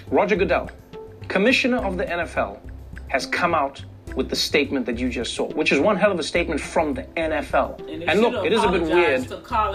[0.07, 0.69] Roger Goodell,
[1.27, 2.59] commissioner of the NFL,
[3.07, 3.83] has come out
[4.15, 6.93] with the statement that you just saw, which is one hell of a statement from
[6.93, 7.79] the NFL.
[7.91, 9.23] And And look, it is a bit weird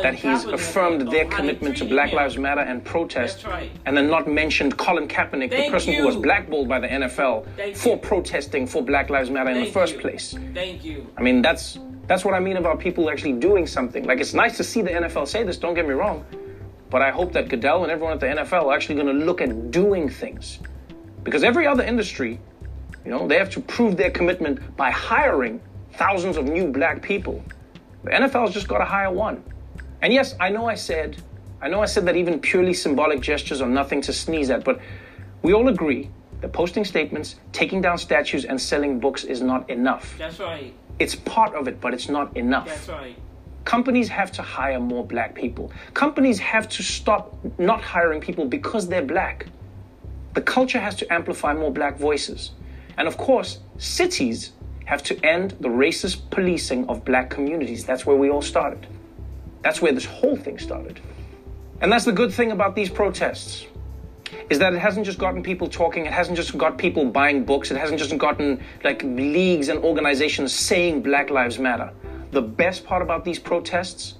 [0.02, 2.16] that he's affirmed their commitment to Black him.
[2.16, 3.70] Lives Matter and protest, right.
[3.86, 7.46] and then not mentioned Colin Kaepernick, the Thank person who was blackballed by the NFL
[7.56, 10.00] Thank for protesting for Black Lives Matter in the first you.
[10.00, 10.36] place.
[10.54, 11.06] Thank you.
[11.16, 14.04] I mean, that's that's what I mean about people actually doing something.
[14.04, 15.58] Like it's nice to see the NFL say this.
[15.58, 16.24] Don't get me wrong,
[16.90, 19.40] but I hope that Goodell and everyone at the NFL are actually going to look
[19.40, 20.58] at doing things,
[21.22, 22.40] because every other industry,
[23.04, 25.60] you know, they have to prove their commitment by hiring
[25.94, 27.42] thousands of new black people.
[28.04, 29.42] The NFL's just got to hire one.
[30.02, 31.16] And yes, I know I said,
[31.60, 34.80] I know I said that even purely symbolic gestures are nothing to sneeze at, but
[35.42, 36.10] we all agree
[36.40, 40.16] that posting statements, taking down statues, and selling books is not enough.
[40.18, 40.72] That's right.
[40.98, 42.66] It's part of it, but it's not enough.
[42.66, 43.16] That's right.
[43.64, 45.72] Companies have to hire more black people.
[45.94, 49.46] Companies have to stop not hiring people because they're black.
[50.34, 52.52] The culture has to amplify more black voices.
[52.98, 54.52] And of course, cities
[54.84, 57.84] have to end the racist policing of black communities.
[57.84, 58.86] That's where we all started.
[59.62, 61.00] That's where this whole thing started.
[61.80, 63.66] And that's the good thing about these protests
[64.50, 67.70] is that it hasn't just gotten people talking, it hasn't just got people buying books,
[67.70, 71.92] it hasn't just gotten like leagues and organizations saying Black Lives Matter.
[72.32, 74.14] The best part about these protests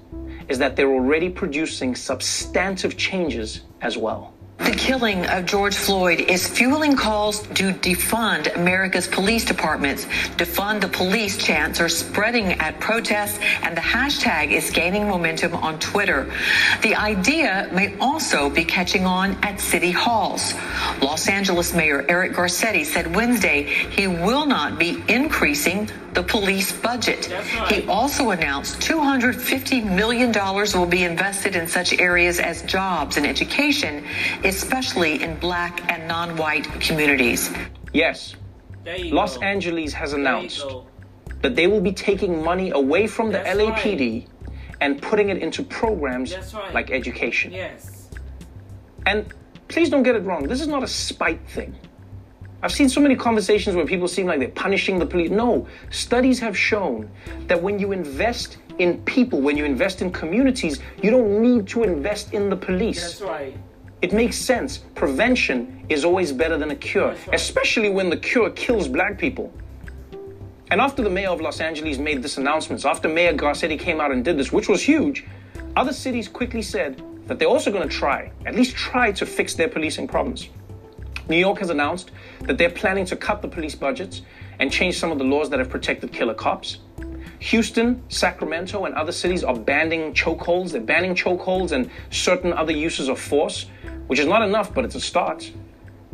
[0.48, 4.32] is that they're already producing substantive changes as well.
[4.59, 10.05] The killing of George Floyd is fueling calls to defund America's police departments.
[10.36, 15.78] Defund the police chants are spreading at protests, and the hashtag is gaining momentum on
[15.78, 16.30] Twitter.
[16.82, 20.55] The idea may also be catching on at city halls.
[21.01, 25.89] Los Angeles Mayor Eric Garcetti said Wednesday he will not be increasing
[26.19, 27.27] the the police budget.
[27.69, 34.05] He also announced $250 million will be invested in such areas as jobs and education,
[34.43, 37.51] especially in black and non white communities.
[37.93, 38.35] Yes,
[38.85, 39.43] Los go.
[39.43, 40.66] Angeles has announced
[41.40, 44.57] that they will be taking money away from the LAPD right.
[44.81, 46.74] and putting it into programs right.
[46.74, 47.53] like education.
[47.53, 48.11] Yes.
[49.07, 49.32] And
[49.69, 51.77] please don't get it wrong, this is not a spite thing.
[52.60, 55.30] I've seen so many conversations where people seem like they're punishing the police.
[55.30, 57.09] No, studies have shown
[57.47, 61.85] that when you invest in people, when you invest in communities, you don't need to
[61.85, 63.01] invest in the police.
[63.01, 63.56] That's right.
[64.02, 64.78] It makes sense.
[64.97, 67.28] Prevention is always better than a cure, right.
[67.32, 69.52] especially when the cure kills black people.
[70.70, 74.10] And after the mayor of Los Angeles made this announcement, after Mayor Garcetti came out
[74.10, 75.26] and did this, which was huge,
[75.76, 79.55] other cities quickly said that they're also going to try, at least try to fix
[79.55, 80.48] their policing problems.
[81.28, 82.10] New York has announced
[82.40, 84.22] that they're planning to cut the police budgets
[84.59, 86.78] and change some of the laws that have protected killer cops.
[87.40, 90.72] Houston, Sacramento, and other cities are banning chokeholds.
[90.72, 93.66] They're banning chokeholds and certain other uses of force,
[94.09, 95.52] which is not enough, but it's a start.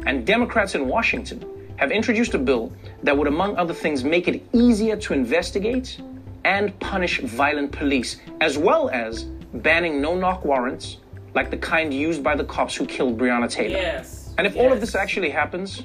[0.04, 1.44] And Democrats in Washington
[1.76, 2.72] have introduced a bill
[3.02, 6.00] that would, among other things, make it easier to investigate
[6.44, 9.24] and punish violent police, as well as
[9.54, 10.98] banning no knock warrants
[11.34, 13.78] like the kind used by the cops who killed Breonna Taylor.
[13.78, 14.23] Yes.
[14.36, 14.65] And if yes.
[14.65, 15.82] all of this actually happens,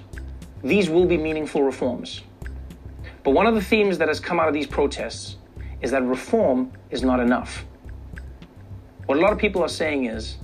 [0.64, 2.22] these will be meaningful reforms.
[3.24, 5.38] But one of the themes that has come out of these protests
[5.82, 7.66] is that reform is not enough.
[9.06, 10.38] What a lot of people are saying is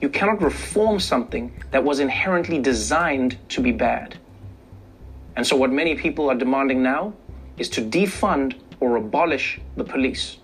[0.00, 4.18] you cannot reform something that was inherently designed to be bad.
[5.36, 7.14] And so, what many people are demanding now
[7.58, 10.38] is to defund or abolish the police.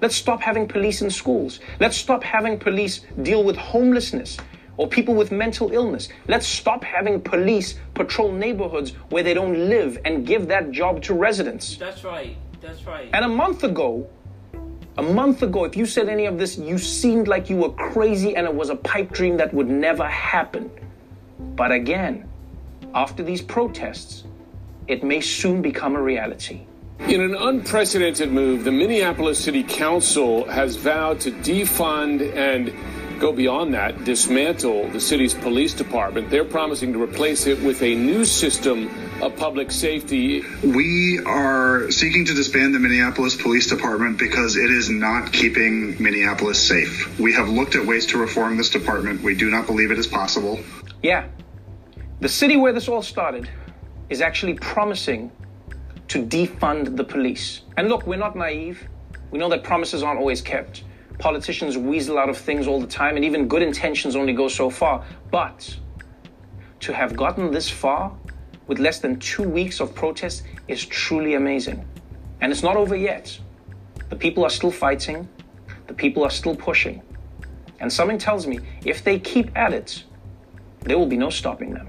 [0.00, 1.60] Let's stop having police in schools.
[1.80, 4.36] Let's stop having police deal with homelessness,
[4.82, 6.08] or people with mental illness.
[6.26, 11.14] Let's stop having police patrol neighborhoods where they don't live and give that job to
[11.14, 11.76] residents.
[11.76, 12.36] That's right.
[12.60, 13.08] That's right.
[13.12, 14.08] And a month ago,
[14.98, 18.34] a month ago, if you said any of this, you seemed like you were crazy
[18.34, 20.68] and it was a pipe dream that would never happen.
[21.54, 22.28] But again,
[22.92, 24.24] after these protests,
[24.88, 26.66] it may soon become a reality.
[27.06, 32.72] In an unprecedented move, the Minneapolis City Council has vowed to defund and
[33.22, 36.28] go beyond that, dismantle the city's police department.
[36.28, 38.90] They're promising to replace it with a new system
[39.22, 40.42] of public safety.
[40.64, 46.60] We are seeking to disband the Minneapolis Police Department because it is not keeping Minneapolis
[46.60, 47.16] safe.
[47.20, 49.22] We have looked at ways to reform this department.
[49.22, 50.58] We do not believe it is possible.
[51.00, 51.28] Yeah.
[52.18, 53.48] The city where this all started
[54.10, 55.30] is actually promising
[56.08, 57.60] to defund the police.
[57.76, 58.84] And look, we're not naive.
[59.30, 60.82] We know that promises aren't always kept.
[61.18, 64.70] Politicians weasel out of things all the time, and even good intentions only go so
[64.70, 65.04] far.
[65.30, 65.76] But
[66.80, 68.12] to have gotten this far
[68.66, 71.84] with less than two weeks of protest is truly amazing.
[72.40, 73.38] And it's not over yet.
[74.08, 75.28] The people are still fighting,
[75.86, 77.02] the people are still pushing.
[77.80, 80.04] And something tells me if they keep at it,
[80.80, 81.88] there will be no stopping them.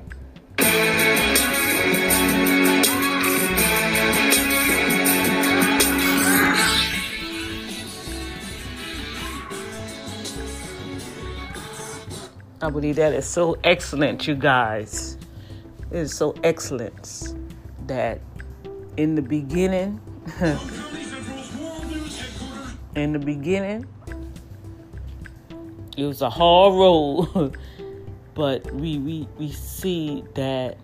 [12.63, 15.17] I believe that is so excellent, you guys.
[15.91, 17.35] It is so excellent
[17.87, 18.21] that
[18.95, 19.99] in the beginning,
[22.95, 23.85] in the beginning,
[25.97, 27.57] it was a hard road,
[28.33, 30.77] but we, we, we see that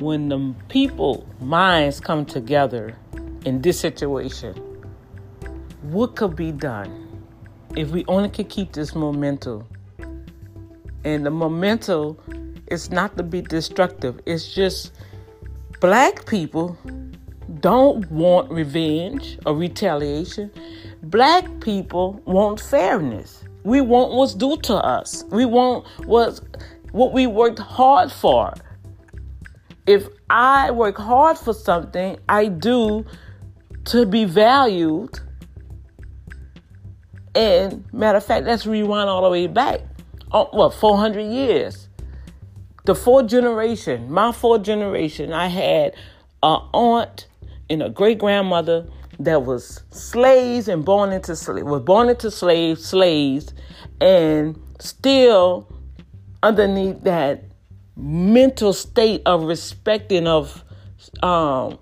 [0.00, 2.98] when the people minds come together
[3.44, 4.56] in this situation,
[5.82, 7.22] what could be done
[7.76, 9.64] if we only could keep this momentum
[11.06, 12.18] and the memento
[12.66, 14.20] is not to be destructive.
[14.26, 14.92] It's just
[15.80, 16.76] black people
[17.60, 20.50] don't want revenge or retaliation.
[21.04, 23.44] Black people want fairness.
[23.62, 25.24] We want what's due to us.
[25.30, 26.40] We want what's
[26.90, 28.52] what we worked hard for.
[29.86, 33.06] If I work hard for something, I do
[33.86, 35.20] to be valued.
[37.36, 39.82] And matter of fact, let's rewind all the way back
[40.32, 41.88] oh, what 400 years?
[42.84, 45.92] The fourth generation my fourth generation i had
[46.44, 47.26] an aunt
[47.68, 48.86] and a great grandmother
[49.18, 53.52] that was slaves and born into slave was born into slaves slaves
[54.00, 55.66] and still
[56.44, 57.42] underneath that
[57.96, 60.62] mental state of respecting of
[61.24, 61.78] um,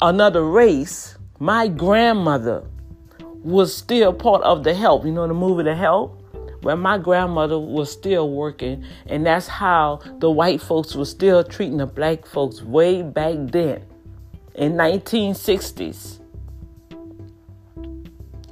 [0.00, 2.64] another race my grandmother
[3.20, 5.04] was still part of the help.
[5.04, 6.17] You know the movie the help
[6.68, 11.78] where my grandmother was still working, and that's how the white folks were still treating
[11.78, 13.82] the black folks way back then.
[14.54, 16.20] in 1960s.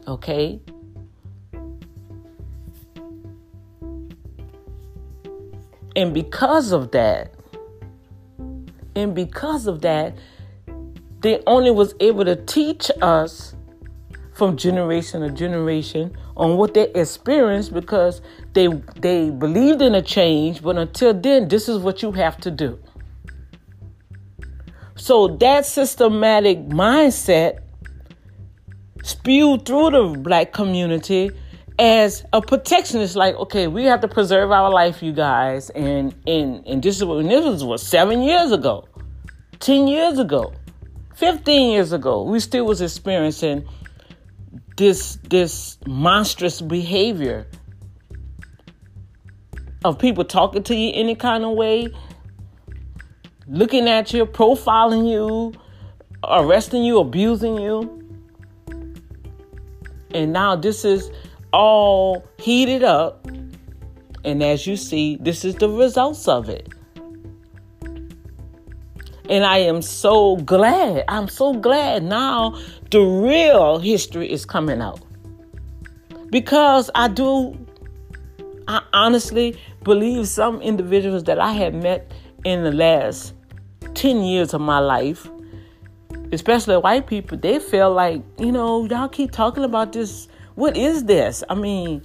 [0.08, 0.62] Okay?
[5.94, 7.34] And because of that,
[8.94, 10.16] and because of that,
[11.20, 13.54] they only was able to teach us
[14.32, 18.20] from generation to generation on what they experienced because
[18.52, 18.68] they
[19.00, 22.78] they believed in a change, but until then, this is what you have to do.
[24.96, 27.60] So that systematic mindset
[29.02, 31.30] spewed through the black community
[31.78, 33.00] as a protection.
[33.00, 36.96] It's like, okay, we have to preserve our life, you guys, and and and this
[36.96, 38.88] is what this was what seven years ago,
[39.58, 40.52] ten years ago,
[41.14, 42.22] fifteen years ago.
[42.22, 43.66] We still was experiencing
[44.76, 47.46] this this monstrous behavior
[49.84, 51.88] of people talking to you any kind of way,
[53.46, 55.52] looking at you, profiling you,
[56.24, 58.02] arresting you, abusing you.
[60.12, 61.10] And now this is
[61.52, 63.26] all heated up.
[64.24, 66.68] And as you see, this is the results of it.
[69.28, 71.04] And I am so glad.
[71.08, 72.58] I'm so glad now
[72.90, 75.00] the real history is coming out.
[76.30, 77.58] Because I do,
[78.68, 82.12] I honestly believe some individuals that I have met
[82.44, 83.34] in the last
[83.94, 85.28] 10 years of my life,
[86.32, 90.28] especially white people, they feel like, you know, y'all keep talking about this.
[90.54, 91.42] What is this?
[91.48, 92.02] I mean,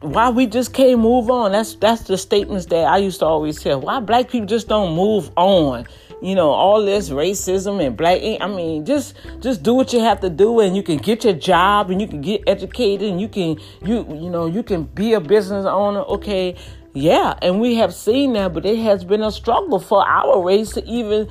[0.00, 1.52] why we just can't move on?
[1.52, 3.80] That's that's the statements that I used to always tell.
[3.80, 5.86] Why black people just don't move on?
[6.22, 10.20] You know all this racism and black i mean just just do what you have
[10.20, 13.28] to do and you can get your job and you can get educated and you
[13.28, 16.56] can you you know you can be a business owner okay?
[16.92, 20.72] Yeah and we have seen that but it has been a struggle for our race
[20.72, 21.28] to even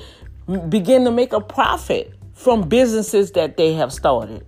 [0.69, 4.45] begin to make a profit from businesses that they have started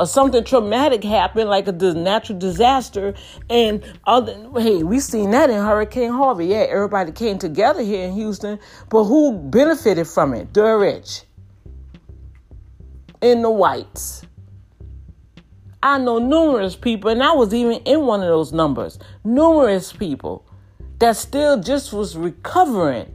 [0.00, 3.12] or something traumatic happened, like a natural disaster,
[3.50, 4.34] and other.
[4.58, 6.46] Hey, we seen that in Hurricane Harvey.
[6.46, 8.58] Yeah, everybody came together here in Houston,
[8.88, 10.54] but who benefited from it?
[10.54, 11.24] The rich
[13.20, 14.22] and the whites.
[15.82, 18.98] I know numerous people, and I was even in one of those numbers.
[19.22, 20.46] Numerous people
[20.98, 23.14] that still just was recovering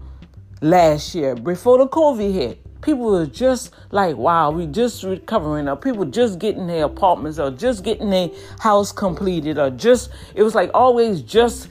[0.62, 5.76] last year before the COVID hit people were just like, wow, we just recovering, or
[5.76, 8.30] people just getting their apartments, or just getting their
[8.60, 11.70] house completed, or just, it was like always just,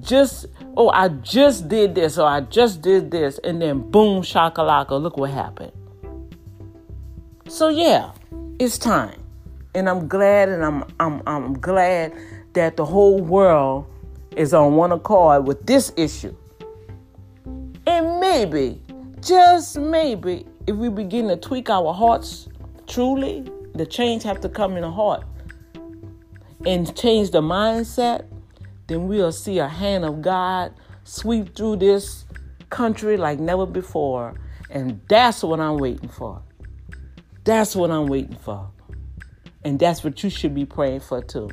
[0.00, 5.00] just, oh, I just did this, or I just did this, and then boom, shakalaka,
[5.00, 5.72] look what happened.
[7.48, 8.10] So yeah,
[8.58, 9.22] it's time.
[9.74, 12.12] And I'm glad and I'm I'm I'm glad
[12.54, 13.86] that the whole world
[14.34, 16.34] is on one accord with this issue.
[17.86, 18.80] And maybe,
[19.20, 22.48] just maybe, if we begin to tweak our hearts
[22.86, 23.44] truly,
[23.74, 25.24] the change have to come in the heart
[26.64, 28.26] and change the mindset,
[28.88, 30.72] then we'll see a hand of God
[31.04, 32.24] sweep through this
[32.70, 34.34] country like never before.
[34.70, 36.42] And that's what I'm waiting for.
[37.44, 38.70] That's what I'm waiting for.
[39.64, 41.50] And that's what you should be praying for too.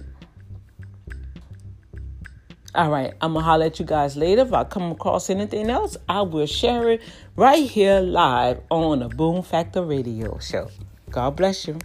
[2.76, 4.42] All right, I'm gonna holler at you guys later.
[4.42, 7.04] If I come across anything else, I will share it
[7.36, 10.70] right here live on the Boom Factor Radio Show.
[11.12, 11.78] God bless you.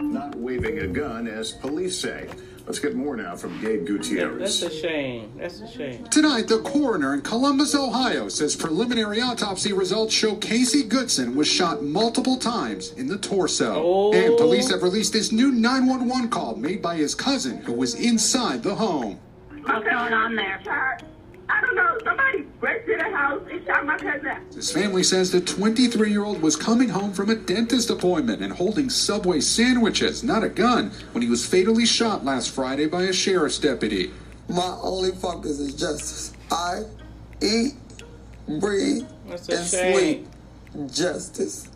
[0.00, 2.28] Not waving a gun, as police say.
[2.66, 4.60] Let's get more now from Gabe Gutierrez.
[4.60, 5.30] That's a shame.
[5.36, 6.02] That's a shame.
[6.06, 11.84] Tonight, the coroner in Columbus, Ohio says preliminary autopsy results show Casey Goodson was shot
[11.84, 13.74] multiple times in the torso.
[13.76, 14.12] Oh.
[14.12, 18.64] And police have released this new 911 call made by his cousin who was inside
[18.64, 19.20] the home.
[19.62, 20.60] What's going on there?
[20.64, 20.98] Sir,
[21.48, 21.98] I don't know.
[22.04, 24.36] Somebody breaks into the house and shot my cousin.
[24.54, 28.52] His family says the 23 year old was coming home from a dentist appointment and
[28.52, 33.12] holding Subway sandwiches, not a gun, when he was fatally shot last Friday by a
[33.12, 34.10] sheriff's deputy.
[34.48, 36.32] My only focus is justice.
[36.50, 36.82] I
[37.40, 37.74] eat,
[38.60, 39.68] breathe, and shame.
[39.68, 40.26] sleep
[40.90, 41.68] justice,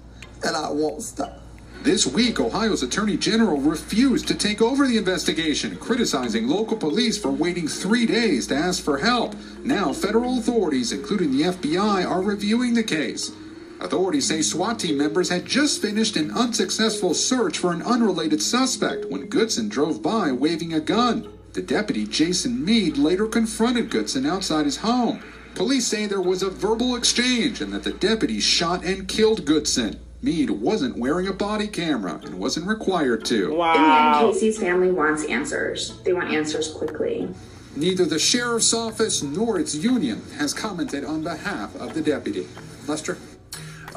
[0.45, 1.40] and I won't stop.
[1.83, 7.31] This week, Ohio's Attorney General refused to take over the investigation, criticizing local police for
[7.31, 9.35] waiting three days to ask for help.
[9.65, 13.33] Now, federal authorities, including the FBI, are reviewing the case.
[13.81, 19.07] Authorities say SWAT team members had just finished an unsuccessful search for an unrelated suspect
[19.07, 21.33] when Goodson drove by waving a gun.
[21.55, 25.23] The deputy, Jason Meade, later confronted Goodson outside his home.
[25.55, 29.99] Police say there was a verbal exchange and that the deputy shot and killed Goodson.
[30.23, 33.55] Meade wasn't wearing a body camera and wasn't required to.
[33.55, 33.75] Wow.
[33.75, 35.99] In the end, Casey's family wants answers.
[36.03, 37.29] They want answers quickly.
[37.75, 42.47] Neither the sheriff's office nor its union has commented on behalf of the deputy.
[42.87, 43.17] Lester?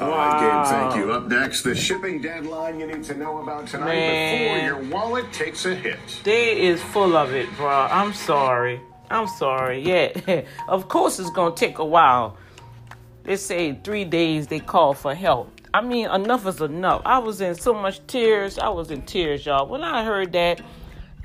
[0.00, 1.12] All right, Gabe, thank you.
[1.12, 4.38] Up next, the shipping deadline you need to know about tonight Man.
[4.38, 5.98] before your wallet takes a hit.
[6.24, 7.68] They is full of it, bro.
[7.68, 8.80] I'm sorry.
[9.10, 9.80] I'm sorry.
[9.82, 12.36] Yeah, of course it's gonna take a while.
[13.22, 14.48] They say three days.
[14.48, 15.53] They call for help.
[15.74, 17.02] I mean, enough is enough.
[17.04, 18.58] I was in so much tears.
[18.58, 19.66] I was in tears, y'all.
[19.66, 20.62] When I heard that,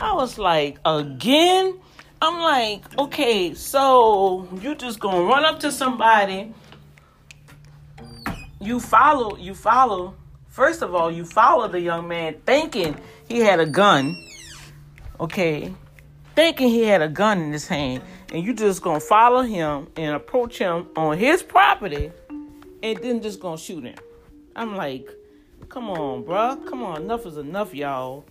[0.02, 1.80] I was like, again.
[2.22, 6.54] I'm like, okay, so you just gonna run up to somebody.
[8.60, 9.38] You follow.
[9.38, 10.16] You follow.
[10.50, 12.98] First of all, you follow the young man thinking
[13.30, 14.22] he had a gun.
[15.18, 15.74] Okay,
[16.36, 18.04] thinking he had a gun in his hand,
[18.34, 22.12] and you just gonna follow him and approach him on his property,
[22.84, 23.96] and then just gonna shoot him.
[24.56, 25.10] I'm like,
[25.70, 26.66] come on, bruh.
[26.68, 28.26] Come on, enough is enough, y'all.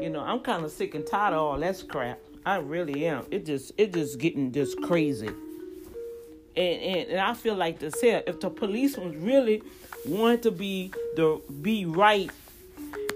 [0.00, 2.20] You know, I'm kind of sick and tired of all that crap.
[2.44, 3.26] I really am.
[3.30, 5.28] It just, it just getting just crazy.
[5.28, 9.62] And, and, and I feel like this here, if the policemen really
[10.06, 12.30] want to be the be right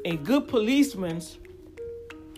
[0.05, 1.23] and good policemen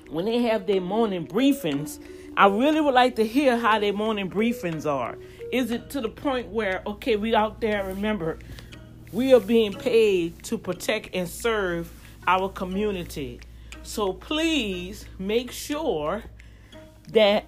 [0.09, 1.98] when they have their morning briefings,
[2.36, 5.16] I really would like to hear how their morning briefings are.
[5.52, 8.39] Is it to the point where, okay, we out there, remember,
[9.12, 11.93] we are being paid to protect and serve
[12.26, 13.40] our community.
[13.82, 16.22] So please make sure
[17.12, 17.44] that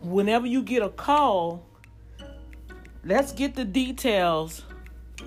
[0.00, 1.64] whenever you get a call,
[3.04, 4.64] let's get the details.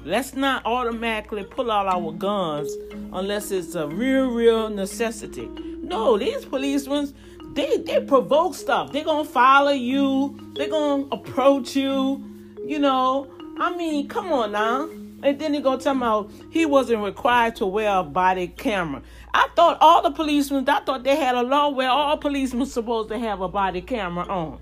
[0.03, 2.73] Let's not automatically pull out our guns
[3.13, 5.47] unless it's a real, real necessity.
[5.81, 7.13] No, these policemen,
[7.53, 8.91] they they provoke stuff.
[8.91, 10.53] They're gonna follow you.
[10.55, 12.23] They're gonna approach you.
[12.65, 13.27] You know,
[13.59, 14.89] I mean, come on now.
[15.23, 19.01] And then he gonna tell me how he wasn't required to wear a body camera.
[19.33, 23.09] I thought all the policemen, I thought they had a law where all policemen supposed
[23.09, 24.59] to have a body camera on.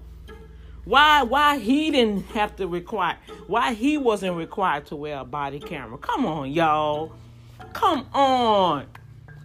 [0.85, 3.17] Why why he didn't have to require
[3.47, 5.97] why he wasn't required to wear a body camera.
[5.97, 7.13] Come on, y'all.
[7.73, 8.87] Come on.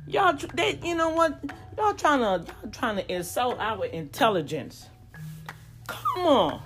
[0.06, 1.38] Y'all they you know what?
[1.76, 4.88] Y'all trying to y'all trying to insult our intelligence.
[5.86, 6.62] Come on.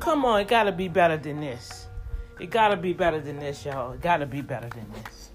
[0.00, 1.85] Come on, it gotta be better than this.
[2.38, 3.92] It gotta be better than this, y'all.
[3.92, 5.30] It gotta be better than this.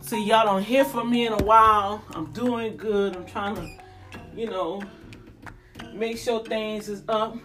[0.00, 2.02] See, y'all don't hear from me in a while.
[2.14, 3.14] I'm doing good.
[3.14, 3.70] I'm trying to,
[4.34, 4.82] you know,
[5.92, 7.36] make sure things is up.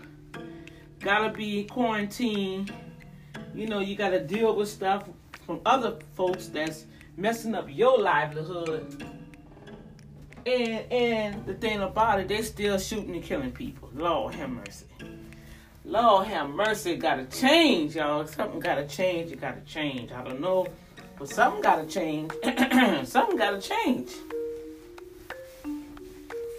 [1.00, 2.74] Gotta be quarantined.
[3.54, 5.04] You know, you gotta deal with stuff
[5.46, 6.86] from other folks that's
[7.18, 9.04] messing up your livelihood.
[10.46, 13.90] And and the thing about it, they still shooting and killing people.
[13.94, 14.86] Lord have mercy.
[15.88, 16.98] Lord have mercy.
[16.98, 18.28] Gotta change, y'all.
[18.28, 19.32] Something gotta change.
[19.32, 20.12] It gotta change.
[20.12, 20.68] I don't know,
[21.18, 22.30] but something gotta change.
[23.08, 24.10] something gotta change.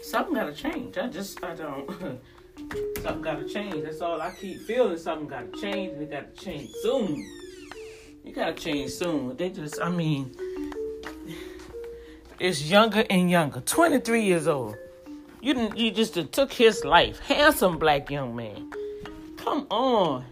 [0.02, 0.96] Something gotta change.
[0.96, 1.90] I just I don't.
[3.02, 3.84] something gotta change.
[3.84, 4.96] That's all I keep feeling.
[4.96, 7.22] Something gotta change, and it gotta change soon.
[8.24, 9.36] You gotta change soon.
[9.36, 10.34] They just, I mean,
[12.40, 13.60] it's younger and younger.
[13.60, 14.74] 23 years old.
[15.42, 17.20] You didn't, you just took his life.
[17.20, 18.70] Handsome black young man.
[19.48, 20.26] Come on.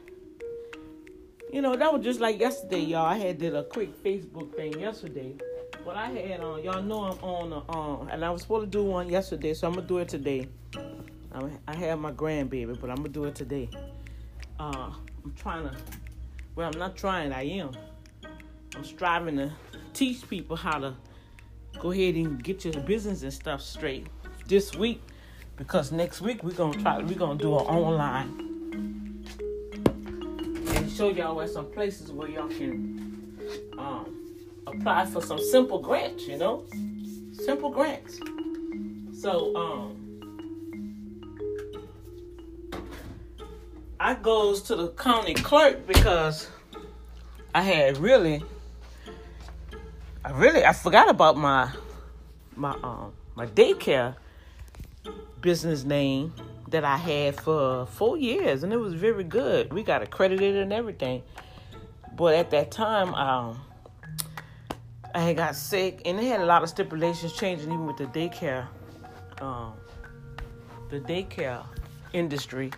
[1.50, 3.06] You know, that was just like yesterday, y'all.
[3.06, 5.36] I had did a quick Facebook thing yesterday.
[5.86, 8.78] But I had on, y'all know I'm on, uh, um, and I was supposed to
[8.78, 10.48] do one yesterday, so I'm gonna do it today.
[11.32, 13.70] I, I have my grandbaby, but I'm gonna do it today.
[14.60, 14.90] Uh,
[15.24, 15.74] I'm trying to,
[16.54, 17.70] well, I'm not trying, I am.
[18.74, 19.50] I'm striving to
[19.94, 20.94] teach people how to
[21.78, 24.08] go ahead and get your business and stuff straight
[24.46, 25.00] this week
[25.56, 28.45] because next week we're gonna try we're gonna do it online
[30.96, 33.38] show y'all where some places where y'all can
[33.76, 34.16] um,
[34.66, 36.64] apply for some simple grants you know?
[37.32, 38.18] Simple grants.
[39.20, 40.02] So um
[44.00, 46.48] I goes to the county clerk because
[47.54, 48.42] I had really
[50.24, 51.70] I really I forgot about my
[52.54, 54.16] my um my daycare
[55.42, 56.32] business name
[56.68, 59.72] that I had for four years and it was very good.
[59.72, 61.22] We got accredited and everything.
[62.16, 63.60] But at that time, um
[65.14, 68.06] I had got sick and they had a lot of stipulations changing even with the
[68.06, 68.66] daycare
[69.40, 69.74] um
[70.90, 71.64] the daycare
[72.12, 72.72] industry.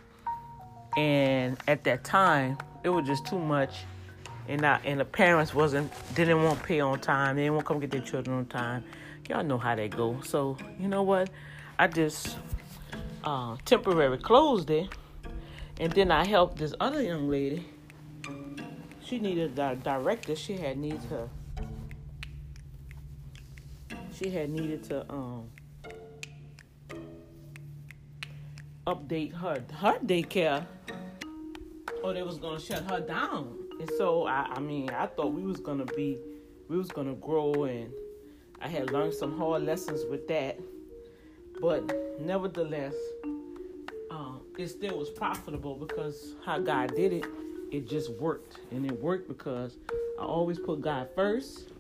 [0.97, 3.85] And at that time, it was just too much
[4.49, 7.37] and I, and the parents wasn't didn't want to pay on time.
[7.37, 8.85] They didn't want to come get their children on time.
[9.29, 10.21] Y'all know how they go.
[10.23, 11.29] So you know what?
[11.79, 12.39] I just
[13.25, 14.89] uh, temporarily closed it,
[15.81, 17.65] and then I helped this other young lady.
[19.05, 20.37] she needed a director.
[20.37, 21.29] She had needed her.
[24.13, 25.49] She had needed to um
[28.87, 30.67] update her her daycare,
[32.03, 33.55] or they was gonna shut her down.
[33.81, 36.19] And so I, I mean, I thought we was gonna be,
[36.69, 37.93] we was gonna grow, and
[38.61, 40.59] I had learned some hard lessons with that.
[41.61, 42.95] But nevertheless,
[44.11, 47.25] um, it still was profitable because how God did it,
[47.73, 49.77] it just worked, and it worked because
[50.19, 51.71] I always put God first.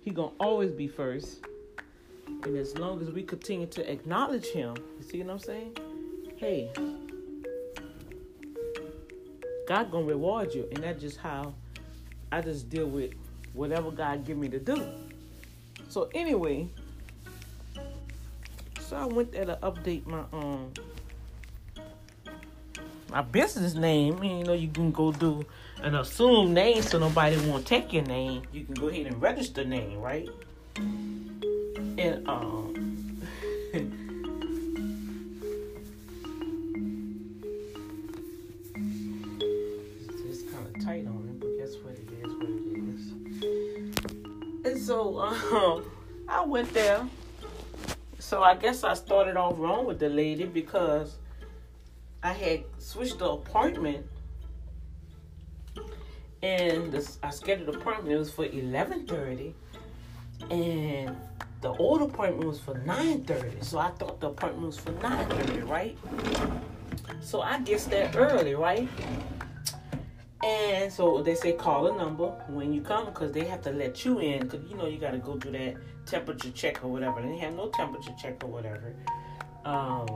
[0.00, 1.40] He gonna always be first,
[2.26, 5.76] and as long as we continue to acknowledge Him, you see what I'm saying?
[6.36, 6.70] Hey,
[9.68, 11.54] God gonna reward you, and that's just how
[12.32, 13.12] I just deal with
[13.52, 14.82] whatever God give me to do.
[15.88, 16.68] So anyway,
[18.92, 20.70] so I went there to update my um
[23.10, 24.22] my business name.
[24.22, 25.46] You know, you can go do
[25.82, 28.42] an assumed name so nobody won't take your name.
[28.52, 30.28] You can go ahead and register name, right?
[30.76, 33.08] And um
[40.28, 41.94] it's kind of tight on it, but guess what?
[41.94, 44.66] It is what it is.
[44.66, 45.82] And so um,
[46.28, 47.06] I went there.
[48.32, 51.18] So I guess I started off wrong with the lady because
[52.22, 54.06] I had switched the appointment,
[56.42, 58.10] and I scheduled the appointment.
[58.10, 59.54] It was for eleven thirty,
[60.50, 61.14] and
[61.60, 63.60] the old appointment was for nine thirty.
[63.60, 65.98] So I thought the appointment was for nine thirty, right?
[67.20, 68.88] So I get there early, right?
[70.42, 74.06] And so they say call a number when you come because they have to let
[74.06, 75.76] you in because you know you got to go through that
[76.06, 77.20] temperature check or whatever.
[77.20, 78.94] And they have no temperature check or whatever.
[79.64, 80.06] Um,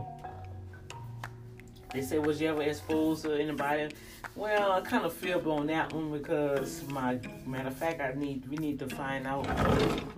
[1.93, 3.95] they said, was you ever exposed to anybody?
[4.35, 8.47] Well, I kind of feel on that one because my matter of fact, I need
[8.49, 9.47] we need to find out.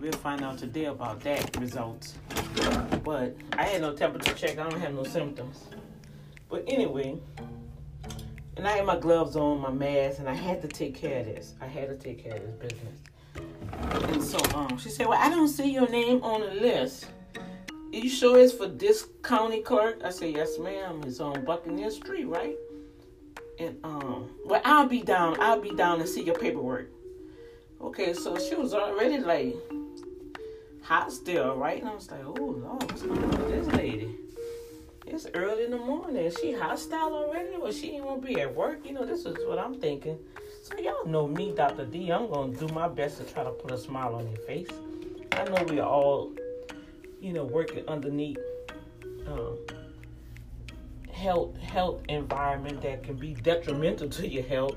[0.00, 2.14] We'll find out today about that results.
[3.04, 4.58] But I had no temperature check.
[4.58, 5.62] I don't have no symptoms.
[6.48, 7.16] But anyway,
[8.56, 11.26] and I had my gloves on, my mask, and I had to take care of
[11.26, 11.54] this.
[11.60, 12.98] I had to take care of this business.
[13.72, 17.06] And so um, she said, Well, I don't see your name on the list.
[17.92, 20.00] You sure it's for this county clerk?
[20.04, 21.02] I said, Yes, ma'am.
[21.06, 22.56] It's on Buccaneer Street, right?
[23.58, 25.40] And um, well, I'll be down.
[25.40, 26.90] I'll be down and see your paperwork.
[27.80, 29.56] Okay, so she was already like
[30.82, 31.80] hot still, right?
[31.80, 34.14] And I was like, Oh Lord, what's going on with this lady?
[35.06, 36.30] It's early in the morning.
[36.40, 37.56] She hostile already?
[37.58, 38.84] Well, she ain't gonna be at work.
[38.84, 40.18] You know, this is what I'm thinking.
[40.68, 41.86] So y'all know me, Dr.
[41.86, 42.10] D.
[42.10, 44.68] I'm gonna do my best to try to put a smile on your face.
[45.32, 46.32] I know we are all,
[47.22, 48.38] you know, working underneath
[49.26, 49.56] um,
[51.10, 54.76] health health environment that can be detrimental to your health,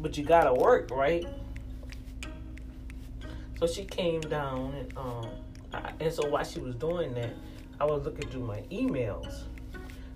[0.00, 1.24] but you gotta work, right?
[3.60, 5.28] So she came down and um,
[5.72, 7.30] I, and so while she was doing that,
[7.78, 9.42] I was looking through my emails.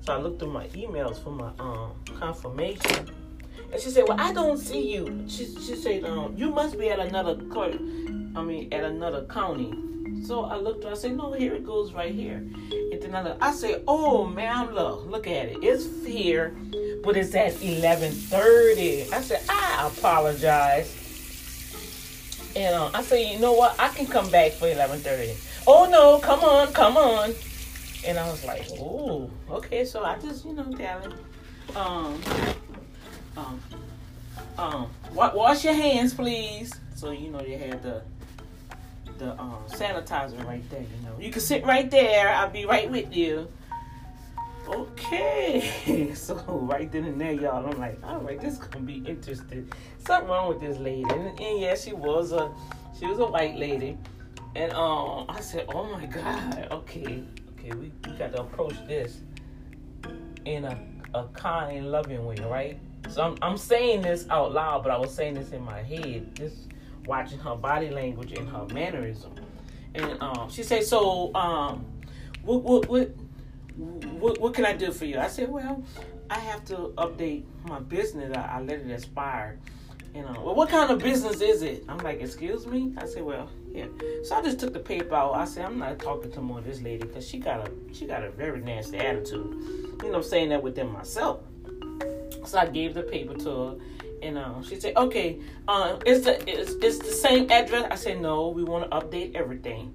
[0.01, 3.09] So I looked through my emails for my um, confirmation.
[3.77, 5.23] And she said, Well, I don't see you.
[5.29, 7.75] She, she said, um, You must be at another court.
[8.35, 9.71] I mean, at another county.
[10.25, 12.37] So I looked, I said, No, here it goes right here.
[12.37, 15.59] And then I, I said, Oh, ma'am, look, look at it.
[15.61, 16.57] It's here,
[17.05, 19.13] but it's at 11.30.
[19.13, 21.03] I said, I apologize.
[22.57, 23.79] And uh, I said, You know what?
[23.79, 25.67] I can come back for 11.30.
[25.67, 27.35] Oh, no, come on, come on.
[28.07, 29.85] And I was like, oh, okay.
[29.85, 31.13] So I just, you know, darling,
[31.75, 32.23] um,
[33.37, 33.61] um,
[34.59, 36.73] um, wash your hands, please.
[36.95, 38.03] So you know they had the
[39.19, 40.81] the um, sanitizer right there.
[40.81, 42.31] You know, you can sit right there.
[42.31, 43.49] I'll be right with you.
[44.69, 46.35] Okay, so
[46.71, 49.71] right then and there, y'all, I'm like, all right, this is gonna be interesting.
[50.05, 52.53] Something wrong with this lady, and, and yeah, she was a
[52.99, 53.97] she was a white lady,
[54.57, 57.23] and um, I said, oh my god, okay
[57.67, 59.21] okay, we, we got to approach this
[60.45, 60.79] in a,
[61.15, 62.79] a kind loving way, right?
[63.09, 66.35] So I'm, I'm saying this out loud, but I was saying this in my head,
[66.35, 66.69] just
[67.07, 69.35] watching her body language and her mannerism.
[69.95, 71.85] And um, she said, so um,
[72.43, 73.11] what, what, what,
[73.77, 75.19] what, what can I do for you?
[75.19, 75.83] I said, well,
[76.29, 78.37] I have to update my business.
[78.37, 79.59] I, I let it expire.
[80.15, 81.85] You know, well, what kind of business is it?
[81.89, 82.95] I'm like, excuse me?
[82.97, 83.87] I said, well, yeah.
[84.25, 85.35] So I just took the paper out.
[85.35, 88.07] I said, I'm not talking to more of this lady because she got a she
[88.07, 89.63] got a very nasty attitude.
[90.03, 91.41] You know, I'm saying that within myself.
[92.45, 93.75] So I gave the paper to her,
[94.23, 97.89] and uh, she said, okay, uh, is the is, is the same address?
[97.91, 99.95] I said, no, we want to update everything.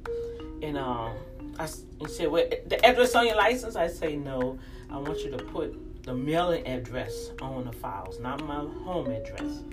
[0.61, 1.15] And um,
[1.57, 1.67] I
[1.99, 3.75] and said, well, the address on your license?
[3.75, 4.59] I say, no.
[4.89, 9.63] I want you to put the mailing address on the files, not my home address.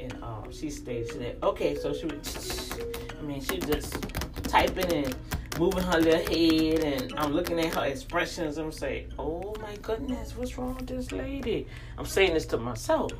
[0.00, 1.06] And uh, she stayed.
[1.08, 2.78] She said, okay, so she was,
[3.18, 3.96] I mean, she just
[4.52, 5.16] typing and
[5.58, 8.58] moving her little head, and I'm looking at her expressions.
[8.58, 11.66] I'm saying, oh my goodness, what's wrong with this lady?
[11.96, 13.12] I'm saying this to myself.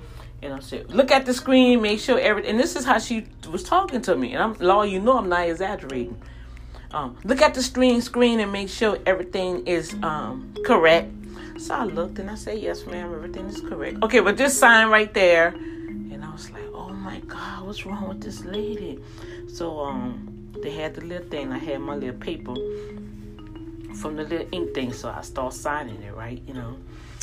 [0.43, 2.51] And I said, look at the screen, make sure everything.
[2.51, 4.35] And this is how she was talking to me.
[4.35, 6.21] And I'm, Law, you know I'm not exaggerating.
[6.91, 11.11] Um, look at the screen, screen, and make sure everything is um, correct.
[11.59, 14.03] So I looked and I said, yes, ma'am, everything is correct.
[14.03, 15.49] Okay, but this sign right there.
[15.49, 18.99] And I was like, oh my God, what's wrong with this lady?
[19.49, 21.53] So um, they had the little thing.
[21.53, 22.55] I had my little paper
[23.97, 24.93] from the little ink thing.
[24.93, 26.43] So I start signing it, right?
[26.47, 26.77] You know.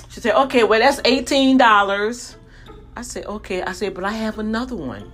[0.09, 2.35] She said, okay, well, that's $18.
[2.95, 3.61] I said, okay.
[3.61, 5.11] I said, but I have another one.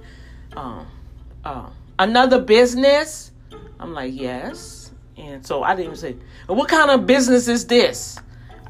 [0.56, 0.88] Um,
[1.44, 1.70] uh,
[2.00, 3.32] another business?
[3.80, 4.92] I'm like, yes.
[5.18, 6.16] And so I didn't even say,
[6.48, 8.18] what kind of business is this?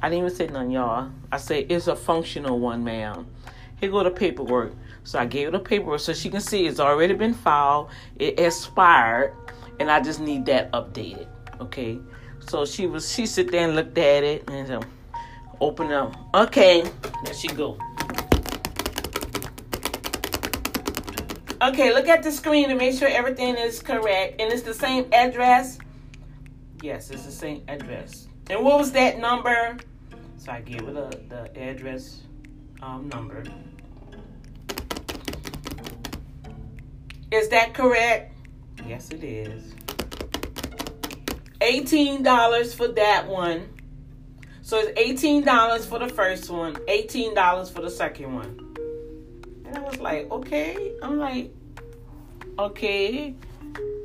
[0.01, 1.11] I didn't even say none, y'all.
[1.31, 3.27] I said, it's a functional one, ma'am.
[3.79, 4.73] Here go the paperwork.
[5.03, 7.89] So I gave her the paperwork so she can see it's already been filed.
[8.17, 9.33] It expired.
[9.79, 11.27] And I just need that updated.
[11.59, 11.99] Okay.
[12.39, 14.83] So she was, she sit there and looked at it and um,
[15.59, 16.15] opened up.
[16.33, 16.83] Okay.
[17.23, 17.77] There she go.
[21.61, 24.39] Okay, look at the screen to make sure everything is correct.
[24.39, 25.79] And it's the same address?
[26.81, 28.27] Yes, it's the same address.
[28.49, 29.77] And what was that number?
[30.37, 32.21] So I gave her the, the address
[32.83, 33.43] um, number.
[37.31, 38.34] Is that correct?
[38.87, 39.73] Yes, it is.
[41.61, 43.69] $18 for that one.
[44.61, 48.75] So it's $18 for the first one, $18 for the second one.
[49.65, 50.93] And I was like, okay.
[51.01, 51.53] I'm like,
[52.57, 53.35] okay,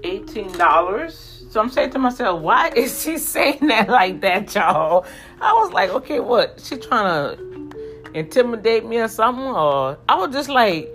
[0.03, 1.51] $18.
[1.51, 5.07] So I'm saying to myself, why is she saying that like that, y'all?
[5.41, 6.61] I was like, okay, what?
[6.63, 9.45] She trying to intimidate me or something?
[9.45, 10.91] Or I was just like,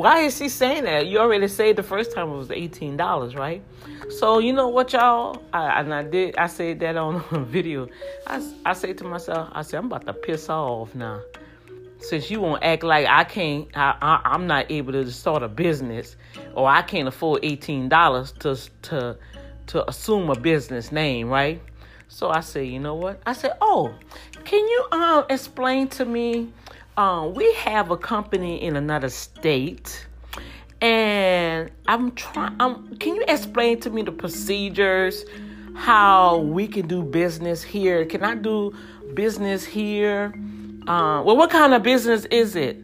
[0.00, 1.06] why is she saying that?
[1.06, 3.62] You already said the first time it was $18, right?
[4.10, 5.42] So you know what, y'all?
[5.52, 6.36] I, and I did.
[6.36, 7.88] I said that on a video.
[8.26, 11.20] I, I say to myself, I said, I'm about to piss off now
[12.00, 15.48] since you won't act like I can't, I, I, am not able to start a
[15.48, 16.16] business,
[16.54, 19.16] or I can't afford eighteen dollars to to
[19.68, 21.60] to assume a business name, right?
[22.08, 23.20] So I said, you know what?
[23.26, 23.94] I said, oh,
[24.44, 26.52] can you um explain to me?
[27.00, 30.06] Um, we have a company in another state,
[30.82, 32.60] and I'm trying.
[32.60, 35.24] Um, can you explain to me the procedures?
[35.74, 38.04] How we can do business here?
[38.04, 38.74] Can I do
[39.14, 40.34] business here?
[40.86, 42.76] Uh, well, what kind of business is it?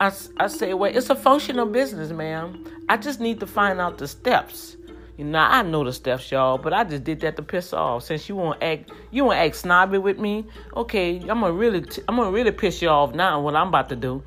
[0.00, 2.64] I, I say, well, it's a functional business, ma'am.
[2.88, 4.76] I just need to find out the steps.
[5.16, 8.02] You know, I know the steps, y'all, but I just did that to piss off.
[8.02, 10.44] Since you won't act, you won't act snobby with me.
[10.76, 13.40] Okay, I'm gonna really, I'm gonna really piss you off now.
[13.40, 14.24] What I'm about to do,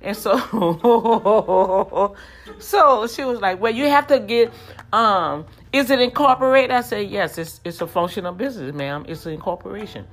[0.00, 0.38] and so,
[2.58, 4.50] so she was like, "Well, you have to get,
[4.94, 5.44] um,
[5.74, 9.04] is it incorporated?" I said, "Yes, it's it's a functional business, ma'am.
[9.08, 10.06] It's an incorporation."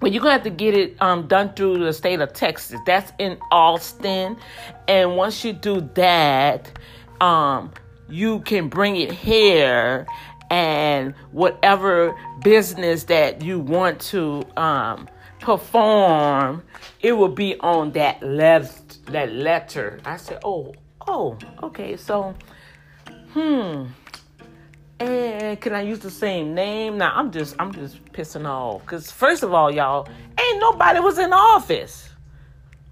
[0.00, 2.80] But you're gonna have to get it um, done through the state of Texas.
[2.86, 4.38] That's in Austin,
[4.88, 6.70] and once you do that,
[7.20, 7.70] um,
[8.08, 10.06] you can bring it here,
[10.50, 15.08] and whatever business that you want to um,
[15.40, 16.62] perform,
[17.00, 20.00] it will be on that left that letter.
[20.04, 20.74] I said, oh,
[21.06, 22.34] oh, okay, so,
[23.32, 23.86] hmm.
[24.98, 26.96] And can I use the same name?
[26.96, 28.86] Now I'm just I'm just pissing off.
[28.86, 30.08] Cause first of all, y'all,
[30.40, 32.08] ain't nobody was in the office.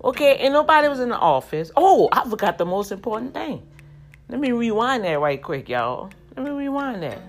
[0.02, 1.70] Okay, ain't nobody was in the office.
[1.76, 3.66] Oh, I forgot the most important thing.
[4.28, 6.10] Let me rewind that right quick, y'all.
[6.36, 7.20] Let me rewind that.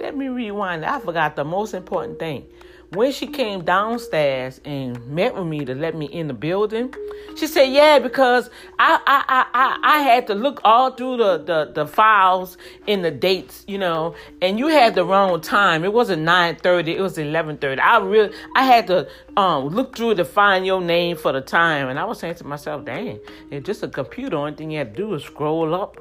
[0.00, 0.94] Let me rewind that.
[0.94, 2.46] I forgot the most important thing
[2.90, 6.94] when she came downstairs and met with me to let me in the building,
[7.36, 8.48] she said, "Yeah, because
[8.78, 12.56] I I I I, I had to look all through the, the the files
[12.86, 15.84] and the dates, you know, and you had the wrong time.
[15.84, 17.80] It wasn't nine thirty, it was eleven thirty.
[17.80, 21.88] I really I had to um look through to find your name for the time,
[21.88, 23.18] and I was saying to myself, "Dang,
[23.50, 24.36] it's just a computer.
[24.36, 25.96] Only thing you had to do is scroll up.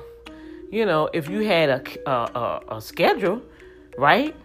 [0.71, 3.41] You know, if you had a a, a, a schedule,
[3.97, 4.35] right?"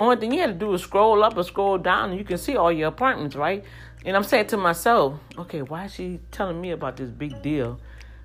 [0.00, 2.38] Only thing you had to do is scroll up or scroll down, and you can
[2.38, 3.62] see all your apartments, right?
[4.04, 7.78] And I'm saying to myself, okay, why is she telling me about this big deal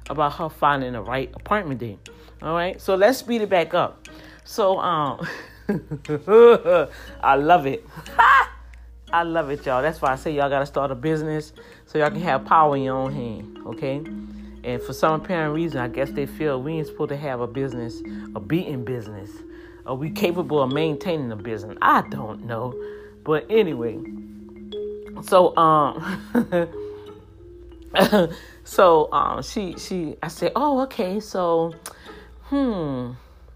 [0.10, 2.00] about her finding the right apartment date?
[2.42, 4.08] All right, so let's speed it back up.
[4.46, 5.28] So, um,
[7.22, 7.86] I love it.
[9.12, 9.82] I love it, y'all.
[9.82, 11.52] That's why I say y'all gotta start a business
[11.86, 13.98] so y'all can have power in your own hand, okay?
[14.64, 17.48] And for some apparent reason, I guess they feel we ain't supposed to have a
[17.48, 18.02] business,
[18.34, 19.30] a beating business.
[19.86, 21.78] Are we capable of maintaining a business?
[21.82, 22.74] I don't know.
[23.24, 24.00] But anyway,
[25.24, 26.22] so um
[28.64, 31.74] so um, she she I said, oh okay, so
[32.44, 33.12] hmm,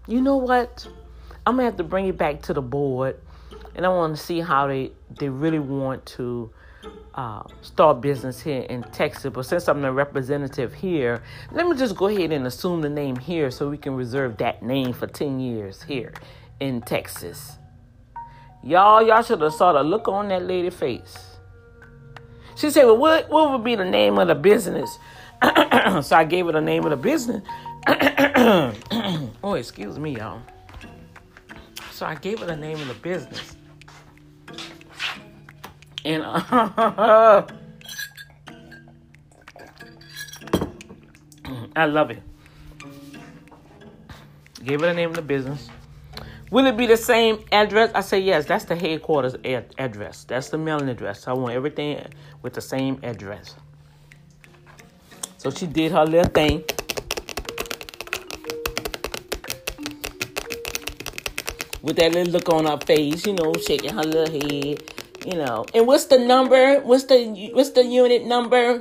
[0.06, 0.86] you know what?
[1.46, 3.16] I'm gonna have to bring it back to the board,
[3.74, 6.50] and I want to see how they they really want to
[7.14, 9.32] uh, start business here in Texas.
[9.32, 11.22] But since I'm the representative here,
[11.52, 14.62] let me just go ahead and assume the name here so we can reserve that
[14.62, 16.12] name for 10 years here
[16.60, 17.58] in Texas.
[18.62, 21.16] Y'all, y'all should have saw the look on that lady face.
[22.56, 24.98] She said, Well, what, what would be the name of the business?
[25.42, 27.42] so I gave her the name of the business.
[29.42, 30.42] oh, excuse me, y'all.
[31.90, 33.56] So I gave her the name of the business.
[36.04, 37.46] And uh,
[41.76, 42.22] I love it.
[44.64, 45.68] Gave her the name of the business.
[46.50, 47.90] Will it be the same address?
[47.94, 48.46] I say yes.
[48.46, 50.24] That's the headquarters ad- address.
[50.24, 51.28] That's the mailing address.
[51.28, 52.04] I want everything
[52.42, 53.54] with the same address.
[55.38, 56.64] So she did her little thing.
[61.82, 64.82] With that little look on her face, you know, shaking her little head
[65.24, 65.64] you know.
[65.74, 66.80] And what's the number?
[66.80, 68.78] What's the what's the unit number?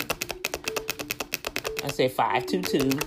[1.84, 3.00] I say 522.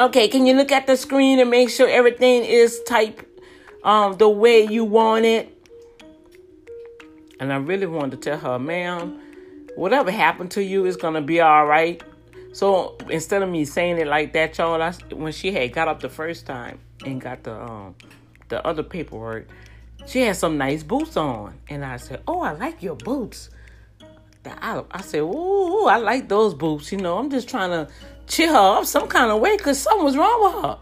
[0.00, 3.24] Okay, can you look at the screen and make sure everything is typed
[3.84, 5.48] um, the way you want it?
[7.38, 9.20] And I really wanted to tell her, ma'am,
[9.76, 12.02] whatever happened to you is gonna be all right.
[12.52, 16.00] So instead of me saying it like that, y'all, I, when she had got up
[16.00, 17.94] the first time and got the um,
[18.48, 19.48] the other paperwork,
[20.06, 21.54] she had some nice boots on.
[21.68, 23.50] And I said, Oh, I like your boots.
[24.44, 26.90] I, I said, Ooh, I like those boots.
[26.92, 27.92] You know, I'm just trying to
[28.26, 30.78] cheer her up some kind of way because something was wrong with her.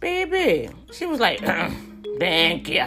[0.00, 0.70] Baby.
[0.92, 1.40] She was like,
[2.18, 2.80] Thank you.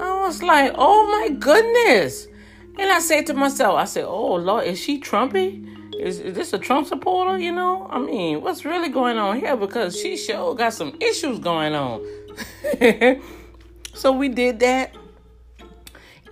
[0.00, 2.26] I was like, Oh my goodness.
[2.78, 5.66] And I said to myself, I said, Oh Lord, is she Trumpy?
[6.00, 7.38] Is, is this a Trump supporter?
[7.38, 9.54] You know, I mean, what's really going on here?
[9.54, 12.00] Because she sure got some issues going on.
[13.94, 14.94] So we did that.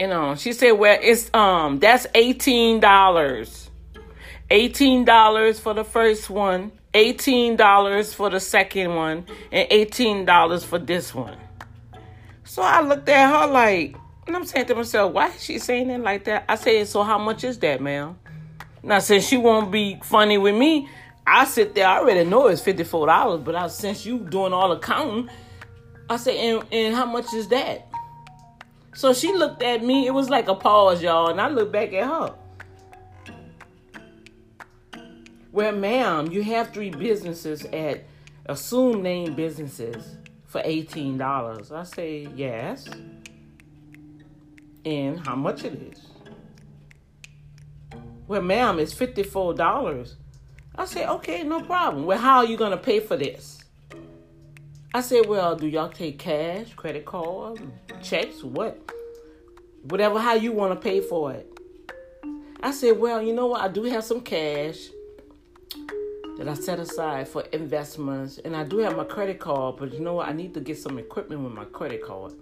[0.00, 3.68] And um, she said, "Well, it's um, that's eighteen dollars.
[4.50, 10.64] Eighteen dollars for the first one, eighteen dollars for the second one, and eighteen dollars
[10.64, 11.36] for this one."
[12.44, 15.90] So I looked at her like, and I'm saying to myself, "Why is she saying
[15.90, 18.16] it like that?" I said, "So how much is that, ma'am?"
[18.82, 20.88] Now, since she won't be funny with me,
[21.26, 21.88] I sit there.
[21.88, 25.28] I already know it's fifty four dollars, but I, since you doing all the counting
[26.10, 27.86] I said, and, and how much is that?
[28.94, 30.06] So she looked at me.
[30.06, 32.34] It was like a pause, y'all, and I looked back at her.
[35.52, 38.04] Well, ma'am, you have three businesses at
[38.46, 40.16] assume name businesses
[40.46, 41.72] for $18.
[41.72, 42.88] I say, yes.
[44.84, 46.06] And how much it is?
[48.26, 50.14] Well, ma'am, it's $54.
[50.76, 52.04] I say, okay, no problem.
[52.06, 53.57] Well, how are you going to pay for this?
[54.98, 57.60] I said, well, do y'all take cash, credit card,
[58.02, 58.80] checks, what?
[59.82, 61.56] Whatever, how you want to pay for it.
[62.64, 63.60] I said, well, you know what?
[63.60, 64.88] I do have some cash
[66.36, 70.00] that I set aside for investments, and I do have my credit card, but you
[70.00, 70.28] know what?
[70.28, 72.32] I need to get some equipment with my credit card.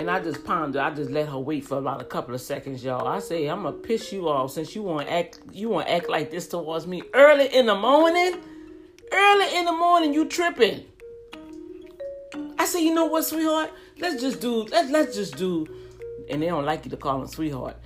[0.00, 0.82] And I just pondered.
[0.82, 3.08] I just let her wait for about a couple of seconds, y'all.
[3.08, 5.40] I say, I'm gonna piss you off since you want act.
[5.52, 8.34] You want act like this towards me early in the morning.
[9.10, 10.84] Early in the morning, you tripping.
[12.58, 13.70] I said, you know what, sweetheart?
[13.98, 15.66] Let's just do, let, let's just do,
[16.30, 17.76] and they don't like you to call them sweetheart.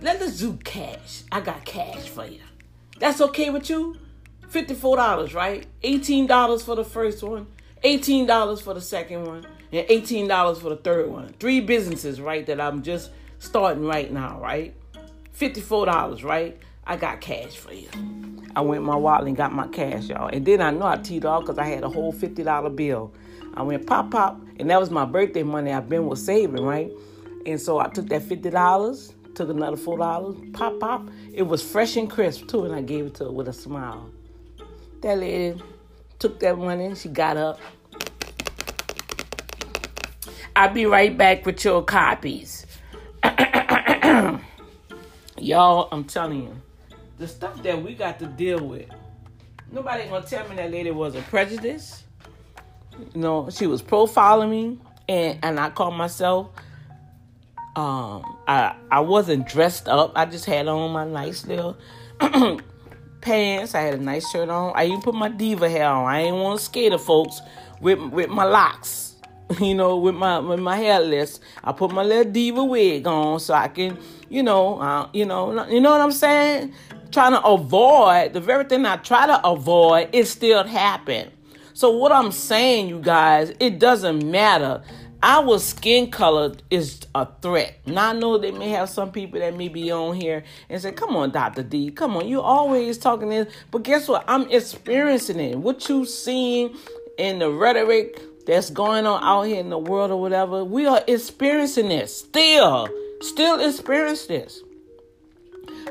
[0.00, 1.24] Let us do cash.
[1.32, 2.40] I got cash for you.
[2.98, 3.96] That's okay with you?
[4.50, 5.66] $54, right?
[5.82, 7.46] $18 for the first one,
[7.84, 11.34] $18 for the second one, and $18 for the third one.
[11.38, 14.74] Three businesses, right, that I'm just starting right now, right?
[15.38, 16.58] $54, right?
[16.86, 17.88] I got cash for you.
[18.56, 20.28] I went my wallet and got my cash, y'all.
[20.28, 23.12] And then I know I teed off because I had a whole $50 bill.
[23.54, 26.90] I went pop pop, and that was my birthday money I've been was saving, right?
[27.46, 31.08] And so I took that $50, took another $4, pop pop.
[31.32, 34.10] It was fresh and crisp too, and I gave it to her with a smile.
[35.02, 35.60] That lady
[36.18, 37.60] took that money, she got up.
[40.56, 42.66] I'll be right back with your copies.
[45.38, 46.60] Y'all, I'm telling you
[47.18, 48.88] the stuff that we got to deal with.
[49.70, 52.04] Nobody gonna tell me that lady was a prejudice.
[53.14, 56.50] You know, she was profiling me, and and I called myself.
[57.76, 60.12] Um, I I wasn't dressed up.
[60.16, 61.76] I just had on my nice little
[63.20, 63.74] pants.
[63.74, 64.72] I had a nice shirt on.
[64.74, 66.06] I even put my diva hair on.
[66.06, 67.40] I ain't want to scare the folks
[67.80, 69.08] with with my locks.
[69.60, 71.40] you know, with my with my hairless.
[71.64, 73.98] I put my little diva wig on so I can,
[74.28, 76.74] you know, uh, you know, you know what I'm saying?
[77.10, 81.30] Trying to avoid the very thing I try to avoid, it still happened.
[81.78, 84.82] So what I'm saying, you guys, it doesn't matter.
[85.22, 87.78] Our skin color is a threat.
[87.86, 90.90] Now I know they may have some people that may be on here and say,
[90.90, 94.24] "Come on, Doctor D, come on, you always talking this." But guess what?
[94.26, 95.56] I'm experiencing it.
[95.56, 96.74] What you seeing
[97.16, 101.04] in the rhetoric that's going on out here in the world or whatever, we are
[101.06, 102.88] experiencing this still,
[103.20, 104.64] still experience this.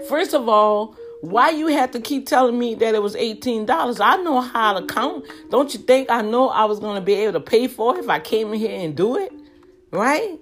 [0.09, 3.99] First of all, why you have to keep telling me that it was $18?
[3.99, 5.25] I know how to count.
[5.49, 8.03] Don't you think I know I was going to be able to pay for it
[8.03, 9.33] if I came in here and do it?
[9.91, 10.39] Right?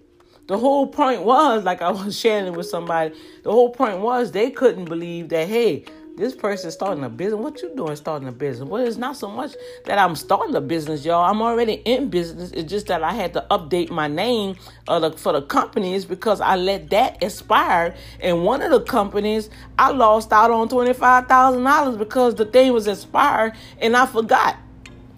[0.48, 4.52] The whole point was, like I was sharing with somebody, the whole point was they
[4.52, 5.86] couldn't believe that, hey,
[6.18, 7.40] this person starting a business.
[7.40, 8.68] What you doing starting a business?
[8.68, 9.54] Well, it's not so much
[9.86, 11.30] that I'm starting a business, y'all.
[11.30, 12.52] I'm already in business.
[12.52, 14.56] It's just that I had to update my name
[14.88, 17.96] uh, the, for the companies because I let that expire.
[18.22, 23.54] And one of the companies, I lost out on $25,000 because the thing was expired
[23.82, 24.58] and I forgot.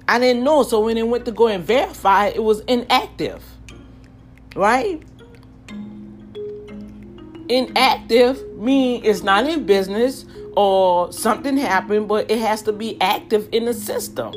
[0.07, 0.63] I didn't know.
[0.63, 3.43] So when it went to go and verify, it was inactive.
[4.55, 5.03] Right?
[7.49, 10.25] Inactive mean it's not in business
[10.57, 14.33] or something happened, but it has to be active in the system.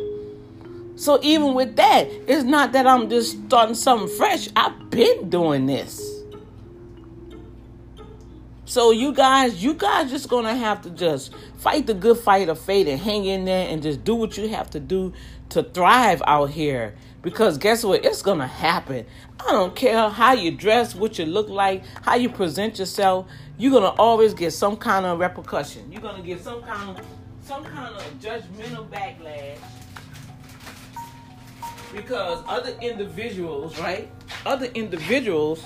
[0.94, 4.46] So even with that, it's not that I'm just starting something fresh.
[4.54, 5.98] I've been doing this.
[8.66, 12.60] So you guys, you guys just gonna have to just fight the good fight of
[12.60, 15.14] faith and hang in there and just do what you have to do
[15.48, 16.96] to thrive out here.
[17.22, 18.04] Because guess what?
[18.04, 19.06] It's gonna happen.
[19.40, 23.26] I don't care how you dress, what you look like, how you present yourself
[23.60, 25.92] you're gonna always get some kind of repercussion.
[25.92, 27.04] You're gonna get some kind of
[27.42, 29.58] some kind of judgmental backlash
[31.94, 34.10] because other individuals, right?
[34.46, 35.62] Other individuals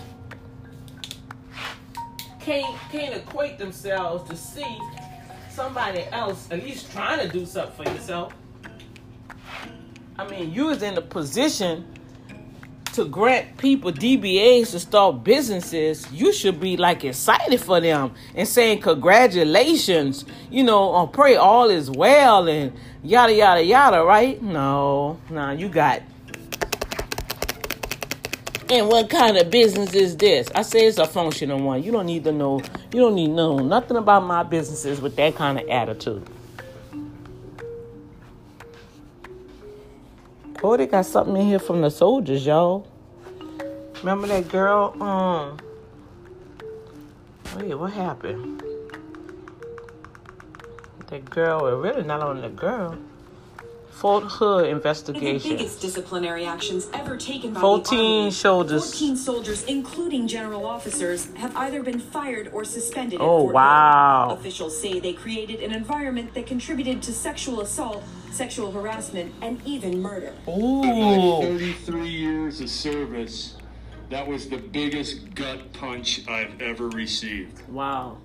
[2.40, 4.78] can't can't equate themselves to see
[5.50, 8.34] somebody else at least trying to do something for yourself.
[10.18, 11.86] I mean, you was in a position
[12.94, 18.46] to grant people DBAs to start businesses, you should be like excited for them and
[18.46, 22.72] saying congratulations, you know, or pray all is well and
[23.02, 24.40] yada yada yada, right?
[24.40, 26.02] No, no, you got.
[28.70, 30.48] And what kind of business is this?
[30.54, 31.82] I say it's a functional one.
[31.82, 32.60] You don't need to know.
[32.92, 36.26] You don't need to know nothing about my businesses with that kind of attitude.
[40.66, 42.88] Oh, they got something in here from the soldiers, y'all.
[43.98, 44.96] Remember that girl?
[44.98, 45.58] Um.
[47.54, 48.62] Wait, what happened?
[51.08, 52.96] That girl, well, really not only the girl.
[53.94, 55.50] Fort Hood investigation.
[55.50, 58.90] The biggest disciplinary actions ever taken by 14 soldiers.
[58.92, 63.18] 14 soldiers, including general officers, have either been fired or suspended.
[63.20, 64.28] Oh, wow.
[64.30, 64.38] Hood.
[64.40, 68.04] Officials say they created an environment that contributed to sexual assault
[68.34, 70.34] sexual harassment, and even murder.
[70.48, 70.82] Ooh.
[71.40, 73.56] 33 years of service.
[74.10, 77.66] That was the biggest gut punch I've ever received.
[77.68, 78.18] Wow.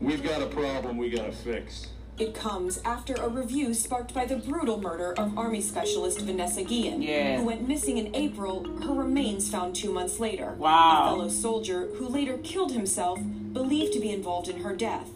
[0.00, 1.88] We've got a problem we got to fix.
[2.18, 7.00] It comes after a review sparked by the brutal murder of Army Specialist Vanessa Guillen,
[7.00, 7.36] yeah.
[7.38, 10.54] who went missing in April, her remains found two months later.
[10.54, 11.02] Wow.
[11.02, 13.20] A fellow soldier who later killed himself,
[13.52, 15.08] believed to be involved in her death.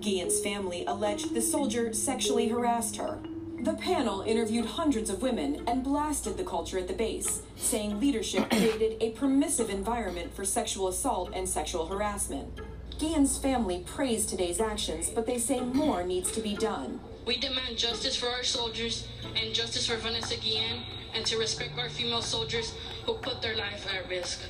[0.00, 3.18] Guillen's family alleged the soldier sexually harassed her.
[3.62, 8.50] The panel interviewed hundreds of women and blasted the culture at the base, saying leadership
[8.50, 12.60] created a permissive environment for sexual assault and sexual harassment.
[13.00, 17.00] Guillen's family praised today's actions, but they say more needs to be done.
[17.24, 20.82] We demand justice for our soldiers and justice for Vanessa Guillen
[21.14, 22.74] and to respect our female soldiers
[23.06, 24.40] who put their life at risk.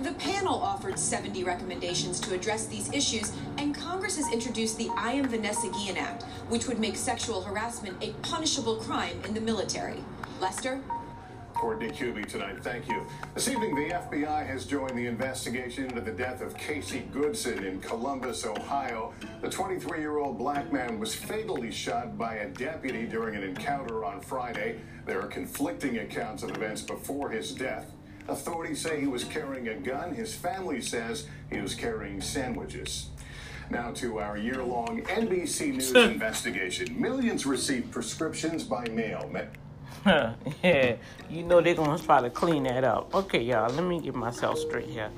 [0.00, 5.12] The panel offered 70 recommendations to address these issues, and Congress has introduced the I
[5.12, 10.02] Am Vanessa Guillen Act, which would make sexual harassment a punishable crime in the military.
[10.40, 10.80] Lester?
[11.60, 12.56] Courtney Kube tonight.
[12.64, 13.06] Thank you.
[13.34, 17.80] This evening, the FBI has joined the investigation into the death of Casey Goodson in
[17.80, 19.12] Columbus, Ohio.
[19.42, 24.06] The 23 year old black man was fatally shot by a deputy during an encounter
[24.06, 24.80] on Friday.
[25.04, 27.92] There are conflicting accounts of events before his death.
[28.28, 30.14] Authorities say he was carrying a gun.
[30.14, 33.10] His family says he was carrying sandwiches.
[33.68, 36.98] Now to our year-long NBC News investigation.
[36.98, 39.28] Millions received prescriptions by mail.
[40.06, 40.96] yeah,
[41.28, 43.14] you know they're gonna try to clean that up.
[43.14, 45.10] Okay, y'all, let me get myself straight here.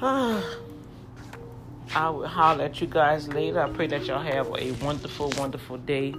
[0.02, 3.60] I will holler at you guys later.
[3.60, 6.14] I pray that y'all have a wonderful, wonderful day.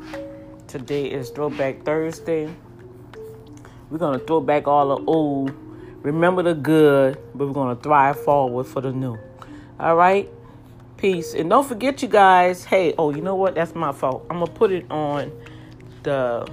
[0.68, 2.54] Today is Throwback Thursday.
[3.90, 5.52] We're gonna throw back all the old,
[6.02, 9.18] remember the good, but we're gonna thrive forward for the new.
[9.80, 10.30] All right.
[10.98, 11.34] Peace.
[11.34, 12.64] And don't forget, you guys.
[12.64, 13.56] Hey, oh, you know what?
[13.56, 14.26] That's my fault.
[14.30, 15.32] I'm gonna put it on
[16.04, 16.48] the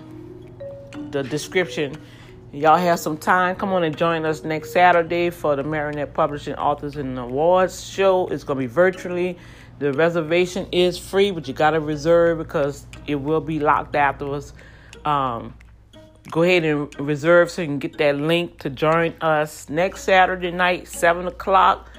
[1.11, 1.97] the description.
[2.53, 3.57] Y'all have some time.
[3.57, 8.27] Come on and join us next Saturday for the Marinette Publishing Authors and Awards show.
[8.29, 9.37] It's gonna be virtually.
[9.79, 14.55] The reservation is free, but you gotta reserve because it will be locked afterwards.
[15.05, 15.55] Um,
[16.31, 20.51] go ahead and reserve so you can get that link to join us next Saturday
[20.51, 21.91] night, seven o'clock.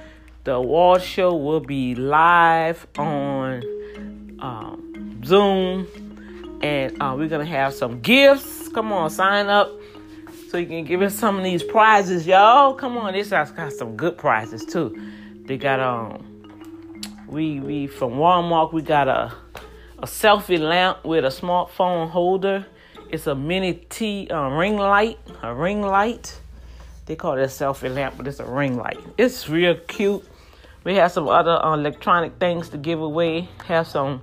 [0.44, 3.62] The award show will be live on
[4.40, 5.86] um, Zoom,
[6.60, 8.59] and uh, we're gonna have some gifts.
[8.72, 9.72] Come on, sign up
[10.48, 12.74] so you can give us some of these prizes, y'all.
[12.74, 14.96] Come on, this has got some good prizes too.
[15.44, 16.44] They got um,
[17.26, 18.72] we we from Walmart.
[18.72, 19.32] We got a
[19.98, 22.64] a selfie lamp with a smartphone holder.
[23.10, 26.40] It's a mini T uh, ring light, a ring light.
[27.06, 29.00] They call it a selfie lamp, but it's a ring light.
[29.18, 30.24] It's real cute.
[30.84, 33.48] We have some other uh, electronic things to give away.
[33.66, 34.22] Have some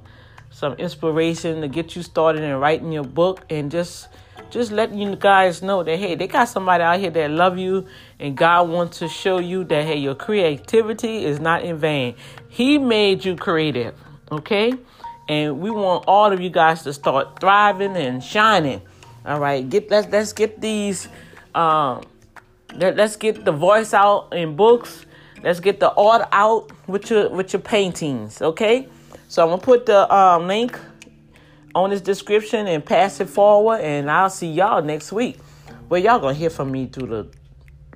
[0.51, 4.07] some inspiration to get you started in writing your book, and just
[4.51, 7.85] just letting you guys know that hey, they got somebody out here that love you,
[8.19, 12.15] and God wants to show you that hey, your creativity is not in vain.
[12.49, 13.95] He made you creative,
[14.31, 14.73] okay?
[15.29, 18.81] And we want all of you guys to start thriving and shining.
[19.25, 21.07] All right, get let's let's get these
[21.53, 22.03] um
[22.75, 25.05] let, let's get the voice out in books
[25.43, 28.87] Let's get the art out with your with your paintings, okay?
[29.27, 30.79] So I'm gonna put the um, link
[31.77, 35.37] on this description and pass it forward, and I'll see y'all next week.
[35.87, 37.27] But y'all gonna hear from me through the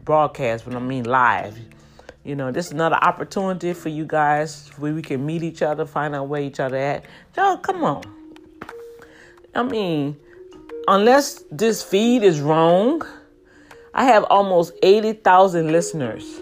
[0.03, 1.57] broadcast but I mean live.
[2.23, 5.87] You know, this is another opportunity for you guys where we can meet each other,
[5.87, 7.05] find out where each other at.
[7.35, 8.03] Y'all, come on.
[9.55, 10.15] I mean,
[10.87, 13.01] unless this feed is wrong,
[13.95, 16.39] I have almost 80,000 listeners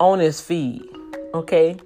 [0.00, 0.88] on this feed.
[1.34, 1.76] Okay?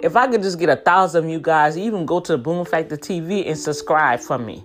[0.00, 2.96] If I could just get a thousand of you guys, even go to Boom Factor
[2.96, 4.64] TV and subscribe for me.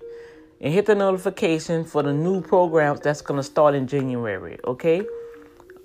[0.59, 4.59] And hit the notification for the new programs that's to start in January.
[4.65, 4.99] Okay?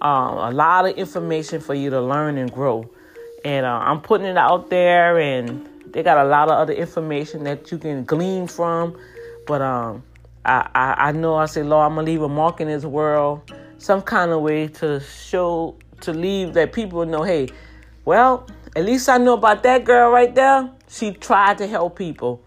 [0.03, 2.91] Um, a lot of information for you to learn and grow.
[3.45, 7.45] And uh, I'm putting it out there, and they got a lot of other information
[7.45, 8.99] that you can glean from.
[9.47, 10.03] But um,
[10.45, 13.51] I, I, I know I say, Lord, I'm to leave a mark in this world
[13.79, 17.49] some kind of way to show to leave that people know, hey,
[18.05, 18.47] well,
[18.77, 20.71] at least I know about that girl right there.
[20.87, 22.43] She tried to help people.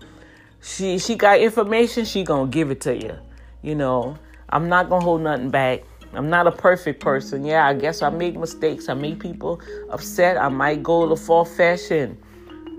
[0.61, 3.15] She she got information, she gonna give it to you.
[3.63, 4.15] You know,
[4.47, 5.81] I'm not gonna hold nothing back.
[6.13, 7.45] I'm not a perfect person.
[7.45, 8.89] Yeah, I guess I make mistakes.
[8.89, 9.59] I make people
[9.89, 10.37] upset.
[10.37, 12.15] I might go to far fashion,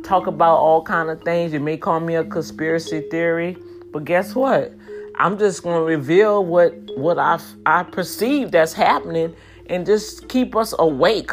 [0.04, 1.52] talk about all kind of things.
[1.52, 3.56] You may call me a conspiracy theory,
[3.92, 4.72] but guess what?
[5.16, 9.34] I'm just gonna reveal what what I I perceive that's happening
[9.66, 11.32] and just keep us awake.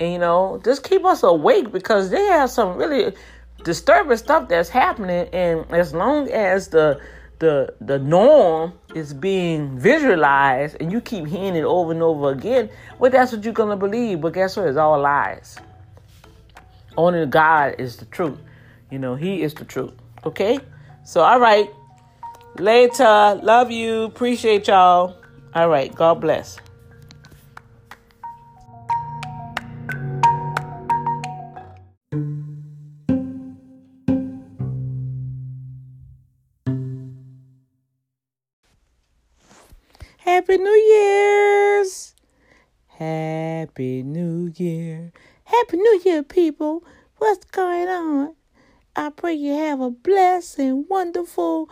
[0.00, 3.14] And, you know, just keep us awake because they have some really
[3.64, 5.28] disturbing stuff that's happening.
[5.32, 7.00] And as long as the
[7.38, 12.70] the the norm is being visualized and you keep hearing it over and over again,
[12.98, 14.20] well, that's what you're gonna believe.
[14.20, 14.68] But guess what?
[14.68, 15.56] It's all lies.
[16.96, 18.38] Only God is the truth.
[18.90, 19.92] You know, He is the truth.
[20.24, 20.58] Okay?
[21.04, 21.70] So, all right.
[22.58, 23.40] Later.
[23.42, 24.02] Love you.
[24.02, 25.16] Appreciate y'all.
[25.54, 25.94] All right.
[25.94, 26.58] God bless.
[40.50, 42.16] Happy New Year's!
[42.88, 45.12] Happy New Year.
[45.44, 46.82] Happy New Year, people.
[47.18, 48.34] What's going on?
[48.96, 51.70] I pray you have a blessed and wonderful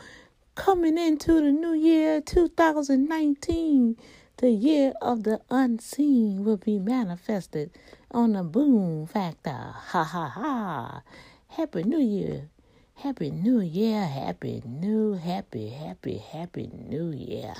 [0.55, 3.97] coming into the new year 2019.
[4.37, 7.73] The year of the unseen will be manifested
[8.13, 9.75] on the boom factor.
[9.91, 11.03] Ha ha ha.
[11.49, 12.49] Happy New Year.
[12.95, 14.07] Happy New Year.
[14.07, 17.55] Happy New, happy, happy, happy New Year.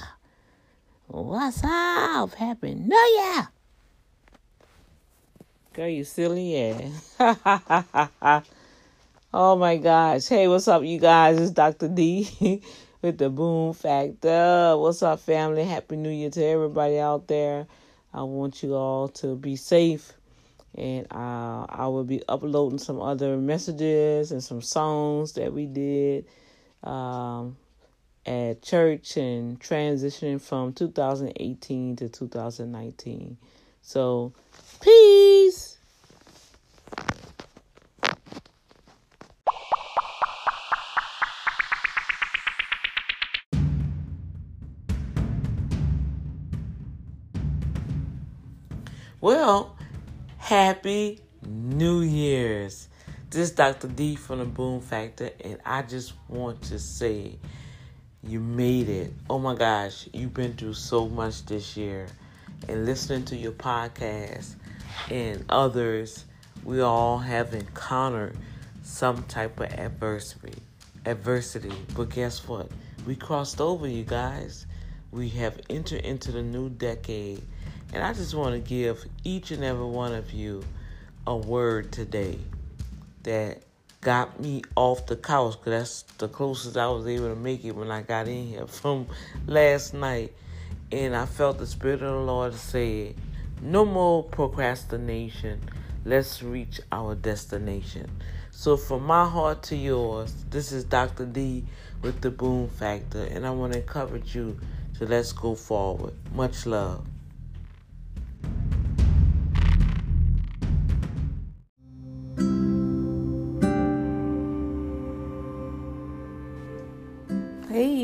[1.11, 2.35] What's up?
[2.35, 3.49] Happy New Year!
[5.73, 7.15] Girl, you silly ass.
[9.33, 10.27] oh my gosh.
[10.29, 11.41] Hey, what's up, you guys?
[11.41, 11.89] It's Dr.
[11.89, 12.61] D
[13.01, 14.77] with the Boom Factor.
[14.77, 15.65] What's up, family?
[15.65, 17.67] Happy New Year to everybody out there.
[18.13, 20.13] I want you all to be safe.
[20.75, 26.27] And uh, I will be uploading some other messages and some songs that we did.
[26.85, 27.57] Um,
[28.29, 33.39] at church and transitioning from 2018 to 2019.
[33.81, 34.35] So,
[34.83, 35.79] peace.
[49.23, 49.75] Well,
[50.37, 52.89] happy New Year's.
[53.31, 53.89] This is Dr.
[53.89, 57.39] D from the Boom Factor, and I just want to say
[58.23, 59.13] you made it.
[59.31, 62.07] Oh my gosh, you've been through so much this year.
[62.69, 64.55] And listening to your podcast
[65.11, 66.25] and others,
[66.65, 68.37] we all have encountered
[68.83, 70.55] some type of adversity.
[71.07, 71.73] Adversity.
[71.95, 72.71] But guess what?
[73.07, 74.67] We crossed over, you guys.
[75.13, 77.43] We have entered into the new decade.
[77.93, 80.65] And I just want to give each and every one of you
[81.27, 82.39] a word today
[83.23, 83.63] that
[84.01, 87.73] got me off the couch because that's the closest I was able to make it
[87.73, 89.07] when I got in here from
[89.47, 90.33] last night.
[90.91, 93.15] And I felt the Spirit of the Lord say,
[93.61, 95.61] No more procrastination.
[96.05, 98.11] Let's reach our destination.
[98.51, 101.27] So, from my heart to yours, this is Dr.
[101.27, 101.65] D
[102.03, 104.59] with the Boom Factor, and I want to encourage you
[104.99, 106.15] to let's go forward.
[106.33, 107.05] Much love.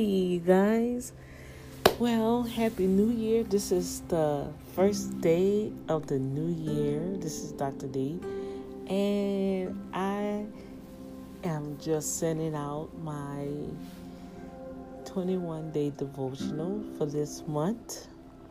[0.05, 1.15] Hey, guys.
[1.99, 3.43] Well, Happy New Year.
[3.43, 7.01] This is the first day of the new year.
[7.17, 7.87] This is Dr.
[7.87, 8.21] D.
[8.87, 10.45] And I
[11.45, 13.49] am just sending out my
[15.07, 18.07] 21 day devotional for this month.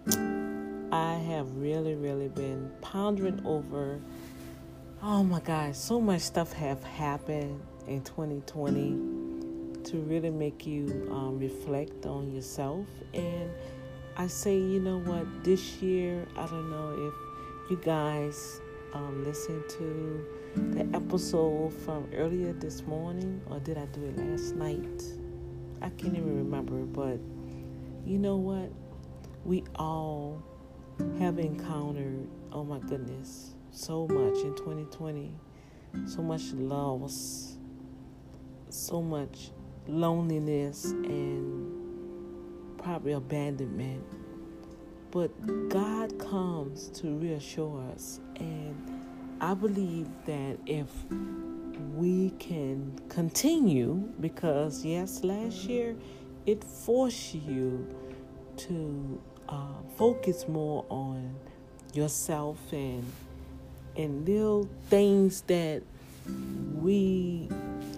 [0.07, 3.99] I have really, really been pondering over.
[5.03, 9.22] Oh my gosh, so much stuff have happened in 2020
[9.85, 12.85] to really make you um, reflect on yourself.
[13.13, 13.49] And
[14.15, 18.61] I say, you know what, this year, I don't know if you guys
[18.93, 24.55] um, listened to the episode from earlier this morning or did I do it last
[24.55, 25.03] night?
[25.81, 27.19] I can't even remember, but
[28.05, 28.71] you know what?
[29.45, 30.43] We all
[31.19, 35.33] have encountered, oh my goodness, so much in 2020.
[36.05, 37.57] So much loss,
[38.69, 39.51] so much
[39.87, 41.71] loneliness and
[42.77, 44.03] probably abandonment.
[45.11, 48.19] But God comes to reassure us.
[48.37, 48.75] And
[49.39, 50.87] I believe that if
[51.93, 55.95] we can continue, because yes, last year
[56.45, 57.87] it forced you
[58.57, 61.35] to uh, focus more on
[61.93, 63.05] yourself and
[63.95, 65.83] and little things that
[66.81, 67.47] we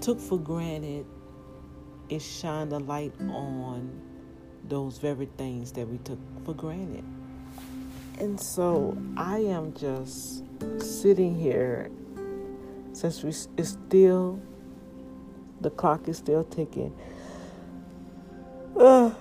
[0.01, 1.05] took for granted
[2.09, 3.89] it shined a light on
[4.67, 7.03] those very things that we took for granted.
[8.19, 10.43] And so I am just
[10.79, 11.91] sitting here
[12.93, 14.39] since we it's still
[15.61, 16.95] the clock is still ticking.
[18.79, 19.11] Uh,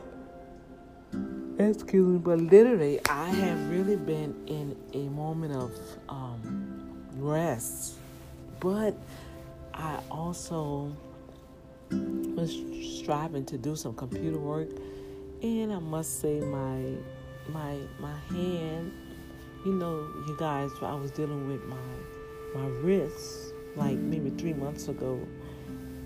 [1.59, 5.73] excuse me, but literally I have really been in a moment of
[6.09, 7.95] um, rest,
[8.61, 8.95] but
[9.73, 10.95] I also
[11.91, 12.57] was
[13.01, 14.69] striving to do some computer work,
[15.43, 16.83] and I must say my
[17.49, 18.93] my my hand,
[19.65, 21.77] you know, you guys, I was dealing with my
[22.55, 25.21] my wrist like maybe three months ago,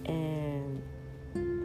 [0.06, 0.82] and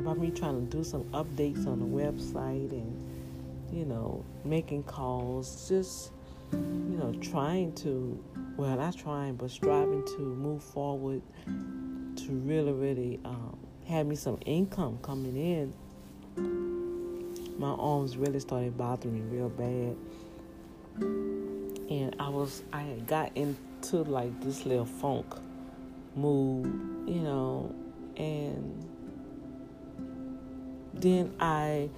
[0.03, 5.67] by me trying to do some updates on the website and you know making calls,
[5.69, 6.11] just
[6.51, 8.24] you know trying to
[8.58, 14.39] well not trying but striving to move forward to really really um, had me some
[14.45, 15.73] income coming in,
[17.59, 19.95] my arms really started bothering me real bad.
[21.89, 25.25] And I was, I had got into like this little funk
[26.15, 26.65] mood,
[27.07, 27.73] you know,
[28.17, 28.85] and
[30.93, 31.89] then I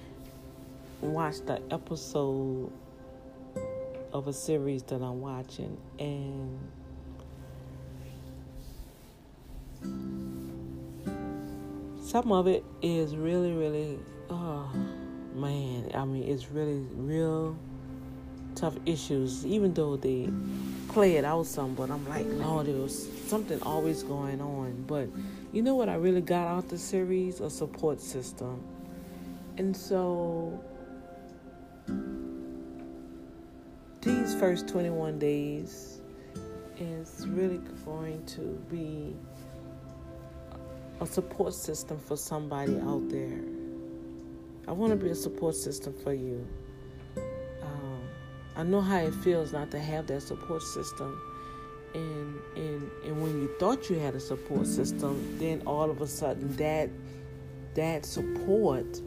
[1.00, 2.72] watched the episode
[4.12, 6.58] of a series that I'm watching, and
[12.06, 13.98] some of it is really, really,
[14.30, 14.70] oh
[15.34, 17.58] man, I mean, it's really real
[18.54, 20.30] tough issues, even though they
[20.88, 24.84] play it out some, but I'm like, Lord, there was something always going on.
[24.86, 25.08] But
[25.52, 27.40] you know what I really got out the series?
[27.40, 28.62] A support system.
[29.58, 30.62] And so
[34.02, 36.00] these first 21 days
[36.78, 39.16] is really going to be
[41.00, 43.40] a support system for somebody out there.
[44.66, 46.46] I want to be a support system for you.
[47.62, 48.00] Um,
[48.56, 51.20] I know how it feels not to have that support system.
[51.94, 56.06] And, and and when you thought you had a support system, then all of a
[56.06, 56.90] sudden that
[57.74, 59.00] that support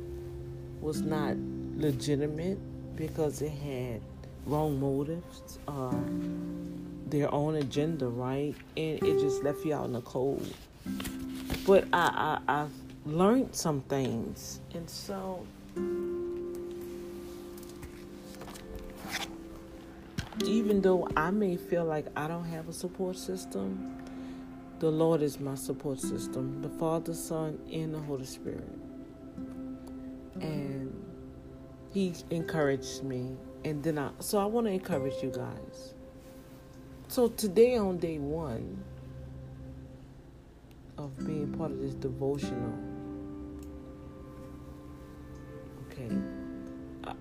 [0.81, 1.35] was not
[1.75, 2.57] legitimate
[2.95, 4.01] because it had
[4.45, 5.93] wrong motives, uh,
[7.07, 8.55] their own agenda, right?
[8.77, 10.53] And it just left you out in the cold.
[11.69, 12.73] But I, I, I've
[13.05, 14.59] learned some things.
[14.73, 15.45] And so
[20.43, 23.95] even though I may feel like I don't have a support system,
[24.79, 28.67] the Lord is my support system the Father, Son, and the Holy Spirit.
[30.41, 30.91] And
[31.93, 33.37] He encouraged me.
[33.63, 35.93] And then I, so I want to encourage you guys.
[37.09, 38.83] So today, on day one
[40.99, 42.77] of being part of this devotional,
[45.87, 46.09] okay,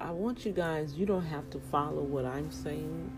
[0.01, 3.11] I, want you guys, you don't have to follow what I'm saying.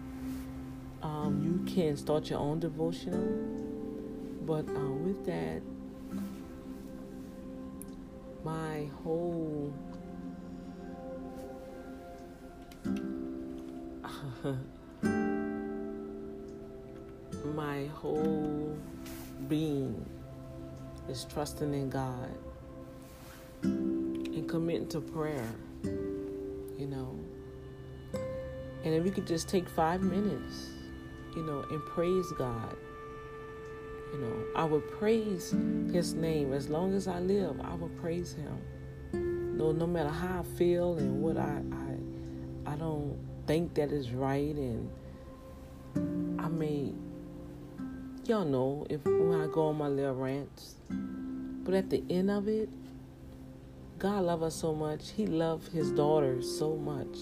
[1.02, 3.26] Um, you can start your own devotional.
[4.42, 5.62] But uh, with that,
[8.44, 9.72] my whole
[17.54, 18.76] my whole
[19.48, 20.04] being
[21.08, 22.30] is trusting in God
[23.62, 25.48] and committing to prayer,
[25.82, 27.18] you know.
[28.84, 30.70] And if we could just take five minutes,
[31.36, 32.76] you know, and praise God
[34.12, 35.54] you know, I will praise
[35.92, 37.60] his name as long as I live.
[37.60, 39.56] I will praise him.
[39.56, 41.62] No, no matter how I feel and what I,
[42.66, 44.90] I, I don't think that is right, and
[46.40, 46.92] I may,
[48.26, 50.74] y'all know if when I go on my little rants,
[51.64, 52.68] but at the end of it,
[53.98, 55.10] God loves us so much.
[55.10, 57.18] He loves His daughters so much,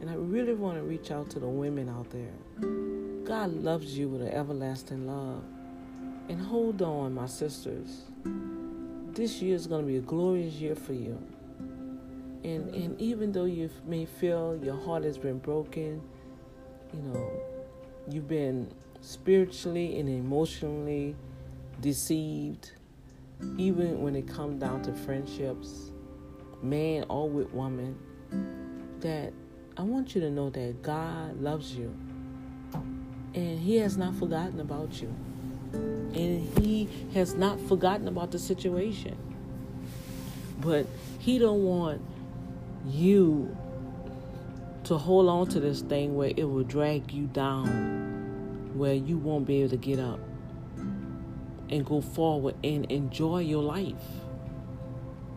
[0.00, 2.32] and I really want to reach out to the women out there.
[3.24, 5.44] God loves you with an everlasting love.
[6.28, 8.02] And hold on, my sisters.
[9.12, 11.18] This year is going to be a glorious year for you.
[12.44, 16.00] And, and even though you may feel your heart has been broken,
[16.94, 17.30] you know,
[18.08, 21.16] you've been spiritually and emotionally
[21.80, 22.72] deceived,
[23.56, 25.92] even when it comes down to friendships,
[26.62, 27.98] man or with woman,
[29.00, 29.32] that
[29.76, 31.94] I want you to know that God loves you.
[33.34, 35.14] And He has not forgotten about you.
[35.72, 39.16] And he has not forgotten about the situation.
[40.60, 40.86] But
[41.18, 42.00] he don't want
[42.86, 43.54] you
[44.84, 48.07] to hold on to this thing where it will drag you down
[48.78, 50.20] where you won't be able to get up
[51.70, 53.94] and go forward and enjoy your life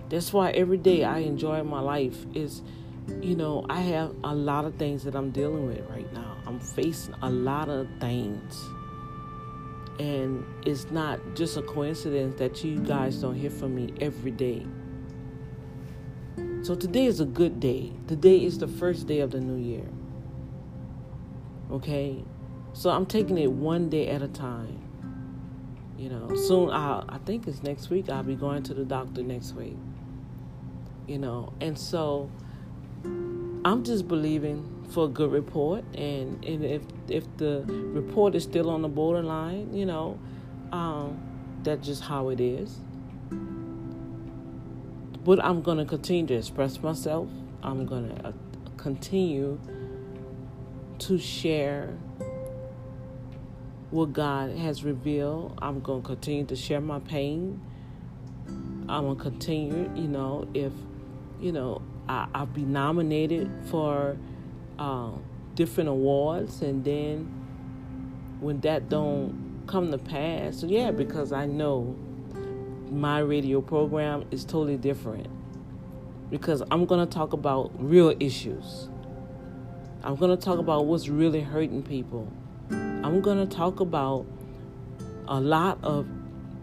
[0.09, 2.61] that's why every day i enjoy my life is
[3.21, 6.59] you know i have a lot of things that i'm dealing with right now i'm
[6.59, 8.63] facing a lot of things
[10.01, 14.65] and it's not just a coincidence that you guys don't hear from me every day.
[16.63, 17.91] So today is a good day.
[18.07, 19.87] Today is the first day of the new year.
[21.71, 22.23] Okay?
[22.73, 24.79] So I'm taking it one day at a time.
[25.97, 29.21] You know, soon i I think it's next week I'll be going to the doctor
[29.21, 29.77] next week.
[31.07, 32.29] You know, and so
[33.03, 38.69] I'm just believing for a good report, and, and if if the report is still
[38.69, 40.19] on the borderline, you know,
[40.71, 41.19] um,
[41.63, 42.79] that's just how it is.
[45.23, 47.29] But I'm gonna continue to express myself.
[47.61, 48.31] I'm gonna uh,
[48.77, 49.59] continue
[50.99, 51.97] to share
[53.91, 55.59] what God has revealed.
[55.61, 57.61] I'm gonna continue to share my pain.
[58.47, 60.71] I'm gonna continue, you know, if
[61.39, 64.17] you know I, I'll be nominated for
[64.79, 65.23] um,
[65.55, 67.25] different awards, and then
[68.39, 71.95] when that don't come to pass, yeah, because I know
[72.89, 75.27] my radio program is totally different.
[76.29, 78.89] Because I'm gonna talk about real issues.
[80.03, 82.31] I'm gonna talk about what's really hurting people.
[83.03, 84.25] I'm gonna talk about
[85.27, 86.07] a lot of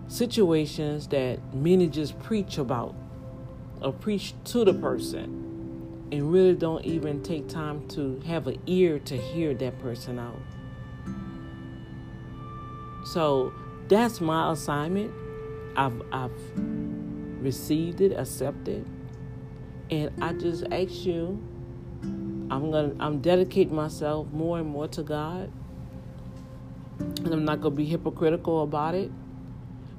[0.07, 2.95] situations that many just preach about
[3.83, 8.99] or preach to the person and really don't even take time to have an ear
[9.01, 10.41] to hear that person out.
[13.05, 13.53] So
[13.89, 15.13] that's my assignment.
[15.77, 18.87] I've I've received it, accepted,
[19.91, 21.43] and I just ask you.
[22.51, 25.53] I'm gonna I'm dedicating myself more and more to God,
[26.99, 29.11] and I'm not gonna be hypocritical about it,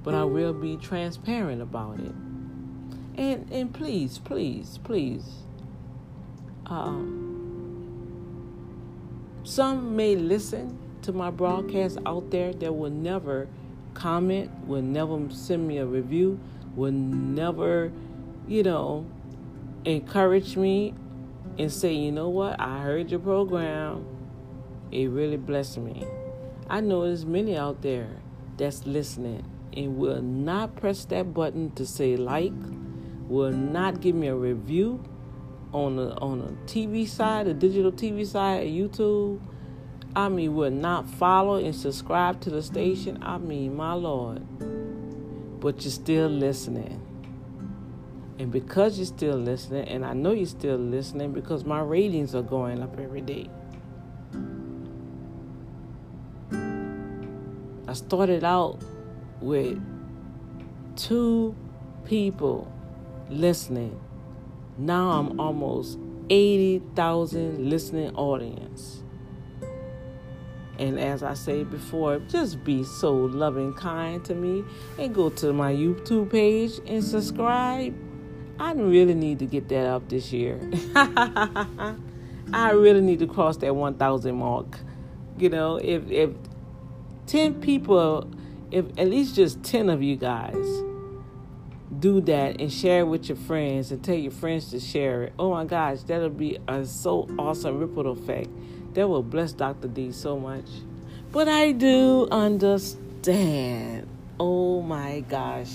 [0.03, 2.13] but I will be transparent about it.
[3.15, 5.43] And and please, please, please
[6.69, 7.29] um,
[9.43, 13.47] some may listen to my broadcast out there that will never
[13.95, 16.39] comment, will never send me a review,
[16.75, 17.91] will never,
[18.47, 19.05] you know,
[19.85, 20.93] encourage me
[21.57, 24.05] and say, you know what, I heard your program
[24.91, 26.05] It really blessed me.
[26.69, 28.09] I know there's many out there
[28.57, 29.43] that's listening
[29.75, 32.53] and will not press that button to say like,
[33.27, 35.03] will not give me a review
[35.73, 39.39] on the on the TV side, the digital TV side, YouTube.
[40.15, 43.19] I mean, will not follow and subscribe to the station.
[43.21, 44.43] I mean, my Lord.
[45.59, 47.05] But you're still listening.
[48.39, 52.41] And because you're still listening, and I know you're still listening because my ratings are
[52.41, 53.49] going up every day.
[57.89, 58.77] I started out
[59.41, 59.81] with
[60.95, 61.55] two
[62.05, 62.71] people
[63.31, 63.99] listening.
[64.77, 65.97] Now I'm almost
[66.29, 69.01] 80,000 listening audience.
[70.77, 74.63] And as I said before, just be so loving, kind to me
[74.99, 77.95] and go to my YouTube page and subscribe.
[78.59, 80.59] I really need to get that up this year.
[80.95, 84.77] I really need to cross that 1,000 mark.
[85.39, 86.29] You know, if if
[87.29, 88.27] 10 people,
[88.71, 90.55] if at least just 10 of you guys
[91.99, 95.33] do that and share it with your friends and tell your friends to share it,
[95.37, 98.49] oh my gosh, that'll be a so awesome ripple effect.
[98.95, 99.87] That will bless Dr.
[99.89, 100.65] D so much.
[101.31, 104.07] But I do understand.
[104.39, 105.71] Oh my gosh.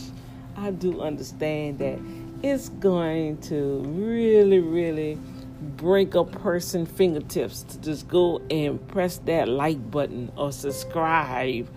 [0.57, 2.01] I do understand that
[2.43, 5.21] it's going to really, really
[5.61, 11.69] break a person fingertips to just go and press that like button or subscribe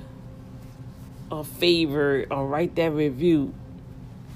[1.32, 3.54] or favor or write that review.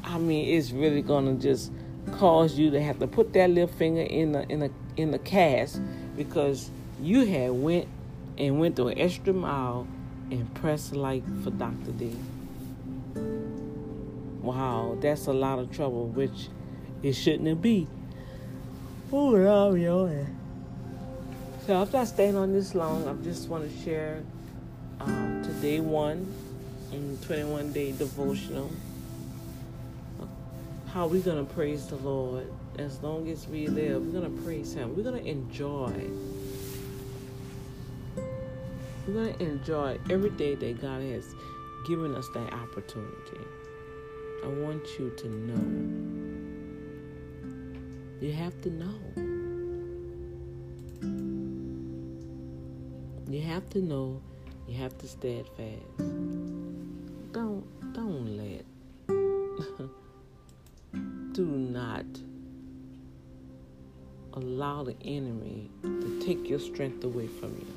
[0.04, 1.72] I mean it's really gonna just
[2.14, 5.20] cause you to have to put that little finger in the in the in the
[5.20, 5.82] cast
[6.16, 6.72] because
[7.02, 7.88] you had went
[8.38, 9.88] and went to an extra mile
[10.32, 12.16] and pressed like for dr d.
[14.42, 16.50] Wow that's a lot of trouble which
[17.04, 17.88] it shouldn't be
[19.14, 20.26] Oh, love you.
[21.68, 23.06] So not staying on this long.
[23.10, 24.24] I just want to share
[25.02, 26.34] um, today one
[26.94, 28.72] in 21 day devotional.
[30.94, 32.50] How we're gonna praise the Lord
[32.80, 34.02] as long as we live.
[34.06, 34.96] We're gonna praise Him.
[34.96, 35.92] We're gonna enjoy.
[39.06, 41.26] We're gonna enjoy every day that God has
[41.86, 43.46] given us that opportunity.
[44.46, 46.21] I want you to know
[48.22, 48.94] you have to know.
[53.28, 54.22] You have to know.
[54.68, 55.98] You have to steadfast.
[57.32, 58.64] Don't don't let.
[61.34, 62.06] do not
[64.34, 67.68] allow the enemy to take your strength away from you.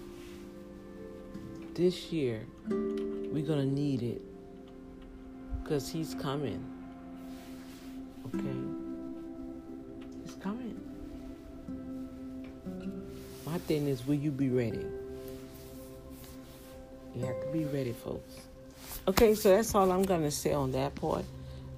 [1.75, 4.21] This year, we're gonna need it
[5.63, 6.63] because he's coming.
[8.27, 8.84] Okay
[13.47, 14.85] My thing is, will you be ready?
[17.15, 18.35] You have to be ready, folks.
[19.07, 21.25] Okay, so that's all I'm going to say on that part.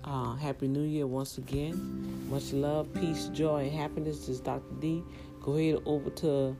[0.04, 2.26] Uh, Happy New Year once again.
[2.30, 4.20] Much love, peace, joy, and happiness.
[4.20, 4.62] This is Dr.
[4.80, 5.02] D.
[5.42, 6.56] Go ahead over to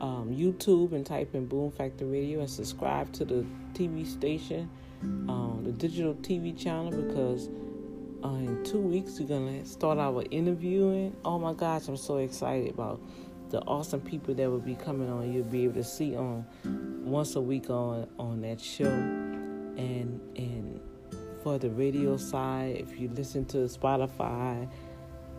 [0.00, 4.70] um, YouTube and type in Boom Factor Radio and subscribe to the TV station,
[5.02, 7.48] um, the digital TV channel, because
[8.24, 11.14] uh, in two weeks we're gonna start our interviewing.
[11.24, 13.00] Oh my gosh, I'm so excited about
[13.50, 15.30] the awesome people that will be coming on.
[15.30, 16.46] You'll be able to see on
[17.04, 20.80] once a week on on that show, and and
[21.42, 24.68] for the radio side, if you listen to Spotify,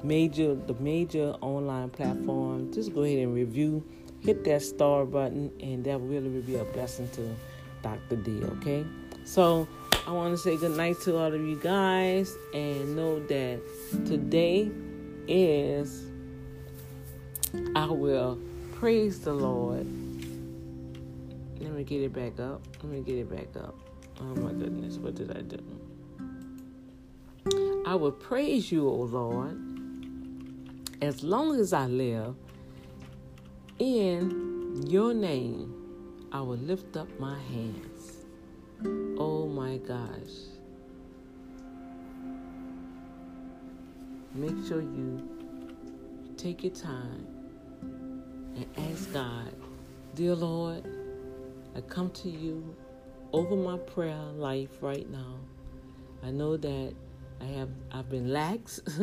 [0.04, 3.84] major the major online platform, just go ahead and review.
[4.22, 7.36] Hit that star button, and that will really will be a blessing to
[7.82, 8.16] Dr.
[8.16, 8.44] D.
[8.44, 8.86] Okay,
[9.24, 9.68] so
[10.08, 13.59] I want to say good night to all of you guys and know that
[14.06, 14.69] today
[15.27, 16.06] is
[17.75, 18.40] I will
[18.74, 19.88] praise the Lord.
[21.59, 22.61] Let me get it back up.
[22.84, 23.75] Let me get it back up.
[24.22, 25.58] Oh my goodness, what did I do?
[27.88, 29.59] I will praise you, O Lord,
[31.01, 32.35] as long as I live.
[33.80, 35.74] In your name,
[36.32, 37.95] I will lift up my hands.
[39.18, 40.56] Oh my gosh.
[44.34, 45.28] Make sure you
[46.36, 47.26] take your time
[48.56, 49.54] and ask God,
[50.16, 50.84] Dear Lord,
[51.76, 52.76] I come to you
[53.32, 55.40] over my prayer life right now.
[56.24, 56.94] I know that
[57.42, 58.80] I have I've been lax